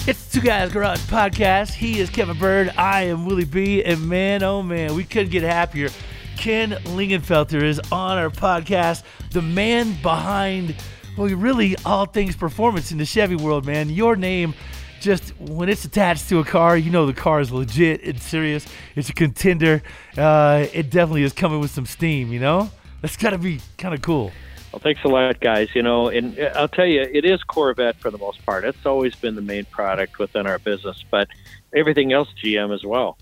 It's 0.07 0.31
Two 0.31 0.41
Guys 0.41 0.71
Garage 0.71 0.99
Podcast. 0.99 1.73
He 1.73 1.99
is 1.99 2.11
Kevin 2.11 2.37
Bird. 2.37 2.71
I 2.77 3.05
am 3.05 3.25
Willie 3.25 3.43
B. 3.43 3.83
And 3.83 4.07
man, 4.07 4.43
oh 4.43 4.61
man, 4.61 4.93
we 4.93 5.03
couldn't 5.03 5.31
get 5.31 5.41
happier. 5.41 5.89
Ken 6.37 6.73
Lingenfelter 6.83 7.63
is 7.63 7.79
on 7.91 8.19
our 8.19 8.29
podcast, 8.29 9.01
the 9.31 9.41
man 9.41 9.99
behind, 10.03 10.75
well, 11.17 11.27
really 11.29 11.75
all 11.85 12.05
things 12.05 12.35
performance 12.35 12.91
in 12.91 12.99
the 12.99 13.05
Chevy 13.05 13.35
world, 13.35 13.65
man. 13.65 13.89
Your 13.89 14.15
name 14.15 14.53
just 15.01 15.29
when 15.39 15.69
it's 15.69 15.85
attached 15.85 16.29
to 16.29 16.37
a 16.37 16.45
car, 16.45 16.77
you 16.77 16.91
know 16.91 17.07
the 17.07 17.13
car 17.13 17.41
is 17.41 17.51
legit. 17.51 18.01
It's 18.03 18.23
serious. 18.23 18.67
It's 18.95 19.09
a 19.09 19.13
contender. 19.13 19.81
Uh, 20.15 20.67
it 20.71 20.91
definitely 20.91 21.23
is 21.23 21.33
coming 21.33 21.59
with 21.59 21.71
some 21.71 21.87
steam. 21.87 22.31
You 22.31 22.41
know, 22.41 22.69
that's 23.01 23.17
got 23.17 23.31
to 23.31 23.39
be 23.39 23.59
kind 23.79 23.95
of 23.95 24.03
cool. 24.03 24.31
Well, 24.75 24.81
thanks 24.81 25.05
a 25.05 25.07
lot, 25.07 25.39
guys. 25.39 25.69
You 25.73 25.83
know, 25.83 26.09
and 26.09 26.37
I'll 26.53 26.67
tell 26.67 26.85
you, 26.85 26.99
it 26.99 27.23
is 27.23 27.41
Corvette 27.43 27.95
for 27.95 28.11
the 28.11 28.17
most 28.17 28.45
part. 28.45 28.65
It's 28.65 28.85
always 28.85 29.15
been 29.15 29.35
the 29.35 29.41
main 29.41 29.63
product 29.63 30.19
within 30.19 30.45
our 30.47 30.59
business, 30.59 31.01
but 31.09 31.29
everything 31.73 32.11
else 32.11 32.27
GM 32.43 32.75
as 32.75 32.83
well. 32.83 33.17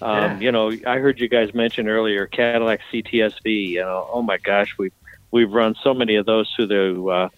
Um, 0.00 0.16
yeah. 0.16 0.38
You 0.40 0.52
know, 0.52 0.72
I 0.86 0.96
heard 1.00 1.20
you 1.20 1.28
guys 1.28 1.52
mention 1.52 1.88
earlier 1.88 2.26
Cadillac 2.26 2.80
CTSV. 2.90 3.68
You 3.68 3.82
know, 3.82 4.08
oh 4.10 4.22
my 4.22 4.38
gosh, 4.38 4.78
we 4.78 4.92
we've 5.30 5.52
run 5.52 5.74
so 5.82 5.92
many 5.92 6.16
of 6.16 6.24
those 6.24 6.50
through 6.56 6.68
the 6.68 7.04
uh, 7.04 7.28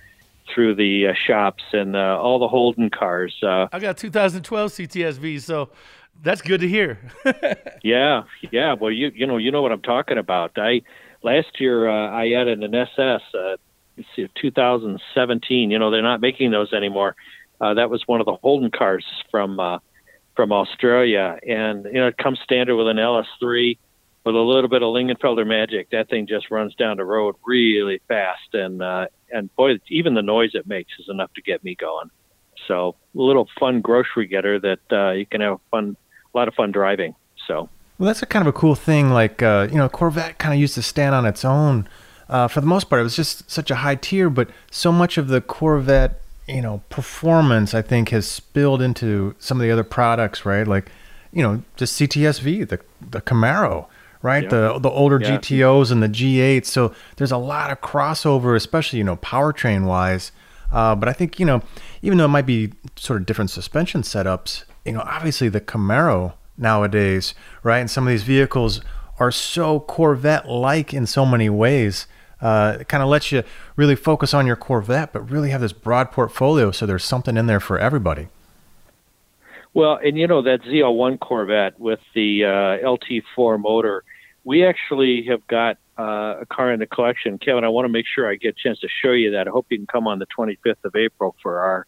through 0.54 0.76
the 0.76 1.08
uh, 1.08 1.14
shops 1.14 1.64
and 1.72 1.96
uh, 1.96 2.20
all 2.22 2.38
the 2.38 2.46
Holden 2.46 2.88
cars. 2.88 3.34
Uh, 3.42 3.66
I 3.72 3.80
got 3.80 3.96
2012 3.96 4.70
CTSV, 4.70 5.42
so 5.42 5.70
that's 6.22 6.40
good 6.40 6.60
to 6.60 6.68
hear. 6.68 7.00
yeah, 7.82 8.22
yeah. 8.52 8.74
Well, 8.74 8.92
you 8.92 9.10
you 9.12 9.26
know 9.26 9.38
you 9.38 9.50
know 9.50 9.62
what 9.62 9.72
I'm 9.72 9.82
talking 9.82 10.18
about. 10.18 10.52
I 10.56 10.82
last 11.22 11.60
year 11.60 11.88
uh, 11.88 12.10
I 12.10 12.32
added 12.32 12.62
an 12.62 12.74
SS. 12.74 13.22
Uh, 13.34 13.56
see, 14.14 14.28
2017. 14.40 15.70
You 15.70 15.78
know 15.78 15.90
they're 15.90 16.02
not 16.02 16.20
making 16.20 16.50
those 16.50 16.72
anymore. 16.72 17.16
Uh, 17.60 17.74
that 17.74 17.90
was 17.90 18.02
one 18.06 18.20
of 18.20 18.26
the 18.26 18.34
Holden 18.34 18.70
cars 18.70 19.04
from 19.30 19.58
uh, 19.58 19.78
from 20.34 20.52
Australia, 20.52 21.38
and 21.46 21.84
you 21.86 21.94
know 21.94 22.08
it 22.08 22.18
comes 22.18 22.38
standard 22.44 22.76
with 22.76 22.88
an 22.88 22.98
LS3 22.98 23.78
with 24.24 24.34
a 24.34 24.38
little 24.38 24.68
bit 24.68 24.82
of 24.82 24.88
Lingenfelter 24.88 25.46
magic. 25.46 25.90
That 25.90 26.10
thing 26.10 26.26
just 26.26 26.50
runs 26.50 26.74
down 26.74 26.98
the 26.98 27.04
road 27.04 27.36
really 27.46 28.00
fast, 28.08 28.52
and 28.52 28.82
uh, 28.82 29.06
and 29.32 29.54
boy, 29.56 29.78
even 29.88 30.14
the 30.14 30.22
noise 30.22 30.50
it 30.54 30.66
makes 30.66 30.92
is 30.98 31.08
enough 31.08 31.32
to 31.34 31.42
get 31.42 31.64
me 31.64 31.74
going. 31.74 32.10
So 32.68 32.96
a 33.14 33.18
little 33.20 33.48
fun 33.58 33.80
grocery 33.80 34.26
getter 34.26 34.58
that 34.60 34.80
uh, 34.90 35.12
you 35.12 35.26
can 35.26 35.40
have 35.40 35.58
fun, 35.70 35.96
a 36.34 36.38
lot 36.38 36.48
of 36.48 36.54
fun 36.54 36.72
driving. 36.72 37.14
So. 37.46 37.68
Well, 37.98 38.06
that's 38.06 38.22
a 38.22 38.26
kind 38.26 38.46
of 38.46 38.54
a 38.54 38.58
cool 38.58 38.74
thing. 38.74 39.10
Like, 39.10 39.42
uh, 39.42 39.68
you 39.70 39.76
know, 39.76 39.88
Corvette 39.88 40.38
kind 40.38 40.52
of 40.52 40.60
used 40.60 40.74
to 40.74 40.82
stand 40.82 41.14
on 41.14 41.24
its 41.24 41.44
own. 41.44 41.88
Uh, 42.28 42.48
for 42.48 42.60
the 42.60 42.66
most 42.66 42.90
part, 42.90 43.00
it 43.00 43.04
was 43.04 43.16
just 43.16 43.50
such 43.50 43.70
a 43.70 43.76
high 43.76 43.94
tier, 43.94 44.28
but 44.28 44.50
so 44.70 44.90
much 44.92 45.16
of 45.16 45.28
the 45.28 45.40
Corvette, 45.40 46.20
you 46.48 46.60
know, 46.60 46.82
performance, 46.90 47.72
I 47.72 47.82
think, 47.82 48.10
has 48.10 48.26
spilled 48.28 48.82
into 48.82 49.34
some 49.38 49.58
of 49.58 49.62
the 49.62 49.70
other 49.70 49.84
products, 49.84 50.44
right? 50.44 50.66
Like, 50.66 50.90
you 51.32 51.42
know, 51.42 51.62
just 51.76 51.98
CTSV, 52.00 52.68
the 52.68 52.80
the 53.10 53.20
Camaro, 53.20 53.86
right? 54.22 54.42
Yeah. 54.44 54.48
The 54.48 54.78
the 54.78 54.90
older 54.90 55.20
yeah. 55.20 55.38
GTOs 55.38 55.90
and 55.92 56.02
the 56.02 56.08
G8. 56.08 56.64
So 56.66 56.94
there's 57.16 57.32
a 57.32 57.38
lot 57.38 57.70
of 57.70 57.80
crossover, 57.80 58.56
especially 58.56 58.98
you 58.98 59.04
know, 59.04 59.16
powertrain 59.16 59.84
wise. 59.84 60.32
Uh, 60.72 60.94
but 60.94 61.08
I 61.08 61.12
think 61.12 61.38
you 61.38 61.46
know, 61.46 61.62
even 62.02 62.18
though 62.18 62.24
it 62.24 62.28
might 62.28 62.46
be 62.46 62.72
sort 62.96 63.20
of 63.20 63.26
different 63.26 63.50
suspension 63.50 64.02
setups, 64.02 64.64
you 64.84 64.92
know, 64.92 65.02
obviously 65.04 65.48
the 65.48 65.60
Camaro 65.60 66.34
nowadays, 66.56 67.34
right? 67.62 67.78
And 67.78 67.90
some 67.90 68.06
of 68.06 68.10
these 68.10 68.22
vehicles 68.22 68.80
are 69.18 69.30
so 69.30 69.80
Corvette 69.80 70.48
like 70.48 70.92
in 70.92 71.06
so 71.06 71.24
many 71.24 71.48
ways. 71.48 72.06
Uh, 72.40 72.78
it 72.80 72.88
kind 72.88 73.02
of 73.02 73.08
lets 73.08 73.32
you 73.32 73.42
really 73.76 73.96
focus 73.96 74.34
on 74.34 74.46
your 74.46 74.56
Corvette, 74.56 75.12
but 75.12 75.30
really 75.30 75.50
have 75.50 75.62
this 75.62 75.72
broad 75.72 76.12
portfolio 76.12 76.70
so 76.70 76.84
there's 76.84 77.04
something 77.04 77.36
in 77.36 77.46
there 77.46 77.60
for 77.60 77.78
everybody. 77.78 78.28
Well, 79.72 79.98
and 80.02 80.16
you 80.16 80.26
know, 80.26 80.42
that 80.42 80.62
ZL1 80.62 81.20
Corvette 81.20 81.78
with 81.78 82.00
the 82.14 82.44
uh, 82.44 82.86
LT4 82.86 83.60
motor, 83.60 84.04
we 84.44 84.64
actually 84.64 85.26
have 85.28 85.46
got 85.46 85.76
uh, 85.98 86.36
a 86.40 86.46
car 86.46 86.72
in 86.72 86.80
the 86.80 86.86
collection. 86.86 87.38
Kevin, 87.38 87.64
I 87.64 87.68
want 87.68 87.84
to 87.84 87.90
make 87.90 88.06
sure 88.06 88.30
I 88.30 88.36
get 88.36 88.56
a 88.58 88.62
chance 88.62 88.80
to 88.80 88.88
show 89.02 89.12
you 89.12 89.32
that. 89.32 89.48
I 89.48 89.50
hope 89.50 89.66
you 89.70 89.76
can 89.76 89.86
come 89.86 90.06
on 90.06 90.18
the 90.18 90.26
25th 90.26 90.84
of 90.84 90.94
April 90.94 91.34
for 91.42 91.60
our 91.60 91.86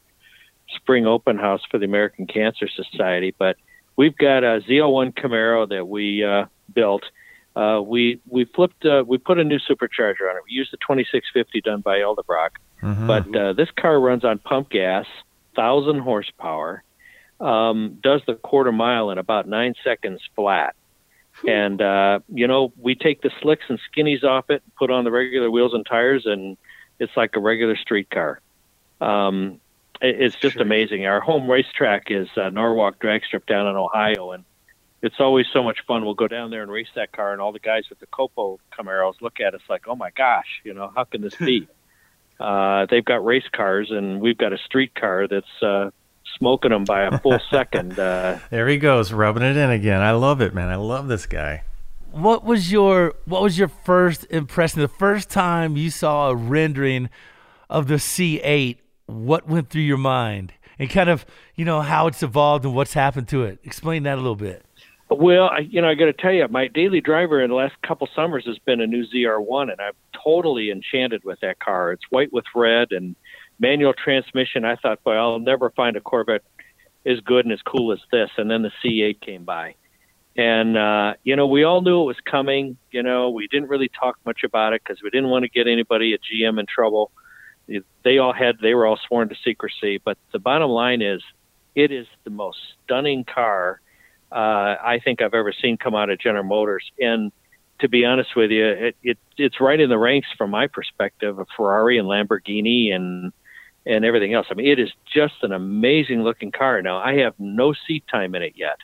spring 0.77 1.07
open 1.07 1.39
house 1.39 1.63
for 1.71 1.79
the 1.79 1.85
American 1.85 2.27
Cancer 2.27 2.69
Society. 2.69 3.35
But 3.39 3.57
we've 3.99 4.17
got 4.17 4.45
a 4.45 4.63
ZL1 4.67 5.13
Camaro 5.13 5.69
that 5.69 5.87
we 5.87 6.25
uh, 6.25 6.47
built. 6.73 7.03
Uh, 7.55 7.83
we 7.83 8.21
we 8.27 8.45
flipped 8.45 8.87
uh, 8.87 9.05
we 9.07 9.19
put 9.19 9.39
a 9.39 9.45
new 9.45 9.59
supercharger 9.59 10.31
on 10.31 10.37
it. 10.37 10.43
We 10.49 10.53
used 10.53 10.73
the 10.73 10.79
2650 10.79 11.61
done 11.61 11.81
by 11.83 11.99
Edelbrock, 11.99 12.51
mm-hmm. 12.83 13.07
but 13.07 13.37
uh, 13.37 13.53
this 13.53 13.69
car 13.77 14.01
runs 14.01 14.25
on 14.25 14.39
pump 14.39 14.71
gas, 14.71 15.07
thousand 15.57 15.99
horsepower, 15.99 16.85
um, 17.41 17.99
does 18.01 18.23
the 18.27 18.35
quarter 18.35 18.73
mile 18.73 19.11
in 19.11 19.19
about 19.19 19.49
nine 19.49 19.75
seconds 19.85 20.23
flat. 20.35 20.77
And 21.47 21.83
uh, 21.83 22.21
you 22.33 22.47
know 22.47 22.73
we 22.81 22.95
take 22.95 23.23
the 23.23 23.31
slicks 23.43 23.65
and 23.69 23.79
skinnies 23.91 24.25
off 24.25 24.51
it, 24.51 24.63
put 24.79 24.91
on 24.91 25.05
the 25.05 25.11
regular 25.11 25.51
wheels 25.51 25.75
and 25.75 25.85
tires, 25.85 26.27
and 26.27 26.57
it's 27.01 27.17
like 27.17 27.35
a 27.35 27.41
regular 27.41 27.77
street 27.77 28.09
car. 28.11 28.41
Um, 29.01 29.61
it's 30.01 30.37
just 30.37 30.55
sure. 30.55 30.63
amazing. 30.63 31.07
Our 31.07 31.21
home 31.21 31.51
racetrack 31.51 32.11
is 32.11 32.29
uh, 32.37 32.51
Norwalk 32.51 32.99
Drag 32.99 33.25
Strip 33.25 33.47
down 33.47 33.67
in 33.67 33.77
Ohio, 33.77 34.33
and 34.33 34.45
it's 35.03 35.17
always 35.19 35.47
so 35.53 35.63
much 35.63 35.79
fun. 35.87 36.05
We'll 36.05 36.15
go 36.15 36.29
down 36.29 36.51
there 36.51 36.63
and 36.63 36.71
race 36.71 36.89
that 36.95 37.13
car, 37.13 37.33
and 37.33 37.41
all 37.41 37.53
the 37.53 37.59
guys 37.59 37.85
with 37.89 37.99
the 38.01 38.07
Copo 38.07 38.59
Camaros 38.73 39.21
look 39.21 39.41
at 39.41 39.55
us 39.55 39.61
like, 39.69 39.89
"Oh 39.89 39.97
my 39.97 40.11
gosh, 40.11 40.61
you 40.65 40.75
know, 40.75 40.93
how 40.95 41.05
can 41.05 41.23
this 41.23 41.37
be?" 41.37 41.69
uh, 42.41 42.87
they've 42.91 43.05
got 43.05 43.25
race 43.25 43.49
cars, 43.53 43.91
and 43.91 44.21
we've 44.21 44.39
got 44.39 44.53
a 44.53 44.59
street 44.59 44.95
car 44.95 45.27
that's 45.29 45.63
uh, 45.63 45.91
smoking 46.39 46.71
them 46.71 46.85
by 46.85 47.03
a 47.03 47.19
full 47.19 47.41
second. 47.51 47.99
Uh, 47.99 48.39
there 48.51 48.69
he 48.69 48.79
goes, 48.79 49.13
rubbing 49.13 49.43
it 49.43 49.57
in 49.57 49.71
again. 49.71 50.01
I 50.01 50.13
love 50.13 50.41
it, 50.41 50.55
man. 50.55 50.69
I 50.69 50.77
love 50.77 51.09
this 51.09 51.27
guy. 51.27 51.65
What 52.11 52.45
was 52.45 52.73
your 52.73 53.15
What 53.25 53.43
was 53.43 53.59
your 53.59 53.69
first 53.69 54.27
impression? 54.31 54.81
The 54.81 54.89
first 54.89 55.29
time 55.29 55.77
you 55.77 55.91
saw 55.91 56.31
a 56.31 56.35
rendering 56.35 57.11
of 57.69 57.87
the 57.87 57.97
C8 57.97 58.79
what 59.09 59.49
went 59.49 59.71
through 59.71 59.83
your 59.83 59.97
mind 59.97 60.53
and 60.79 60.89
kind 60.91 61.09
of 61.09 61.27
you 61.57 61.65
know 61.65 61.81
how 61.81 62.07
it's 62.07 62.23
evolved 62.23 62.65
and 62.65 62.75
what's 62.75 62.93
happened 62.93 63.29
to 63.29 63.43
it? 63.45 63.59
Explain 63.65 64.05
that 64.05 64.15
a 64.15 64.21
little 64.21 64.37
bit. 64.37 64.65
Well 65.11 65.49
I, 65.49 65.61
you 65.61 65.81
know 65.81 65.89
i 65.89 65.95
got 65.95 66.05
to 66.07 66.13
tell 66.13 66.33
you 66.33 66.47
my 66.49 66.69
daily 66.69 67.01
driver 67.01 67.43
in 67.43 67.49
the 67.49 67.57
last 67.57 67.75
couple 67.83 68.09
summers 68.15 68.45
has 68.47 68.59
been 68.59 68.81
a 68.81 68.87
new 68.87 69.07
zr1 69.07 69.73
and 69.73 69.81
i'm 69.81 69.95
totally 70.23 70.71
enchanted 70.71 71.25
with 71.25 71.41
that 71.41 71.59
car. 71.59 71.93
It's 71.93 72.05
white 72.11 72.33
with 72.33 72.45
red 72.55 72.93
and 72.93 73.17
manual 73.59 73.95
transmission. 73.95 74.65
I 74.65 74.77
thought 74.77 75.03
boy 75.03 75.15
i'll 75.15 75.39
never 75.39 75.71
find 75.71 75.97
a 75.97 76.01
corvette 76.01 76.43
as 77.07 77.21
good 77.21 77.47
and 77.47 77.53
as 77.53 77.63
cool 77.63 77.93
as 77.93 78.01
this 78.13 78.31
and 78.37 78.51
then 78.51 78.63
the 78.63 78.73
c8 78.85 79.21
came 79.21 79.45
by. 79.45 79.75
And 80.37 80.77
uh, 80.77 81.15
you 81.25 81.35
know 81.35 81.47
we 81.47 81.65
all 81.65 81.81
knew 81.81 82.03
it 82.03 82.07
was 82.07 82.21
coming 82.31 82.77
you 82.91 83.03
know 83.03 83.31
we 83.31 83.49
didn't 83.49 83.71
really 83.71 83.91
talk 83.99 84.19
much 84.27 84.41
about 84.45 84.75
it 84.75 84.83
because 84.85 85.03
we 85.03 85.09
didn't 85.09 85.31
want 85.31 85.45
to 85.45 85.49
get 85.49 85.67
anybody 85.67 86.13
at 86.13 86.21
gm 86.21 86.61
in 86.61 86.67
trouble 86.67 87.11
they 88.03 88.19
all 88.19 88.33
had 88.33 88.59
they 88.61 88.75
were 88.75 88.87
all 88.87 88.99
sworn 89.09 89.29
to 89.29 89.35
secrecy. 89.45 90.01
But 90.05 90.19
the 90.33 90.39
bottom 90.39 90.71
line 90.71 91.03
is, 91.03 91.23
it 91.75 91.93
is 91.93 92.07
the 92.25 92.31
most 92.31 92.59
stunning 92.85 93.25
car 93.25 93.81
uh, 94.31 94.77
I 94.83 95.01
think 95.03 95.23
I've 95.23 95.35
ever 95.35 95.53
seen 95.53 95.77
come 95.77 95.95
out 95.95 96.11
of 96.11 96.19
General 96.19 96.45
Motors. 96.45 96.91
And 97.01 97.33
to 97.81 97.89
be 97.89 98.05
honest 98.05 98.37
with 98.37 98.51
you, 98.51 98.67
it, 98.67 98.97
it 99.03 99.19
it's 99.37 99.61
right 99.61 99.79
in 99.79 99.89
the 99.89 99.99
ranks 99.99 100.29
from 100.37 100.51
my 100.51 100.67
perspective 100.67 101.39
of 101.39 101.49
Ferrari 101.57 101.99
and 101.99 102.09
Lamborghini 102.09 102.93
and 102.93 103.33
and 103.87 104.05
everything 104.05 104.35
else. 104.35 104.47
I 104.51 104.55
mean, 104.55 104.67
it 104.67 104.79
is 104.79 104.91
just 105.13 105.35
an 105.43 105.53
amazing 105.53 106.23
looking 106.23 106.53
car. 106.53 106.83
Now, 106.83 106.99
I 106.99 107.19
have 107.19 107.35
no 107.39 107.73
seat 107.87 108.05
time 108.11 108.35
in 108.35 108.43
it 108.43 108.55
yet. 108.57 108.77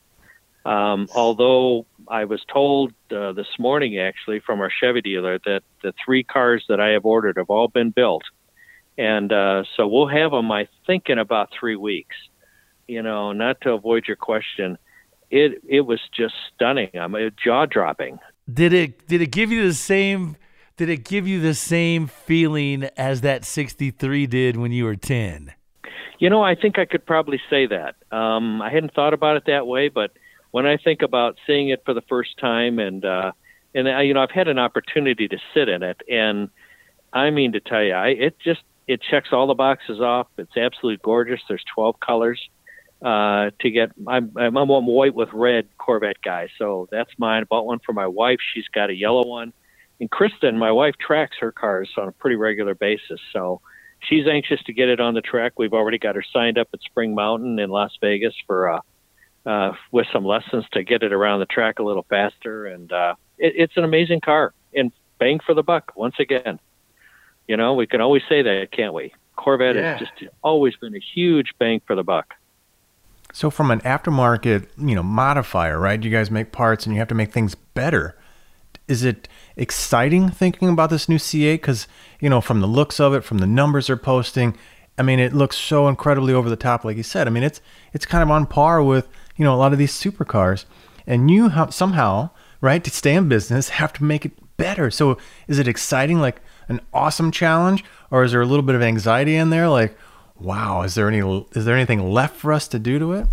Um, 0.64 1.08
although 1.14 1.84
I 2.08 2.24
was 2.24 2.42
told 2.50 2.94
uh, 3.10 3.32
this 3.32 3.58
morning, 3.58 3.98
actually, 3.98 4.40
from 4.40 4.62
our 4.62 4.70
Chevy 4.70 5.02
dealer, 5.02 5.38
that 5.44 5.62
the 5.82 5.92
three 6.02 6.22
cars 6.22 6.64
that 6.70 6.80
I 6.80 6.90
have 6.90 7.04
ordered 7.04 7.36
have 7.36 7.50
all 7.50 7.68
been 7.68 7.90
built 7.90 8.22
and 8.96 9.32
uh, 9.32 9.64
so 9.76 9.86
we'll 9.86 10.08
have 10.08 10.30
them, 10.30 10.50
I 10.52 10.68
think, 10.86 11.04
in 11.08 11.18
about 11.18 11.50
three 11.58 11.76
weeks. 11.76 12.16
You 12.86 13.02
know, 13.02 13.32
not 13.32 13.60
to 13.62 13.72
avoid 13.72 14.04
your 14.06 14.16
question, 14.16 14.78
it 15.30 15.62
it 15.66 15.80
was 15.82 16.00
just 16.16 16.34
stunning. 16.54 16.90
I 16.98 17.06
mean, 17.06 17.30
jaw 17.42 17.66
dropping. 17.66 18.18
Did 18.52 18.72
it 18.72 19.06
did 19.08 19.22
it 19.22 19.30
give 19.30 19.50
you 19.50 19.66
the 19.66 19.74
same? 19.74 20.36
Did 20.76 20.88
it 20.88 21.04
give 21.04 21.26
you 21.26 21.40
the 21.40 21.54
same 21.54 22.06
feeling 22.06 22.84
as 22.96 23.22
that 23.22 23.44
'63 23.44 24.26
did 24.26 24.56
when 24.56 24.72
you 24.72 24.84
were 24.84 24.96
ten? 24.96 25.52
You 26.18 26.30
know, 26.30 26.42
I 26.42 26.54
think 26.54 26.78
I 26.78 26.84
could 26.84 27.04
probably 27.04 27.40
say 27.50 27.66
that. 27.66 27.96
Um, 28.14 28.62
I 28.62 28.70
hadn't 28.70 28.94
thought 28.94 29.14
about 29.14 29.36
it 29.36 29.44
that 29.46 29.66
way, 29.66 29.88
but 29.88 30.12
when 30.52 30.66
I 30.66 30.76
think 30.76 31.02
about 31.02 31.36
seeing 31.46 31.70
it 31.70 31.82
for 31.84 31.94
the 31.94 32.02
first 32.02 32.38
time, 32.38 32.78
and 32.78 33.04
uh, 33.04 33.32
and 33.74 33.88
I, 33.88 34.02
you 34.02 34.14
know, 34.14 34.22
I've 34.22 34.30
had 34.30 34.46
an 34.46 34.58
opportunity 34.58 35.26
to 35.26 35.38
sit 35.52 35.68
in 35.68 35.82
it, 35.82 36.00
and 36.08 36.48
I 37.12 37.30
mean 37.30 37.52
to 37.52 37.60
tell 37.60 37.82
you, 37.82 37.92
I, 37.92 38.08
it 38.08 38.38
just 38.38 38.60
it 38.86 39.00
checks 39.10 39.28
all 39.32 39.46
the 39.46 39.54
boxes 39.54 40.00
off. 40.00 40.28
It's 40.38 40.56
absolutely 40.56 41.00
gorgeous. 41.02 41.40
There's 41.48 41.64
12 41.74 42.00
colors 42.00 42.40
uh, 43.02 43.50
to 43.60 43.70
get. 43.70 43.92
I'm, 44.06 44.32
I'm 44.36 44.56
a 44.56 44.64
white 44.64 45.14
with 45.14 45.30
red 45.32 45.68
Corvette 45.78 46.22
guy, 46.22 46.48
so 46.58 46.88
that's 46.90 47.10
mine. 47.18 47.42
I 47.42 47.44
bought 47.44 47.66
one 47.66 47.80
for 47.84 47.92
my 47.92 48.06
wife. 48.06 48.38
She's 48.54 48.68
got 48.68 48.90
a 48.90 48.94
yellow 48.94 49.26
one. 49.26 49.52
And 50.00 50.10
Kristen, 50.10 50.58
my 50.58 50.72
wife, 50.72 50.94
tracks 50.98 51.36
her 51.40 51.52
cars 51.52 51.88
on 51.96 52.08
a 52.08 52.12
pretty 52.12 52.36
regular 52.36 52.74
basis, 52.74 53.20
so 53.32 53.60
she's 54.00 54.26
anxious 54.26 54.62
to 54.64 54.72
get 54.72 54.88
it 54.88 55.00
on 55.00 55.14
the 55.14 55.20
track. 55.20 55.52
We've 55.56 55.72
already 55.72 55.98
got 55.98 56.16
her 56.16 56.24
signed 56.32 56.58
up 56.58 56.68
at 56.74 56.80
Spring 56.82 57.14
Mountain 57.14 57.58
in 57.58 57.70
Las 57.70 57.92
Vegas 58.00 58.34
for 58.46 58.72
uh, 58.72 58.80
uh, 59.46 59.72
with 59.92 60.06
some 60.12 60.24
lessons 60.24 60.64
to 60.72 60.82
get 60.82 61.02
it 61.02 61.12
around 61.12 61.40
the 61.40 61.46
track 61.46 61.78
a 61.78 61.82
little 61.82 62.06
faster. 62.08 62.66
And 62.66 62.92
uh, 62.92 63.14
it, 63.38 63.54
it's 63.56 63.76
an 63.76 63.84
amazing 63.84 64.20
car 64.20 64.52
and 64.74 64.90
bang 65.18 65.40
for 65.44 65.54
the 65.54 65.62
buck 65.62 65.92
once 65.96 66.16
again. 66.18 66.58
You 67.46 67.56
know, 67.56 67.74
we 67.74 67.86
can 67.86 68.00
always 68.00 68.22
say 68.28 68.42
that, 68.42 68.70
can't 68.72 68.94
we? 68.94 69.12
Corvette 69.36 69.76
yeah. 69.76 69.98
has 69.98 70.00
just 70.00 70.32
always 70.42 70.76
been 70.76 70.94
a 70.94 71.00
huge 71.00 71.52
bang 71.58 71.80
for 71.86 71.94
the 71.94 72.02
buck. 72.02 72.34
So 73.32 73.50
from 73.50 73.70
an 73.70 73.80
aftermarket, 73.80 74.68
you 74.78 74.94
know, 74.94 75.02
modifier, 75.02 75.78
right? 75.78 76.02
You 76.02 76.10
guys 76.10 76.30
make 76.30 76.52
parts 76.52 76.86
and 76.86 76.94
you 76.94 77.00
have 77.00 77.08
to 77.08 77.14
make 77.14 77.32
things 77.32 77.54
better. 77.54 78.16
Is 78.86 79.02
it 79.02 79.28
exciting 79.56 80.30
thinking 80.30 80.68
about 80.68 80.90
this 80.90 81.08
new 81.08 81.16
C8 81.16 81.60
cuz 81.60 81.88
you 82.20 82.30
know, 82.30 82.40
from 82.40 82.60
the 82.60 82.66
looks 82.66 83.00
of 83.00 83.12
it, 83.12 83.24
from 83.24 83.38
the 83.38 83.46
numbers 83.46 83.88
they're 83.88 83.96
posting, 83.96 84.56
I 84.96 85.02
mean, 85.02 85.18
it 85.18 85.32
looks 85.32 85.58
so 85.58 85.88
incredibly 85.88 86.32
over 86.32 86.48
the 86.48 86.56
top 86.56 86.84
like 86.84 86.96
you 86.96 87.02
said. 87.02 87.26
I 87.26 87.30
mean, 87.30 87.42
it's 87.42 87.60
it's 87.92 88.06
kind 88.06 88.22
of 88.22 88.30
on 88.30 88.46
par 88.46 88.82
with, 88.82 89.08
you 89.36 89.44
know, 89.44 89.54
a 89.54 89.56
lot 89.56 89.72
of 89.72 89.78
these 89.78 89.92
supercars. 89.92 90.64
And 91.06 91.30
you 91.30 91.50
have, 91.50 91.74
somehow, 91.74 92.30
right, 92.60 92.82
to 92.82 92.90
stay 92.90 93.14
in 93.14 93.28
business, 93.28 93.68
have 93.80 93.92
to 93.94 94.04
make 94.04 94.24
it 94.24 94.32
better. 94.56 94.90
So 94.90 95.18
is 95.48 95.58
it 95.58 95.68
exciting 95.68 96.20
like 96.20 96.40
an 96.68 96.80
awesome 96.92 97.30
challenge 97.30 97.84
or 98.10 98.24
is 98.24 98.32
there 98.32 98.40
a 98.40 98.46
little 98.46 98.64
bit 98.64 98.74
of 98.74 98.82
anxiety 98.82 99.36
in 99.36 99.50
there 99.50 99.68
like 99.68 99.96
wow, 100.38 100.82
is 100.82 100.94
there 100.94 101.08
any 101.08 101.46
is 101.52 101.64
there 101.64 101.76
anything 101.76 102.10
left 102.10 102.36
for 102.36 102.52
us 102.52 102.68
to 102.68 102.78
do 102.78 102.98
to 102.98 103.12
it? 103.12 103.26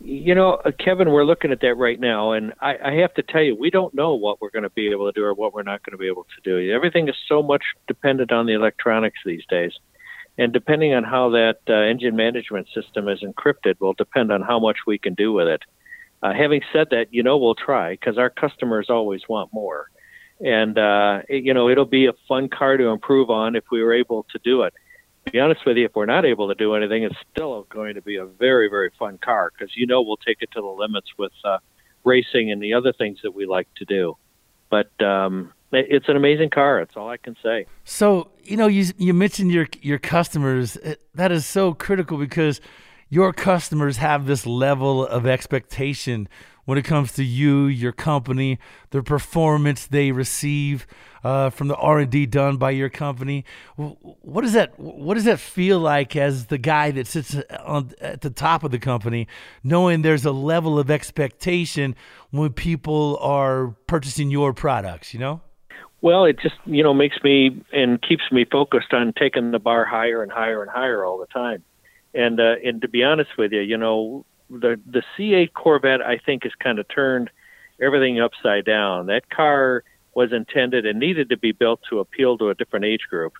You 0.00 0.34
know, 0.34 0.54
uh, 0.54 0.72
Kevin, 0.76 1.10
we're 1.10 1.24
looking 1.24 1.52
at 1.52 1.60
that 1.60 1.76
right 1.76 1.98
now, 1.98 2.32
and 2.32 2.52
I, 2.60 2.76
I 2.84 2.92
have 2.94 3.14
to 3.14 3.22
tell 3.22 3.42
you, 3.42 3.54
we 3.54 3.70
don't 3.70 3.94
know 3.94 4.14
what 4.14 4.40
we're 4.40 4.50
going 4.50 4.64
to 4.64 4.70
be 4.70 4.90
able 4.90 5.06
to 5.06 5.12
do 5.12 5.24
or 5.24 5.32
what 5.32 5.54
we're 5.54 5.62
not 5.62 5.84
going 5.84 5.92
to 5.92 5.98
be 5.98 6.08
able 6.08 6.24
to 6.24 6.40
do. 6.42 6.72
Everything 6.72 7.08
is 7.08 7.14
so 7.28 7.40
much 7.40 7.62
dependent 7.86 8.32
on 8.32 8.46
the 8.46 8.52
electronics 8.54 9.20
these 9.24 9.44
days, 9.48 9.72
and 10.38 10.52
depending 10.52 10.92
on 10.92 11.04
how 11.04 11.30
that 11.30 11.58
uh, 11.68 11.74
engine 11.74 12.16
management 12.16 12.66
system 12.74 13.08
is 13.08 13.20
encrypted, 13.20 13.78
will 13.78 13.92
depend 13.92 14.32
on 14.32 14.42
how 14.42 14.58
much 14.58 14.78
we 14.88 14.98
can 14.98 15.14
do 15.14 15.32
with 15.32 15.46
it. 15.46 15.62
Uh, 16.20 16.32
having 16.32 16.62
said 16.72 16.88
that, 16.90 17.06
you 17.12 17.22
know, 17.22 17.36
we'll 17.36 17.54
try 17.54 17.92
because 17.92 18.18
our 18.18 18.30
customers 18.30 18.86
always 18.90 19.22
want 19.28 19.52
more, 19.52 19.88
and 20.42 20.76
uh, 20.76 21.22
it, 21.28 21.44
you 21.44 21.54
know, 21.54 21.68
it'll 21.68 21.84
be 21.84 22.06
a 22.06 22.12
fun 22.28 22.48
car 22.48 22.76
to 22.76 22.88
improve 22.88 23.30
on 23.30 23.56
if 23.56 23.64
we 23.70 23.82
were 23.82 23.94
able 23.94 24.26
to 24.32 24.38
do 24.42 24.62
it 24.62 24.74
To 25.26 25.30
be 25.30 25.38
honest 25.38 25.64
with 25.64 25.76
you, 25.76 25.86
if 25.86 25.94
we're 25.94 26.06
not 26.06 26.24
able 26.24 26.48
to 26.48 26.54
do 26.54 26.74
anything, 26.74 27.04
it's 27.04 27.16
still 27.32 27.66
going 27.70 27.94
to 27.94 28.02
be 28.02 28.16
a 28.16 28.26
very, 28.26 28.68
very 28.68 28.90
fun 28.98 29.18
car 29.18 29.52
because 29.52 29.76
you 29.76 29.86
know 29.86 30.02
we'll 30.02 30.16
take 30.16 30.38
it 30.40 30.50
to 30.52 30.60
the 30.60 30.66
limits 30.66 31.08
with 31.16 31.32
uh, 31.44 31.58
racing 32.04 32.50
and 32.50 32.60
the 32.60 32.74
other 32.74 32.92
things 32.92 33.20
that 33.22 33.32
we 33.32 33.46
like 33.46 33.68
to 33.76 33.84
do. 33.84 34.16
But 34.68 34.90
um, 35.02 35.52
it's 35.70 36.08
an 36.08 36.16
amazing 36.16 36.50
car. 36.50 36.80
That's 36.80 36.96
all 36.96 37.08
I 37.08 37.18
can 37.18 37.36
say. 37.42 37.66
So 37.84 38.30
you 38.42 38.56
know, 38.56 38.66
you 38.66 38.86
you 38.98 39.14
mentioned 39.14 39.52
your 39.52 39.68
your 39.80 39.98
customers. 39.98 40.76
That 41.14 41.30
is 41.30 41.46
so 41.46 41.72
critical 41.72 42.18
because 42.18 42.60
your 43.08 43.32
customers 43.32 43.98
have 43.98 44.26
this 44.26 44.46
level 44.46 45.06
of 45.06 45.26
expectation 45.26 46.28
when 46.64 46.78
it 46.78 46.84
comes 46.84 47.12
to 47.12 47.24
you, 47.24 47.66
your 47.66 47.92
company, 47.92 48.58
the 48.90 49.02
performance 49.02 49.86
they 49.86 50.12
receive 50.12 50.86
uh, 51.24 51.50
from 51.50 51.68
the 51.68 51.76
R 51.76 52.00
and 52.00 52.10
D 52.10 52.26
done 52.26 52.56
by 52.56 52.70
your 52.70 52.88
company. 52.88 53.44
What 53.76 54.42
does 54.42 54.52
that 54.52 54.78
What 54.78 55.14
does 55.14 55.24
that 55.24 55.40
feel 55.40 55.78
like 55.78 56.16
as 56.16 56.46
the 56.46 56.58
guy 56.58 56.90
that 56.92 57.06
sits 57.06 57.36
on, 57.64 57.92
at 58.00 58.20
the 58.20 58.30
top 58.30 58.64
of 58.64 58.70
the 58.70 58.78
company, 58.78 59.28
knowing 59.62 60.02
there's 60.02 60.24
a 60.24 60.32
level 60.32 60.78
of 60.78 60.90
expectation 60.90 61.94
when 62.30 62.52
people 62.52 63.18
are 63.20 63.74
purchasing 63.86 64.30
your 64.30 64.52
products? 64.52 65.12
You 65.12 65.20
know. 65.20 65.40
Well, 66.00 66.24
it 66.24 66.38
just 66.40 66.56
you 66.64 66.82
know 66.82 66.94
makes 66.94 67.16
me 67.22 67.62
and 67.72 68.00
keeps 68.02 68.24
me 68.30 68.44
focused 68.44 68.92
on 68.92 69.12
taking 69.18 69.52
the 69.52 69.60
bar 69.60 69.84
higher 69.84 70.22
and 70.22 70.32
higher 70.32 70.62
and 70.62 70.70
higher 70.70 71.04
all 71.04 71.18
the 71.18 71.26
time. 71.26 71.62
And 72.14 72.40
uh, 72.40 72.54
and 72.64 72.82
to 72.82 72.88
be 72.88 73.04
honest 73.04 73.30
with 73.38 73.52
you, 73.52 73.60
you 73.60 73.76
know 73.76 74.26
the 74.60 74.80
the 74.86 75.02
C8 75.16 75.52
Corvette 75.54 76.02
I 76.02 76.18
think 76.18 76.44
has 76.44 76.52
kind 76.62 76.78
of 76.78 76.86
turned 76.88 77.30
everything 77.80 78.20
upside 78.20 78.64
down. 78.64 79.06
That 79.06 79.30
car 79.30 79.84
was 80.14 80.32
intended 80.32 80.86
and 80.86 81.00
needed 81.00 81.30
to 81.30 81.38
be 81.38 81.52
built 81.52 81.80
to 81.90 82.00
appeal 82.00 82.36
to 82.38 82.50
a 82.50 82.54
different 82.54 82.84
age 82.84 83.02
group, 83.08 83.32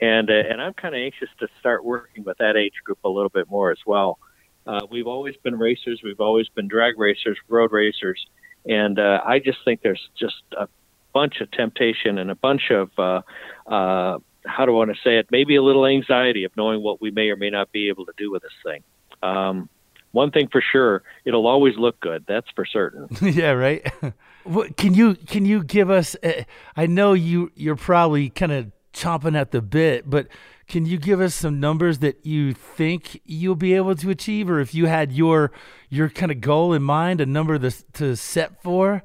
and 0.00 0.30
uh, 0.30 0.34
and 0.34 0.60
I'm 0.62 0.74
kind 0.74 0.94
of 0.94 1.00
anxious 1.00 1.28
to 1.40 1.48
start 1.60 1.84
working 1.84 2.24
with 2.24 2.38
that 2.38 2.56
age 2.56 2.74
group 2.84 2.98
a 3.04 3.08
little 3.08 3.30
bit 3.30 3.50
more 3.50 3.70
as 3.70 3.80
well. 3.86 4.18
Uh, 4.66 4.86
we've 4.90 5.08
always 5.08 5.34
been 5.42 5.58
racers, 5.58 6.00
we've 6.04 6.20
always 6.20 6.48
been 6.48 6.68
drag 6.68 6.98
racers, 6.98 7.36
road 7.48 7.72
racers, 7.72 8.24
and 8.64 8.98
uh, 8.98 9.20
I 9.24 9.40
just 9.40 9.58
think 9.64 9.82
there's 9.82 10.08
just 10.18 10.42
a 10.56 10.68
bunch 11.12 11.40
of 11.40 11.50
temptation 11.50 12.18
and 12.18 12.30
a 12.30 12.36
bunch 12.36 12.70
of 12.70 12.90
uh, 12.96 13.22
uh, 13.66 14.18
how 14.46 14.66
do 14.66 14.72
I 14.72 14.76
want 14.76 14.90
to 14.90 15.00
say 15.02 15.18
it? 15.18 15.28
Maybe 15.30 15.56
a 15.56 15.62
little 15.62 15.86
anxiety 15.86 16.44
of 16.44 16.52
knowing 16.56 16.82
what 16.82 17.00
we 17.00 17.10
may 17.10 17.28
or 17.30 17.36
may 17.36 17.50
not 17.50 17.72
be 17.72 17.88
able 17.88 18.06
to 18.06 18.12
do 18.16 18.30
with 18.30 18.42
this 18.42 18.52
thing. 18.64 18.82
Um, 19.22 19.68
one 20.12 20.30
thing 20.30 20.48
for 20.52 20.62
sure, 20.62 21.02
it'll 21.24 21.46
always 21.46 21.76
look 21.76 21.98
good. 22.00 22.24
That's 22.28 22.48
for 22.54 22.64
certain. 22.64 23.08
yeah, 23.22 23.50
right. 23.50 23.90
what, 24.44 24.76
can 24.76 24.94
you 24.94 25.14
can 25.14 25.44
you 25.44 25.64
give 25.64 25.90
us? 25.90 26.16
Uh, 26.22 26.44
I 26.76 26.86
know 26.86 27.14
you 27.14 27.50
you're 27.54 27.76
probably 27.76 28.30
kind 28.30 28.52
of 28.52 28.70
chomping 28.92 29.36
at 29.36 29.50
the 29.50 29.62
bit, 29.62 30.08
but 30.08 30.28
can 30.68 30.86
you 30.86 30.98
give 30.98 31.20
us 31.20 31.34
some 31.34 31.60
numbers 31.60 31.98
that 31.98 32.24
you 32.24 32.52
think 32.52 33.20
you'll 33.24 33.54
be 33.54 33.74
able 33.74 33.94
to 33.96 34.10
achieve, 34.10 34.48
or 34.48 34.60
if 34.60 34.74
you 34.74 34.86
had 34.86 35.12
your 35.12 35.50
your 35.88 36.08
kind 36.08 36.30
of 36.30 36.40
goal 36.40 36.72
in 36.72 36.82
mind, 36.82 37.20
a 37.20 37.26
number 37.26 37.58
to 37.58 37.70
to 37.94 38.16
set 38.16 38.62
for, 38.62 39.02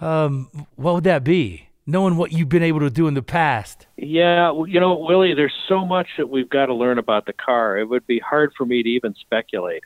um, 0.00 0.50
what 0.76 0.94
would 0.94 1.04
that 1.04 1.24
be? 1.24 1.68
Knowing 1.86 2.16
what 2.16 2.30
you've 2.30 2.48
been 2.48 2.62
able 2.62 2.80
to 2.80 2.90
do 2.90 3.08
in 3.08 3.14
the 3.14 3.22
past. 3.22 3.86
Yeah, 3.96 4.52
you 4.66 4.78
know, 4.78 4.96
Willie, 4.96 5.34
there's 5.34 5.54
so 5.68 5.84
much 5.84 6.06
that 6.18 6.28
we've 6.28 6.48
got 6.48 6.66
to 6.66 6.74
learn 6.74 6.98
about 6.98 7.26
the 7.26 7.32
car. 7.32 7.78
It 7.78 7.88
would 7.88 8.06
be 8.06 8.20
hard 8.20 8.52
for 8.56 8.64
me 8.64 8.82
to 8.82 8.88
even 8.88 9.14
speculate 9.20 9.82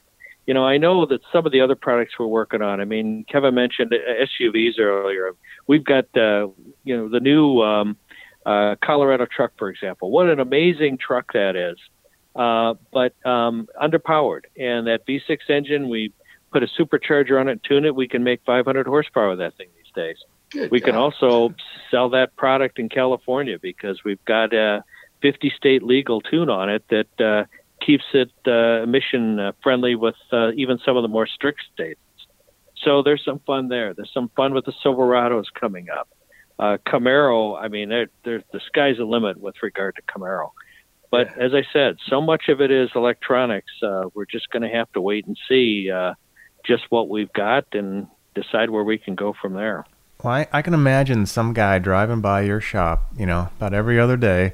you 0.46 0.54
know, 0.54 0.64
I 0.64 0.76
know 0.76 1.06
that 1.06 1.20
some 1.32 1.46
of 1.46 1.52
the 1.52 1.60
other 1.60 1.74
products 1.74 2.14
we're 2.18 2.26
working 2.26 2.62
on. 2.62 2.80
I 2.80 2.84
mean, 2.84 3.24
Kevin 3.30 3.54
mentioned 3.54 3.92
SUVs 3.92 4.78
earlier. 4.78 5.32
We've 5.66 5.84
got, 5.84 6.04
uh, 6.16 6.48
you 6.84 6.96
know, 6.96 7.08
the 7.08 7.20
new 7.20 7.62
um, 7.62 7.96
uh, 8.44 8.76
Colorado 8.84 9.26
truck, 9.26 9.52
for 9.58 9.68
example. 9.68 10.10
What 10.10 10.28
an 10.28 10.40
amazing 10.40 10.98
truck 10.98 11.32
that 11.32 11.56
is! 11.56 11.78
Uh, 12.36 12.74
but 12.92 13.14
um, 13.26 13.68
underpowered, 13.80 14.42
and 14.58 14.86
that 14.86 15.06
V6 15.06 15.38
engine, 15.48 15.88
we 15.88 16.12
put 16.52 16.62
a 16.62 16.66
supercharger 16.66 17.40
on 17.40 17.48
it, 17.48 17.62
tune 17.62 17.84
it. 17.84 17.94
We 17.94 18.08
can 18.08 18.22
make 18.22 18.40
500 18.44 18.86
horsepower 18.86 19.30
with 19.30 19.38
that 19.38 19.56
thing 19.56 19.68
these 19.76 19.92
days. 19.94 20.16
Good 20.50 20.70
we 20.70 20.80
God. 20.80 20.86
can 20.86 20.96
also 20.96 21.54
sell 21.90 22.10
that 22.10 22.36
product 22.36 22.78
in 22.78 22.88
California 22.88 23.58
because 23.60 24.04
we've 24.04 24.24
got 24.24 24.52
a 24.52 24.84
50 25.22 25.52
state 25.56 25.82
legal 25.82 26.20
tune 26.20 26.50
on 26.50 26.68
it 26.68 26.84
that 26.90 27.20
uh, 27.20 27.44
keeps 27.84 28.04
it 28.12 28.30
uh, 28.46 28.82
emission 28.82 29.38
uh, 29.38 29.52
friendly 29.62 29.94
with 29.94 30.16
uh, 30.32 30.52
even 30.52 30.78
some 30.84 30.96
of 30.96 31.02
the 31.02 31.08
more 31.08 31.26
strict 31.26 31.60
states. 31.72 32.00
So 32.82 33.02
there's 33.02 33.24
some 33.24 33.40
fun 33.46 33.68
there. 33.68 33.94
There's 33.94 34.12
some 34.12 34.30
fun 34.36 34.54
with 34.54 34.64
the 34.64 34.74
Silverados 34.84 35.44
coming 35.58 35.88
up. 35.90 36.08
Uh, 36.58 36.76
Camaro, 36.86 37.60
I 37.60 37.68
mean, 37.68 37.88
they're, 37.88 38.08
they're, 38.24 38.44
the 38.52 38.60
sky's 38.66 38.98
the 38.98 39.04
limit 39.04 39.40
with 39.40 39.56
regard 39.62 39.96
to 39.96 40.02
Camaro. 40.02 40.50
But 41.10 41.28
yeah. 41.36 41.44
as 41.44 41.54
I 41.54 41.62
said, 41.72 41.96
so 42.08 42.20
much 42.20 42.48
of 42.48 42.60
it 42.60 42.70
is 42.70 42.90
electronics. 42.94 43.72
Uh, 43.82 44.04
we're 44.14 44.26
just 44.26 44.50
going 44.50 44.62
to 44.62 44.68
have 44.68 44.90
to 44.92 45.00
wait 45.00 45.26
and 45.26 45.36
see 45.48 45.90
uh, 45.90 46.14
just 46.64 46.84
what 46.90 47.08
we've 47.08 47.32
got 47.32 47.66
and 47.72 48.06
decide 48.34 48.70
where 48.70 48.84
we 48.84 48.98
can 48.98 49.14
go 49.14 49.34
from 49.40 49.54
there. 49.54 49.84
Well, 50.22 50.34
I, 50.34 50.48
I 50.52 50.62
can 50.62 50.74
imagine 50.74 51.26
some 51.26 51.52
guy 51.52 51.78
driving 51.78 52.20
by 52.20 52.42
your 52.42 52.60
shop, 52.60 53.12
you 53.16 53.26
know, 53.26 53.48
about 53.56 53.74
every 53.74 53.98
other 53.98 54.16
day 54.16 54.52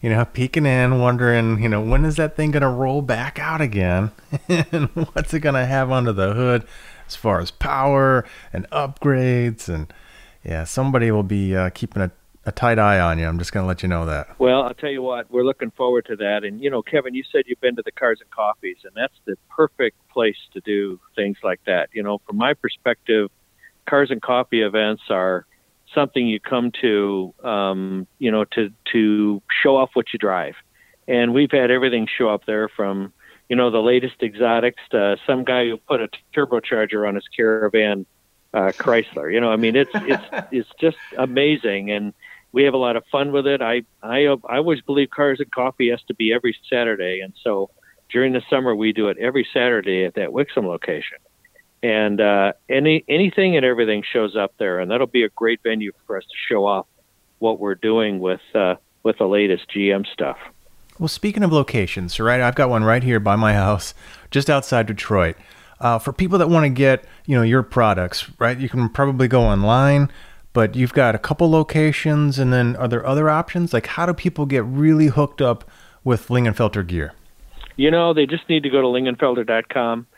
you 0.00 0.10
know, 0.10 0.24
peeking 0.24 0.66
in, 0.66 1.00
wondering, 1.00 1.62
you 1.62 1.68
know, 1.68 1.80
when 1.80 2.04
is 2.04 2.16
that 2.16 2.36
thing 2.36 2.50
going 2.52 2.62
to 2.62 2.68
roll 2.68 3.02
back 3.02 3.38
out 3.38 3.60
again? 3.60 4.12
and 4.48 4.88
what's 5.12 5.34
it 5.34 5.40
going 5.40 5.56
to 5.56 5.66
have 5.66 5.90
under 5.90 6.12
the 6.12 6.34
hood 6.34 6.66
as 7.06 7.16
far 7.16 7.40
as 7.40 7.50
power 7.50 8.24
and 8.52 8.68
upgrades? 8.70 9.68
And 9.68 9.92
yeah, 10.44 10.64
somebody 10.64 11.10
will 11.10 11.24
be 11.24 11.56
uh, 11.56 11.70
keeping 11.70 12.00
a, 12.00 12.12
a 12.44 12.52
tight 12.52 12.78
eye 12.78 13.00
on 13.00 13.18
you. 13.18 13.26
I'm 13.26 13.38
just 13.38 13.52
going 13.52 13.64
to 13.64 13.68
let 13.68 13.82
you 13.82 13.88
know 13.88 14.06
that. 14.06 14.38
Well, 14.38 14.62
I'll 14.62 14.74
tell 14.74 14.90
you 14.90 15.02
what, 15.02 15.30
we're 15.32 15.44
looking 15.44 15.72
forward 15.72 16.06
to 16.06 16.16
that. 16.16 16.44
And, 16.44 16.60
you 16.60 16.70
know, 16.70 16.82
Kevin, 16.82 17.14
you 17.14 17.24
said 17.32 17.42
you've 17.46 17.60
been 17.60 17.74
to 17.76 17.82
the 17.84 17.92
Cars 17.92 18.20
and 18.20 18.30
Coffees, 18.30 18.78
and 18.84 18.92
that's 18.94 19.18
the 19.24 19.36
perfect 19.50 19.96
place 20.10 20.38
to 20.52 20.60
do 20.60 21.00
things 21.16 21.38
like 21.42 21.60
that. 21.66 21.88
You 21.92 22.04
know, 22.04 22.20
from 22.24 22.36
my 22.36 22.54
perspective, 22.54 23.30
Cars 23.88 24.12
and 24.12 24.22
Coffee 24.22 24.62
events 24.62 25.02
are 25.10 25.46
something 25.94 26.26
you 26.26 26.40
come 26.40 26.72
to, 26.80 27.34
um, 27.42 28.06
you 28.18 28.30
know, 28.30 28.44
to 28.44 28.70
to 28.92 29.42
show 29.62 29.76
off 29.76 29.90
what 29.94 30.12
you 30.12 30.18
drive. 30.18 30.54
And 31.06 31.32
we've 31.32 31.50
had 31.50 31.70
everything 31.70 32.06
show 32.06 32.28
up 32.28 32.44
there 32.46 32.68
from, 32.68 33.12
you 33.48 33.56
know, 33.56 33.70
the 33.70 33.80
latest 33.80 34.22
exotics 34.22 34.82
to 34.90 35.16
some 35.26 35.44
guy 35.44 35.66
who 35.66 35.78
put 35.78 36.02
a 36.02 36.08
turbocharger 36.34 37.08
on 37.08 37.14
his 37.14 37.26
caravan 37.34 38.04
uh, 38.52 38.72
Chrysler. 38.76 39.32
You 39.32 39.40
know, 39.40 39.50
I 39.50 39.56
mean, 39.56 39.76
it's 39.76 39.90
it's 39.94 40.24
it's 40.50 40.70
just 40.80 40.98
amazing, 41.16 41.90
and 41.90 42.12
we 42.52 42.64
have 42.64 42.74
a 42.74 42.78
lot 42.78 42.96
of 42.96 43.04
fun 43.10 43.32
with 43.32 43.46
it. 43.46 43.62
I 43.62 43.82
I 44.02 44.26
I 44.48 44.56
always 44.58 44.80
believe 44.82 45.10
Cars 45.10 45.40
and 45.40 45.50
Coffee 45.50 45.90
has 45.90 46.02
to 46.08 46.14
be 46.14 46.32
every 46.32 46.56
Saturday, 46.68 47.20
and 47.20 47.32
so 47.42 47.70
during 48.10 48.32
the 48.32 48.42
summer 48.48 48.74
we 48.74 48.92
do 48.92 49.08
it 49.08 49.18
every 49.18 49.46
Saturday 49.52 50.04
at 50.04 50.14
that 50.14 50.30
Wixom 50.30 50.64
location 50.64 51.18
and 51.82 52.20
uh, 52.20 52.52
any 52.68 53.04
anything 53.08 53.56
and 53.56 53.64
everything 53.64 54.02
shows 54.12 54.36
up 54.36 54.52
there, 54.58 54.80
and 54.80 54.90
that'll 54.90 55.06
be 55.06 55.24
a 55.24 55.28
great 55.30 55.60
venue 55.62 55.92
for 56.06 56.16
us 56.16 56.24
to 56.24 56.34
show 56.48 56.66
off 56.66 56.86
what 57.38 57.60
we're 57.60 57.74
doing 57.74 58.18
with 58.18 58.40
uh, 58.54 58.76
with 59.02 59.18
the 59.18 59.26
latest 59.26 59.64
GM 59.74 60.06
stuff. 60.12 60.38
Well, 60.98 61.08
speaking 61.08 61.42
of 61.42 61.52
locations, 61.52 62.18
right? 62.18 62.40
I've 62.40 62.56
got 62.56 62.70
one 62.70 62.82
right 62.82 63.02
here 63.02 63.20
by 63.20 63.36
my 63.36 63.54
house, 63.54 63.94
just 64.30 64.50
outside 64.50 64.86
Detroit. 64.86 65.36
Uh, 65.80 65.96
for 65.96 66.12
people 66.12 66.38
that 66.38 66.48
want 66.48 66.64
to 66.64 66.70
get 66.70 67.04
you 67.26 67.36
know 67.36 67.42
your 67.42 67.62
products, 67.62 68.28
right? 68.38 68.58
You 68.58 68.68
can 68.68 68.88
probably 68.88 69.28
go 69.28 69.42
online, 69.42 70.10
but 70.52 70.74
you've 70.74 70.92
got 70.92 71.14
a 71.14 71.18
couple 71.18 71.48
locations, 71.50 72.38
and 72.38 72.52
then 72.52 72.74
are 72.76 72.88
there 72.88 73.06
other 73.06 73.30
options? 73.30 73.72
Like, 73.72 73.86
how 73.86 74.06
do 74.06 74.12
people 74.12 74.46
get 74.46 74.64
really 74.64 75.06
hooked 75.06 75.40
up 75.40 75.70
with 76.02 76.28
Lingenfelter 76.28 76.84
gear? 76.84 77.12
You 77.76 77.92
know, 77.92 78.12
they 78.12 78.26
just 78.26 78.48
need 78.48 78.64
to 78.64 78.70
go 78.70 78.80
to 78.80 78.88
lingenfelter.com 78.88 80.08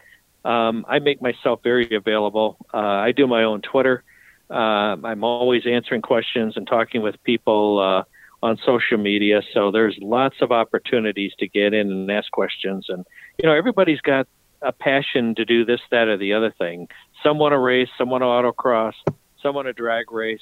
Um, 0.45 0.87
I 0.89 0.99
make 0.99 1.21
myself 1.21 1.61
very 1.63 1.95
available. 1.95 2.57
Uh, 2.73 2.79
I 2.79 3.13
do 3.13 3.27
my 3.27 3.45
own 3.45 3.61
Twitter. 3.61 4.03
Uh, 4.51 4.97
I'm 5.05 5.23
always 5.23 5.67
answering 5.67 6.03
questions 6.03 6.57
and 6.57 6.67
talking 6.67 7.03
with 7.03 7.23
people 7.25 7.79
uh, 7.79 8.47
on 8.47 8.59
social 8.65 8.99
media. 8.99 9.43
So 9.53 9.71
there's 9.71 9.97
lots 10.01 10.37
of 10.41 10.51
opportunities 10.51 11.33
to 11.39 11.49
get 11.49 11.75
in 11.75 11.91
and 11.91 12.11
ask 12.11 12.31
questions. 12.33 12.87
And, 12.89 13.05
you 13.39 13.49
know, 13.49 13.55
everybody's 13.55 14.01
got 14.01 14.27
a 14.63 14.73
passion 14.73 15.35
to 15.37 15.45
do 15.45 15.65
this, 15.65 15.81
that, 15.91 16.09
or 16.09 16.17
the 16.17 16.33
other 16.33 16.53
thing. 16.59 16.89
Some 17.23 17.39
want 17.39 17.53
to 17.53 17.59
race, 17.59 17.89
some 17.97 18.11
want 18.11 18.23
to 18.23 18.27
autocross, 18.27 18.95
some 19.43 19.55
want 19.55 19.67
to 19.67 19.73
drag 19.73 20.11
race, 20.11 20.41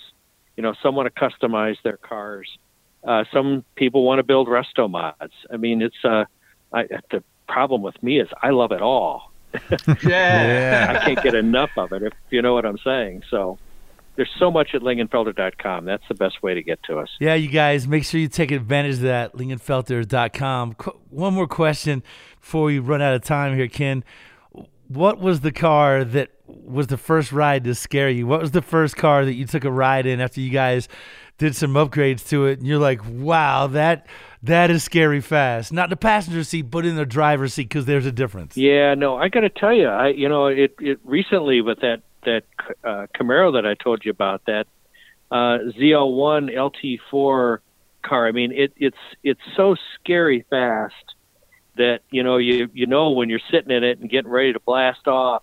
you 0.57 0.63
know, 0.63 0.75
some 0.83 0.95
want 0.95 1.13
to 1.13 1.21
customize 1.21 1.77
their 1.83 1.97
cars. 1.97 2.49
Uh, 3.07 3.25
some 3.33 3.65
people 3.77 4.05
want 4.05 4.19
to 4.19 4.25
build 4.25 4.49
resto 4.49 4.91
mods. 4.91 5.33
I 5.53 5.57
mean, 5.57 5.83
it's 5.83 6.05
uh, 6.05 6.25
I, 6.73 6.85
the 7.11 7.23
problem 7.47 7.83
with 7.83 8.01
me 8.03 8.21
is 8.21 8.29
I 8.43 8.51
love 8.51 8.73
it 8.73 8.83
all. 8.83 9.33
Yeah. 10.07 11.01
I 11.01 11.05
can't 11.05 11.23
get 11.23 11.35
enough 11.35 11.71
of 11.77 11.93
it, 11.93 12.03
if 12.03 12.13
you 12.31 12.43
know 12.43 12.55
what 12.55 12.65
I'm 12.67 12.79
saying. 12.79 13.23
So 13.31 13.59
there's 14.17 14.31
so 14.39 14.51
much 14.51 14.75
at 14.75 14.83
lingenfelter.com. 14.83 15.85
That's 15.85 16.03
the 16.09 16.15
best 16.15 16.43
way 16.43 16.55
to 16.55 16.63
get 16.63 16.83
to 16.85 16.99
us. 16.99 17.09
Yeah, 17.21 17.35
you 17.35 17.49
guys, 17.49 17.87
make 17.87 18.05
sure 18.05 18.21
you 18.21 18.29
take 18.29 18.51
advantage 18.51 18.97
of 18.97 19.01
that, 19.03 19.35
lingenfelter.com. 19.35 20.75
Qu- 20.75 20.99
one 21.11 21.35
more 21.35 21.47
question 21.47 22.03
before 22.41 22.65
we 22.65 22.79
run 22.79 23.01
out 23.01 23.15
of 23.15 23.23
time 23.23 23.57
here, 23.57 23.69
Ken. 23.69 24.05
What 24.89 25.21
was 25.21 25.41
the 25.41 25.53
car 25.53 26.03
that 26.03 26.31
was 26.47 26.87
the 26.87 26.97
first 26.97 27.31
ride 27.31 27.65
to 27.65 27.75
scare 27.75 28.09
you? 28.09 28.27
What 28.27 28.41
was 28.41 28.53
the 28.53 28.63
first 28.63 28.97
car 28.97 29.25
that 29.25 29.35
you 29.35 29.47
took 29.47 29.65
a 29.65 29.71
ride 29.71 30.07
in 30.07 30.21
after 30.21 30.41
you 30.41 30.51
guys 30.51 30.89
did 31.39 31.57
some 31.57 31.75
upgrades 31.75 32.29
to 32.29 32.47
it 32.47 32.59
and 32.59 32.67
you're 32.67 32.79
like, 32.79 33.01
"Wow, 33.09 33.69
that 33.69 34.07
that 34.43 34.71
is 34.71 34.85
scary 34.85 35.21
fast." 35.21 35.73
Not 35.73 35.91
the 35.91 35.97
passenger 35.97 36.45
seat, 36.45 36.63
but 36.71 36.85
in 36.85 36.97
the 36.97 37.07
driver's 37.07 37.55
seat 37.55 37.69
because 37.69 37.87
there's 37.87 38.07
a 38.07 38.13
difference. 38.13 38.57
Yeah, 38.57 38.95
no, 38.95 39.17
I 39.17 39.29
got 39.29 39.41
to 39.41 39.49
tell 39.49 39.73
you, 39.73 39.87
I 39.87 40.09
you 40.09 40.29
know, 40.29 40.49
it 40.49 40.75
it 40.81 40.99
recently 41.05 41.61
with 41.61 41.81
that 41.81 42.03
that 42.25 42.45
uh, 42.85 43.07
Camaro 43.19 43.55
that 43.55 43.65
I 43.65 43.75
told 43.75 44.05
you 44.05 44.11
about 44.11 44.43
that 44.47 44.67
uh, 45.31 45.59
ZL1 45.79 46.51
LT4 47.13 47.59
car. 48.03 48.27
I 48.27 48.33
mean, 48.33 48.53
it 48.53 48.73
it's 48.77 48.97
it's 49.23 49.41
so 49.57 49.77
scary 49.95 50.45
fast 50.51 50.95
that 51.77 52.01
you 52.11 52.23
know 52.23 52.39
you 52.39 52.69
you 52.73 52.87
know 52.87 53.11
when 53.11 53.29
you're 53.29 53.41
sitting 53.51 53.71
in 53.71 53.85
it 53.85 53.99
and 53.99 54.11
getting 54.11 54.31
ready 54.31 54.53
to 54.53 54.61
blast 54.61 55.07
off, 55.07 55.43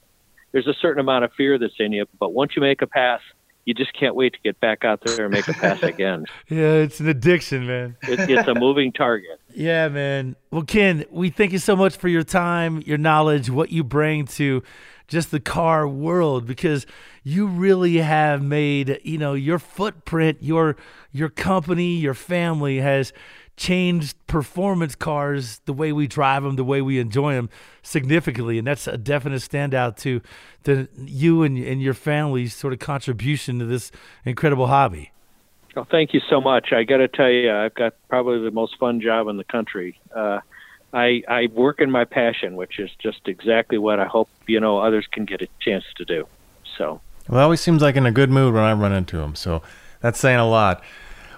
there's 0.52 0.68
a 0.68 0.74
certain 0.82 1.00
amount 1.00 1.26
of 1.26 1.32
fear 1.34 1.58
that's 1.58 1.74
in 1.80 1.92
you. 1.92 2.06
But 2.20 2.34
once 2.34 2.54
you 2.56 2.62
make 2.62 2.82
a 2.82 2.88
pass, 2.88 3.22
you 3.66 3.74
just 3.74 3.94
can't 3.94 4.16
wait 4.16 4.34
to 4.34 4.40
get 4.44 4.60
back 4.60 4.86
out 4.86 5.02
there 5.06 5.26
and 5.26 5.34
make 5.34 5.48
a 5.48 5.54
pass 5.54 5.82
again. 5.84 6.26
Yeah, 6.48 6.74
it's 6.74 7.00
an 7.00 7.10
addiction, 7.10 7.68
man. 7.68 7.98
It, 8.04 8.30
it's 8.30 8.48
a 8.48 8.56
moving 8.56 8.92
target. 8.92 9.40
Yeah, 9.58 9.88
man. 9.88 10.36
Well, 10.52 10.64
Ken, 10.64 11.06
we 11.10 11.30
thank 11.30 11.54
you 11.54 11.60
so 11.60 11.78
much 11.78 11.96
for 11.96 12.10
your 12.10 12.24
time, 12.24 12.84
your 12.86 12.98
knowledge, 12.98 13.50
what 13.50 13.72
you 13.72 13.86
bring 13.86 14.26
to 14.26 14.64
just 15.08 15.32
the 15.32 15.40
car 15.40 15.88
world 15.88 16.46
because 16.46 16.86
you 17.24 17.48
really 17.48 17.98
have 18.00 18.44
made, 18.44 19.00
you 19.04 19.18
know, 19.18 19.34
your 19.34 19.60
footprint, 19.60 20.40
your 20.42 20.76
your 21.14 21.30
company, 21.30 21.96
your 21.96 22.14
family 22.14 22.80
has 22.80 23.14
changed 23.58 24.16
performance 24.28 24.96
cars, 24.96 25.62
the 25.66 25.74
way 25.74 25.92
we 25.94 26.08
drive 26.08 26.44
them, 26.44 26.56
the 26.56 26.64
way 26.64 26.82
we 26.82 27.00
enjoy 27.00 27.34
them 27.34 27.50
significantly. 27.82 28.58
And 28.58 28.68
that's 28.68 28.88
a 28.88 28.98
definite 28.98 29.42
standout 29.42 29.96
to, 29.98 30.22
to 30.64 30.88
you 30.98 31.44
and, 31.44 31.58
and 31.58 31.82
your 31.82 31.94
family's 31.94 32.56
sort 32.56 32.74
of 32.74 32.80
contribution 32.80 33.60
to 33.60 33.66
this 33.66 33.92
incredible 34.26 34.68
hobby. 34.68 35.12
Well, 35.76 35.88
thank 35.90 36.14
you 36.14 36.22
so 36.30 36.40
much. 36.40 36.72
I 36.72 36.84
got 36.84 36.98
to 36.98 37.08
tell 37.08 37.30
you, 37.30 37.52
I've 37.52 37.76
got 37.76 37.94
probably 38.08 38.42
the 38.44 38.52
most 38.52 38.78
fun 38.78 39.02
job 39.02 39.28
in 39.28 39.38
the 39.38 39.44
country. 39.44 40.00
Uh, 40.14 40.40
I, 40.94 41.22
I 41.28 41.48
work 41.52 41.82
in 41.82 41.92
my 41.92 42.06
passion, 42.06 42.56
which 42.56 42.80
is 42.80 42.90
just 43.00 43.28
exactly 43.28 43.78
what 43.78 44.00
I 44.00 44.06
hope 44.06 44.30
you 44.48 44.62
know 44.62 44.78
others 44.78 45.06
can 45.12 45.26
get 45.26 45.42
a 45.42 45.48
chance 45.60 45.84
to 45.98 46.06
do. 46.06 46.28
So, 46.78 47.02
well, 47.28 47.42
always 47.42 47.60
seems 47.60 47.82
like 47.82 47.98
in 47.98 48.06
a 48.06 48.12
good 48.12 48.30
mood 48.30 48.54
when 48.54 48.64
I 48.64 48.72
run 48.72 48.94
into 48.94 49.20
him. 49.20 49.36
So 49.36 49.62
that's 50.00 50.20
saying 50.20 50.40
a 50.40 50.48
lot. 50.48 50.82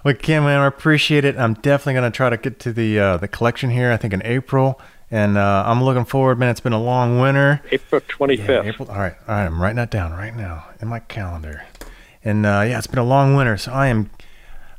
Well, 0.08 0.16
Kim, 0.16 0.46
man, 0.46 0.62
I 0.62 0.68
appreciate 0.68 1.26
it. 1.26 1.38
I'm 1.38 1.56
definitely 1.56 1.96
going 1.96 2.10
to 2.10 2.16
try 2.16 2.30
to 2.30 2.38
get 2.38 2.60
to 2.60 2.72
the 2.72 2.98
uh, 2.98 3.18
the 3.18 3.28
collection 3.28 3.70
here. 3.72 3.92
I 3.92 3.98
think 3.98 4.14
in 4.14 4.22
April, 4.24 4.80
and 5.12 5.38
uh, 5.38 5.66
I'm 5.68 5.84
looking 5.84 6.06
forward. 6.06 6.40
Man, 6.40 6.50
it's 6.50 6.62
been 6.62 6.72
a 6.72 6.82
long 6.82 7.20
winter. 7.20 7.62
April 7.74 8.00
25th. 8.00 8.48
Yeah, 8.48 8.64
April. 8.64 8.90
All 8.90 9.00
right, 9.00 9.16
all 9.28 9.36
right. 9.36 9.44
I'm 9.44 9.62
writing 9.62 9.76
that 9.76 9.92
down 9.92 10.14
right 10.14 10.34
now 10.34 10.64
in 10.82 10.88
my 10.88 11.00
calendar. 11.00 11.66
And 12.24 12.46
uh, 12.46 12.64
yeah, 12.66 12.78
it's 12.78 12.88
been 12.88 13.00
a 13.00 13.04
long 13.04 13.36
winter, 13.36 13.58
so 13.58 13.74
I 13.74 13.88
am 13.88 14.10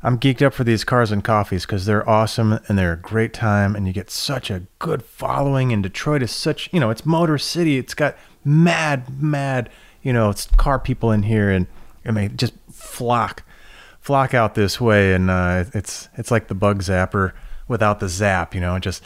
I'm 0.01 0.17
geeked 0.17 0.41
up 0.41 0.55
for 0.55 0.63
these 0.63 0.83
cars 0.83 1.11
and 1.11 1.23
coffees 1.23 1.67
because 1.67 1.85
they're 1.85 2.09
awesome 2.09 2.59
and 2.67 2.75
they're 2.79 2.93
a 2.93 2.97
great 2.97 3.31
time, 3.31 3.75
and 3.75 3.85
you 3.85 3.93
get 3.93 4.09
such 4.09 4.49
a 4.49 4.63
good 4.79 5.03
following. 5.03 5.71
And 5.71 5.83
Detroit 5.83 6.23
is 6.23 6.31
such, 6.31 6.73
you 6.73 6.79
know, 6.79 6.89
it's 6.89 7.05
Motor 7.05 7.37
City. 7.37 7.77
It's 7.77 7.93
got 7.93 8.17
mad, 8.43 9.21
mad, 9.21 9.69
you 10.01 10.11
know, 10.11 10.31
it's 10.31 10.47
car 10.57 10.79
people 10.79 11.11
in 11.11 11.21
here, 11.21 11.51
and 11.51 11.67
and 12.03 12.17
they 12.17 12.29
just 12.29 12.53
flock 12.71 13.43
flock 13.99 14.33
out 14.33 14.55
this 14.55 14.79
way, 14.79 15.13
and 15.13 15.29
uh, 15.29 15.65
it's 15.73 16.09
it's 16.15 16.31
like 16.31 16.47
the 16.47 16.55
bug 16.55 16.81
zapper 16.81 17.33
without 17.67 17.99
the 17.99 18.09
zap. 18.09 18.55
You 18.55 18.61
know, 18.61 18.75
it 18.75 18.81
just 18.81 19.03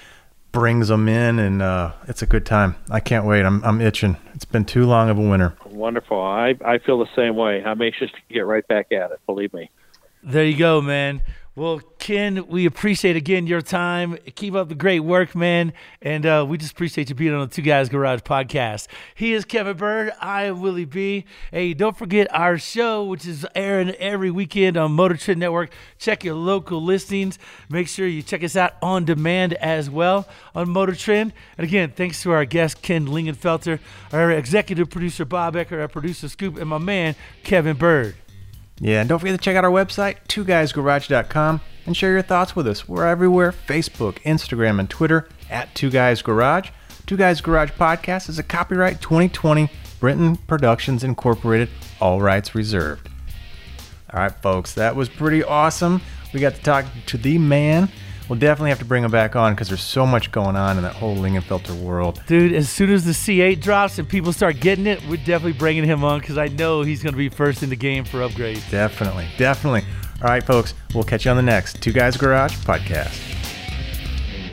brings 0.52 0.88
them 0.88 1.10
in, 1.10 1.40
and 1.40 1.62
uh, 1.62 1.92
it's 2.08 2.22
a 2.22 2.26
good 2.26 2.46
time. 2.46 2.76
I 2.90 3.00
can't 3.00 3.26
wait. 3.26 3.44
I'm 3.44 3.64
I'm 3.64 3.82
itching. 3.82 4.18
It's 4.34 4.46
been 4.46 4.66
too 4.66 4.86
long 4.86 5.10
of 5.10 5.18
a 5.18 5.22
winter. 5.22 5.56
Wonderful. 5.66 6.22
I 6.22 6.56
I 6.66 6.78
feel 6.78 7.00
the 7.00 7.14
same 7.16 7.36
way. 7.36 7.64
I'm 7.64 7.82
anxious 7.82 8.12
to 8.12 8.34
get 8.34 8.42
right 8.42 8.68
back 8.68 8.92
at 8.92 9.12
it. 9.12 9.20
Believe 9.26 9.54
me. 9.54 9.70
There 10.24 10.46
you 10.46 10.58
go, 10.58 10.82
man. 10.82 11.22
Well, 11.56 11.82
Ken, 12.00 12.48
we 12.48 12.66
appreciate 12.66 13.16
again 13.16 13.46
your 13.46 13.62
time. 13.62 14.18
Keep 14.34 14.56
up 14.56 14.70
the 14.70 14.76
great 14.76 15.02
work, 15.02 15.36
man. 15.36 15.74
And 16.02 16.26
uh, 16.26 16.48
we 16.50 16.58
just 16.58 16.72
appreciate 16.72 17.10
you 17.10 17.16
being 17.16 17.32
on 17.32 17.42
the 17.42 17.54
Two 17.54 17.62
Guys 17.62 17.90
Garage 17.90 18.22
podcast. 18.22 18.88
He 19.14 19.34
is 19.34 19.46
Kevin 19.46 19.78
Byrd. 19.78 20.14
I 20.20 20.46
am 20.46 20.62
Willie 20.62 20.86
B. 20.86 21.26
Hey, 21.52 21.76
don't 21.76 21.96
forget 21.96 22.26
our 22.34 22.58
show, 22.58 23.04
which 23.04 23.28
is 23.28 23.46
airing 23.54 23.92
every 23.92 24.32
weekend 24.32 24.78
on 24.78 24.94
Motor 24.94 25.16
Trend 25.16 25.40
Network. 25.42 25.72
Check 26.00 26.24
your 26.24 26.34
local 26.34 26.82
listings. 26.82 27.38
Make 27.70 27.88
sure 27.88 28.08
you 28.08 28.24
check 28.24 28.44
us 28.44 28.56
out 28.56 28.74
on 28.82 29.06
demand 29.06 29.54
as 29.54 29.92
well 29.92 30.28
on 30.56 30.72
Motor 30.72 30.96
Trend. 30.96 31.34
And 31.60 31.68
again, 31.68 31.94
thanks 31.96 32.24
to 32.24 32.32
our 32.32 32.46
guest, 32.46 32.82
Ken 32.82 33.06
Lingenfelter, 33.06 33.78
our 34.12 34.32
executive 34.32 34.90
producer, 34.90 35.24
Bob 35.24 35.54
Ecker, 35.54 35.82
our 35.82 35.88
producer, 35.88 36.30
Scoop, 36.30 36.58
and 36.58 36.68
my 36.68 36.80
man, 36.80 37.16
Kevin 37.44 37.78
Byrd. 37.78 38.16
Yeah, 38.80 39.02
and 39.02 39.10
don't 39.10 39.20
forget 39.20 39.38
to 39.38 39.44
check 39.44 39.56
out 39.56 39.64
our 39.64 39.72
website, 39.72 40.18
twoguysgarage.com, 40.28 41.62
and 41.86 41.96
share 41.96 42.12
your 42.12 42.22
thoughts 42.22 42.56
with 42.56 42.68
us. 42.68 42.88
We're 42.88 43.06
everywhere 43.06 43.52
Facebook, 43.52 44.20
Instagram, 44.24 44.80
and 44.80 44.90
Twitter 44.90 45.28
at 45.50 45.74
Two 45.76 45.90
Guys 45.90 46.22
Garage. 46.22 46.70
Two 47.06 47.18
Guys 47.18 47.42
Garage 47.42 47.72
Podcast 47.72 48.30
is 48.30 48.40
a 48.40 48.44
copyright 48.44 49.02
2020 49.02 49.70
Brinton 50.00 50.36
Productions 50.36 51.04
Incorporated, 51.04 51.70
all 52.02 52.20
rights 52.22 52.56
reserved. 52.56 53.10
All 54.14 54.20
right, 54.20 54.32
folks, 54.42 54.74
that 54.74 54.96
was 54.96 55.10
pretty 55.10 55.44
awesome. 55.44 56.02
We 56.34 56.40
got 56.40 56.56
to 56.56 56.62
talk 56.62 56.86
to 57.08 57.18
the 57.18 57.38
man. 57.38 57.90
We'll 58.30 58.40
definitely 58.40 58.70
have 58.70 58.80
to 58.80 58.86
bring 58.86 59.04
him 59.04 59.12
back 59.12 59.36
on 59.36 59.54
because 59.54 59.68
there's 59.68 59.84
so 59.84 60.06
much 60.06 60.32
going 60.32 60.56
on 60.56 60.78
in 60.78 60.84
that 60.84 60.96
whole 60.96 61.16
Lingenfelter 61.16 61.78
world. 61.82 62.22
Dude, 62.26 62.54
as 62.54 62.70
soon 62.70 62.90
as 62.92 63.04
the 63.04 63.12
C8 63.12 63.62
drops 63.62 64.00
and 64.00 64.08
people 64.08 64.32
start 64.32 64.60
getting 64.60 64.88
it, 64.88 65.06
we're 65.08 65.18
definitely 65.18 65.54
bringing 65.54 65.84
him 65.84 66.04
on 66.04 66.20
because 66.20 66.38
I 66.38 66.48
know 66.48 66.84
he's 66.84 67.04
going 67.04 67.14
to 67.14 67.18
be 67.18 67.30
first 67.30 67.64
in 67.64 67.70
the 67.70 67.76
game 67.76 68.06
for 68.06 68.20
upgrades. 68.20 68.70
Definitely, 68.70 69.28
definitely. 69.38 69.84
All 70.22 70.30
right, 70.30 70.44
folks, 70.44 70.74
we'll 70.94 71.04
catch 71.04 71.26
you 71.26 71.32
on 71.32 71.38
the 71.38 71.44
next 71.44 71.82
Two 71.82 71.92
Guys 71.92 72.16
Garage 72.16 72.56
podcast. 72.60 73.34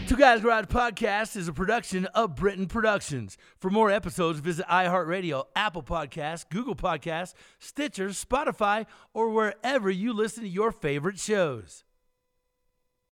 Two 0.08 0.16
Guys 0.16 0.40
Garage 0.40 0.64
Podcast 0.64 1.36
is 1.36 1.46
a 1.46 1.52
production 1.52 2.06
of 2.06 2.34
Brinton 2.34 2.66
Productions. 2.66 3.38
For 3.60 3.70
more 3.70 3.92
episodes, 3.92 4.40
visit 4.40 4.66
iHeartRadio, 4.66 5.44
Apple 5.54 5.84
Podcasts, 5.84 6.44
Google 6.50 6.74
Podcasts, 6.74 7.34
Stitcher, 7.60 8.08
Spotify, 8.08 8.86
or 9.14 9.30
wherever 9.30 9.88
you 9.88 10.12
listen 10.12 10.42
to 10.42 10.48
your 10.48 10.72
favorite 10.72 11.20
shows. 11.20 11.84